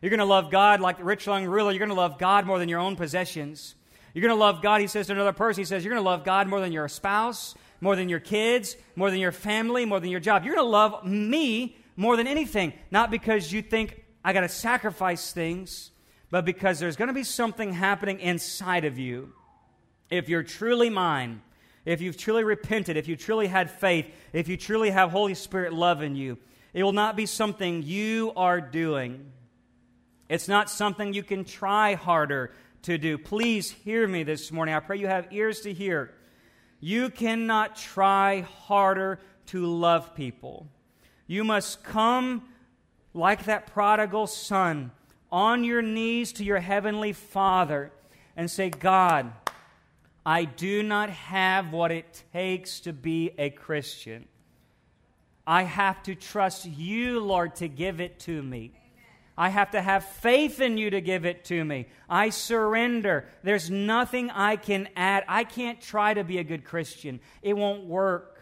You're 0.00 0.10
going 0.10 0.18
to 0.18 0.24
love 0.24 0.50
God 0.50 0.80
like 0.80 0.98
the 0.98 1.04
rich 1.04 1.26
young 1.26 1.46
ruler. 1.46 1.72
You're 1.72 1.78
going 1.78 1.88
to 1.88 1.94
love 1.94 2.18
God 2.18 2.46
more 2.46 2.58
than 2.58 2.68
your 2.68 2.80
own 2.80 2.96
possessions. 2.96 3.74
You're 4.14 4.22
going 4.22 4.34
to 4.34 4.40
love 4.40 4.62
God, 4.62 4.80
he 4.80 4.86
says 4.86 5.08
to 5.08 5.12
another 5.12 5.32
person, 5.32 5.60
he 5.60 5.64
says, 5.66 5.84
you're 5.84 5.92
going 5.92 6.02
to 6.02 6.08
love 6.08 6.24
God 6.24 6.48
more 6.48 6.60
than 6.60 6.72
your 6.72 6.88
spouse 6.88 7.54
more 7.80 7.96
than 7.96 8.08
your 8.08 8.20
kids, 8.20 8.76
more 8.94 9.10
than 9.10 9.20
your 9.20 9.32
family, 9.32 9.84
more 9.84 10.00
than 10.00 10.10
your 10.10 10.20
job. 10.20 10.44
You're 10.44 10.54
going 10.54 10.66
to 10.66 10.70
love 10.70 11.04
me 11.04 11.76
more 11.96 12.16
than 12.16 12.26
anything, 12.26 12.72
not 12.90 13.10
because 13.10 13.52
you 13.52 13.62
think 13.62 14.04
I 14.24 14.32
got 14.32 14.40
to 14.40 14.48
sacrifice 14.48 15.32
things, 15.32 15.90
but 16.30 16.44
because 16.44 16.78
there's 16.78 16.96
going 16.96 17.08
to 17.08 17.14
be 17.14 17.24
something 17.24 17.72
happening 17.72 18.20
inside 18.20 18.84
of 18.84 18.98
you. 18.98 19.32
If 20.10 20.28
you're 20.28 20.42
truly 20.42 20.90
mine, 20.90 21.42
if 21.84 22.00
you've 22.00 22.16
truly 22.16 22.44
repented, 22.44 22.96
if 22.96 23.08
you 23.08 23.16
truly 23.16 23.46
had 23.46 23.70
faith, 23.70 24.06
if 24.32 24.48
you 24.48 24.56
truly 24.56 24.90
have 24.90 25.10
Holy 25.10 25.34
Spirit 25.34 25.72
love 25.72 26.02
in 26.02 26.16
you, 26.16 26.38
it 26.74 26.82
will 26.82 26.92
not 26.92 27.16
be 27.16 27.26
something 27.26 27.82
you 27.82 28.32
are 28.36 28.60
doing. 28.60 29.32
It's 30.28 30.48
not 30.48 30.68
something 30.68 31.14
you 31.14 31.22
can 31.22 31.44
try 31.44 31.94
harder 31.94 32.52
to 32.82 32.98
do. 32.98 33.16
Please 33.18 33.70
hear 33.70 34.06
me 34.06 34.24
this 34.24 34.50
morning. 34.50 34.74
I 34.74 34.80
pray 34.80 34.98
you 34.98 35.06
have 35.06 35.32
ears 35.32 35.60
to 35.60 35.72
hear. 35.72 36.12
You 36.80 37.10
cannot 37.10 37.76
try 37.76 38.40
harder 38.40 39.20
to 39.46 39.66
love 39.66 40.14
people. 40.14 40.68
You 41.26 41.44
must 41.44 41.82
come 41.82 42.48
like 43.14 43.44
that 43.44 43.66
prodigal 43.66 44.26
son 44.26 44.90
on 45.32 45.64
your 45.64 45.82
knees 45.82 46.32
to 46.34 46.44
your 46.44 46.60
heavenly 46.60 47.12
Father 47.12 47.90
and 48.36 48.50
say, 48.50 48.70
God, 48.70 49.32
I 50.24 50.44
do 50.44 50.82
not 50.82 51.10
have 51.10 51.72
what 51.72 51.90
it 51.90 52.24
takes 52.32 52.80
to 52.80 52.92
be 52.92 53.32
a 53.38 53.50
Christian. 53.50 54.26
I 55.46 55.62
have 55.62 56.02
to 56.04 56.14
trust 56.14 56.66
you, 56.66 57.20
Lord, 57.20 57.54
to 57.56 57.68
give 57.68 58.00
it 58.00 58.18
to 58.20 58.42
me. 58.42 58.72
I 59.38 59.50
have 59.50 59.72
to 59.72 59.82
have 59.82 60.04
faith 60.04 60.60
in 60.60 60.78
you 60.78 60.90
to 60.90 61.00
give 61.00 61.26
it 61.26 61.44
to 61.46 61.64
me. 61.64 61.88
I 62.08 62.30
surrender. 62.30 63.26
There's 63.42 63.70
nothing 63.70 64.30
I 64.30 64.56
can 64.56 64.88
add. 64.96 65.24
I 65.28 65.44
can't 65.44 65.80
try 65.80 66.14
to 66.14 66.24
be 66.24 66.38
a 66.38 66.44
good 66.44 66.64
Christian, 66.64 67.20
it 67.42 67.56
won't 67.56 67.84
work. 67.84 68.32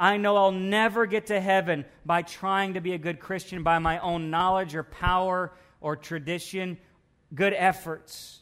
I 0.00 0.16
know 0.16 0.36
I'll 0.36 0.52
never 0.52 1.06
get 1.06 1.26
to 1.26 1.40
heaven 1.40 1.84
by 2.06 2.22
trying 2.22 2.74
to 2.74 2.80
be 2.80 2.92
a 2.92 2.98
good 2.98 3.18
Christian 3.18 3.64
by 3.64 3.80
my 3.80 3.98
own 3.98 4.30
knowledge 4.30 4.76
or 4.76 4.84
power 4.84 5.52
or 5.80 5.96
tradition, 5.96 6.78
good 7.34 7.52
efforts. 7.52 8.40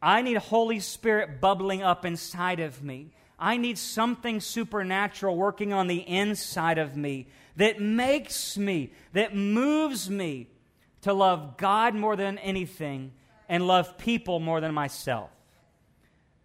I 0.00 0.22
need 0.22 0.38
Holy 0.38 0.80
Spirit 0.80 1.42
bubbling 1.42 1.82
up 1.82 2.06
inside 2.06 2.60
of 2.60 2.82
me. 2.82 3.10
I 3.38 3.58
need 3.58 3.76
something 3.76 4.40
supernatural 4.40 5.36
working 5.36 5.74
on 5.74 5.88
the 5.88 5.98
inside 5.98 6.78
of 6.78 6.96
me 6.96 7.28
that 7.56 7.80
makes 7.80 8.56
me, 8.56 8.92
that 9.12 9.36
moves 9.36 10.08
me 10.08 10.48
to 11.02 11.12
love 11.12 11.56
God 11.56 11.94
more 11.94 12.16
than 12.16 12.38
anything 12.38 13.12
and 13.48 13.66
love 13.66 13.98
people 13.98 14.40
more 14.40 14.60
than 14.60 14.74
myself. 14.74 15.30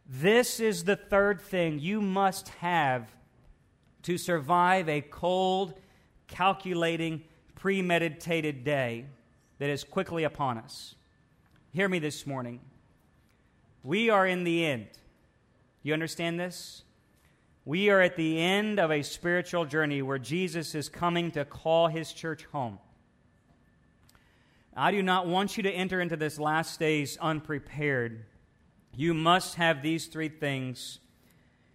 This 0.07 0.59
is 0.59 0.83
the 0.83 0.95
third 0.95 1.41
thing 1.41 1.79
you 1.79 2.01
must 2.01 2.49
have 2.49 3.09
to 4.03 4.17
survive 4.17 4.89
a 4.89 5.01
cold, 5.01 5.73
calculating, 6.27 7.23
premeditated 7.55 8.63
day 8.63 9.05
that 9.59 9.69
is 9.69 9.83
quickly 9.83 10.23
upon 10.23 10.57
us. 10.57 10.95
Hear 11.71 11.87
me 11.87 11.99
this 11.99 12.27
morning. 12.27 12.59
We 13.81 14.09
are 14.09 14.27
in 14.27 14.43
the 14.43 14.65
end. 14.65 14.87
You 15.81 15.93
understand 15.93 16.39
this? 16.39 16.83
We 17.65 17.89
are 17.89 18.01
at 18.01 18.17
the 18.17 18.39
end 18.39 18.79
of 18.79 18.91
a 18.91 19.03
spiritual 19.03 19.65
journey 19.65 20.01
where 20.01 20.19
Jesus 20.19 20.75
is 20.75 20.89
coming 20.89 21.31
to 21.31 21.45
call 21.45 21.87
his 21.87 22.11
church 22.11 22.45
home. 22.51 22.77
I 24.75 24.91
do 24.91 25.03
not 25.03 25.27
want 25.27 25.55
you 25.55 25.63
to 25.63 25.71
enter 25.71 26.01
into 26.01 26.15
this 26.15 26.39
last 26.39 26.79
days 26.79 27.17
unprepared. 27.21 28.25
You 28.95 29.13
must 29.13 29.55
have 29.55 29.81
these 29.81 30.07
three 30.07 30.29
things. 30.29 30.99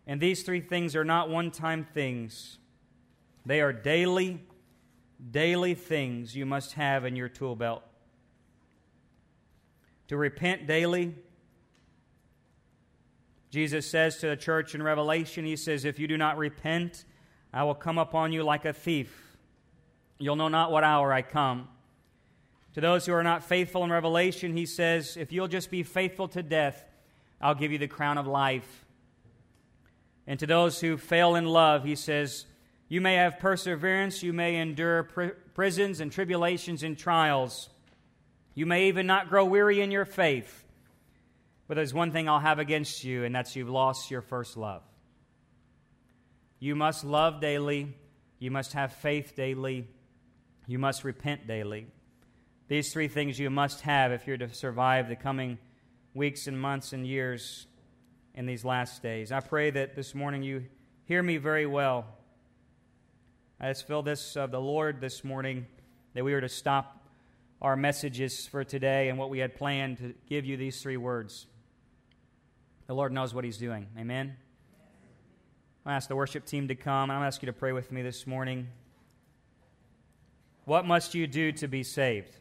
And 0.06 0.20
these 0.20 0.42
three 0.42 0.60
things 0.60 0.96
are 0.96 1.04
not 1.04 1.28
one 1.28 1.50
time 1.50 1.86
things, 1.92 2.58
they 3.44 3.60
are 3.60 3.72
daily, 3.72 4.40
daily 5.30 5.74
things 5.74 6.34
you 6.34 6.46
must 6.46 6.72
have 6.74 7.04
in 7.04 7.14
your 7.14 7.28
tool 7.28 7.54
belt. 7.54 7.82
To 10.08 10.16
repent 10.16 10.66
daily, 10.66 11.14
Jesus 13.50 13.88
says 13.88 14.16
to 14.18 14.28
the 14.28 14.36
church 14.36 14.74
in 14.74 14.82
Revelation, 14.82 15.44
He 15.44 15.56
says, 15.56 15.84
If 15.84 15.98
you 15.98 16.08
do 16.08 16.16
not 16.16 16.36
repent, 16.36 17.04
I 17.52 17.64
will 17.64 17.74
come 17.74 17.98
upon 17.98 18.32
you 18.32 18.42
like 18.42 18.64
a 18.64 18.72
thief. 18.72 19.36
You'll 20.18 20.36
know 20.36 20.48
not 20.48 20.72
what 20.72 20.84
hour 20.84 21.12
I 21.12 21.22
come. 21.22 21.68
To 22.78 22.82
those 22.82 23.06
who 23.06 23.12
are 23.12 23.24
not 23.24 23.42
faithful 23.42 23.82
in 23.82 23.90
Revelation, 23.90 24.56
he 24.56 24.64
says, 24.64 25.16
If 25.16 25.32
you'll 25.32 25.48
just 25.48 25.68
be 25.68 25.82
faithful 25.82 26.28
to 26.28 26.44
death, 26.44 26.84
I'll 27.40 27.56
give 27.56 27.72
you 27.72 27.78
the 27.78 27.88
crown 27.88 28.18
of 28.18 28.28
life. 28.28 28.86
And 30.28 30.38
to 30.38 30.46
those 30.46 30.80
who 30.80 30.96
fail 30.96 31.34
in 31.34 31.44
love, 31.44 31.82
he 31.82 31.96
says, 31.96 32.46
You 32.88 33.00
may 33.00 33.14
have 33.14 33.40
perseverance, 33.40 34.22
you 34.22 34.32
may 34.32 34.54
endure 34.54 35.02
pr- 35.02 35.26
prisons 35.54 35.98
and 35.98 36.12
tribulations 36.12 36.84
and 36.84 36.96
trials. 36.96 37.68
You 38.54 38.64
may 38.64 38.86
even 38.86 39.08
not 39.08 39.28
grow 39.28 39.44
weary 39.44 39.80
in 39.80 39.90
your 39.90 40.04
faith. 40.04 40.64
But 41.66 41.74
there's 41.74 41.92
one 41.92 42.12
thing 42.12 42.28
I'll 42.28 42.38
have 42.38 42.60
against 42.60 43.02
you, 43.02 43.24
and 43.24 43.34
that's 43.34 43.56
you've 43.56 43.68
lost 43.68 44.08
your 44.08 44.22
first 44.22 44.56
love. 44.56 44.84
You 46.60 46.76
must 46.76 47.02
love 47.02 47.40
daily. 47.40 47.92
You 48.38 48.52
must 48.52 48.74
have 48.74 48.92
faith 48.92 49.34
daily. 49.34 49.88
You 50.68 50.78
must 50.78 51.02
repent 51.02 51.48
daily. 51.48 51.88
These 52.68 52.92
three 52.92 53.08
things 53.08 53.38
you 53.38 53.48
must 53.48 53.80
have 53.80 54.12
if 54.12 54.26
you're 54.26 54.36
to 54.36 54.52
survive 54.52 55.08
the 55.08 55.16
coming 55.16 55.56
weeks 56.12 56.46
and 56.46 56.60
months 56.60 56.92
and 56.92 57.06
years 57.06 57.66
in 58.34 58.44
these 58.44 58.62
last 58.62 59.02
days. 59.02 59.32
I 59.32 59.40
pray 59.40 59.70
that 59.70 59.96
this 59.96 60.14
morning 60.14 60.42
you 60.42 60.66
hear 61.06 61.22
me 61.22 61.38
very 61.38 61.64
well. 61.64 62.04
I 63.58 63.68
just 63.68 63.86
feel 63.86 64.02
this 64.02 64.36
of 64.36 64.50
the 64.50 64.60
Lord 64.60 65.00
this 65.00 65.24
morning 65.24 65.66
that 66.12 66.24
we 66.24 66.34
are 66.34 66.42
to 66.42 66.48
stop 66.48 67.08
our 67.62 67.74
messages 67.74 68.46
for 68.46 68.64
today 68.64 69.08
and 69.08 69.18
what 69.18 69.30
we 69.30 69.38
had 69.38 69.56
planned 69.56 69.96
to 69.98 70.14
give 70.28 70.44
you 70.44 70.58
these 70.58 70.82
three 70.82 70.98
words. 70.98 71.46
The 72.86 72.94
Lord 72.94 73.12
knows 73.12 73.32
what 73.32 73.44
He's 73.44 73.58
doing. 73.58 73.86
Amen. 73.98 74.36
I 75.86 75.94
ask 75.94 76.06
the 76.06 76.16
worship 76.16 76.44
team 76.44 76.68
to 76.68 76.74
come. 76.74 77.10
I'm 77.10 77.22
ask 77.22 77.40
you 77.40 77.46
to 77.46 77.52
pray 77.54 77.72
with 77.72 77.90
me 77.90 78.02
this 78.02 78.26
morning. 78.26 78.68
What 80.66 80.84
must 80.84 81.14
you 81.14 81.26
do 81.26 81.50
to 81.52 81.66
be 81.66 81.82
saved? 81.82 82.36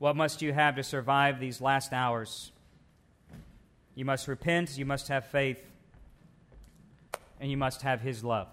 What 0.00 0.16
must 0.16 0.40
you 0.40 0.54
have 0.54 0.76
to 0.76 0.82
survive 0.82 1.40
these 1.40 1.60
last 1.60 1.92
hours? 1.92 2.52
You 3.94 4.06
must 4.06 4.28
repent, 4.28 4.78
you 4.78 4.86
must 4.86 5.08
have 5.08 5.26
faith, 5.26 5.62
and 7.38 7.50
you 7.50 7.58
must 7.58 7.82
have 7.82 8.00
His 8.00 8.24
love. 8.24 8.48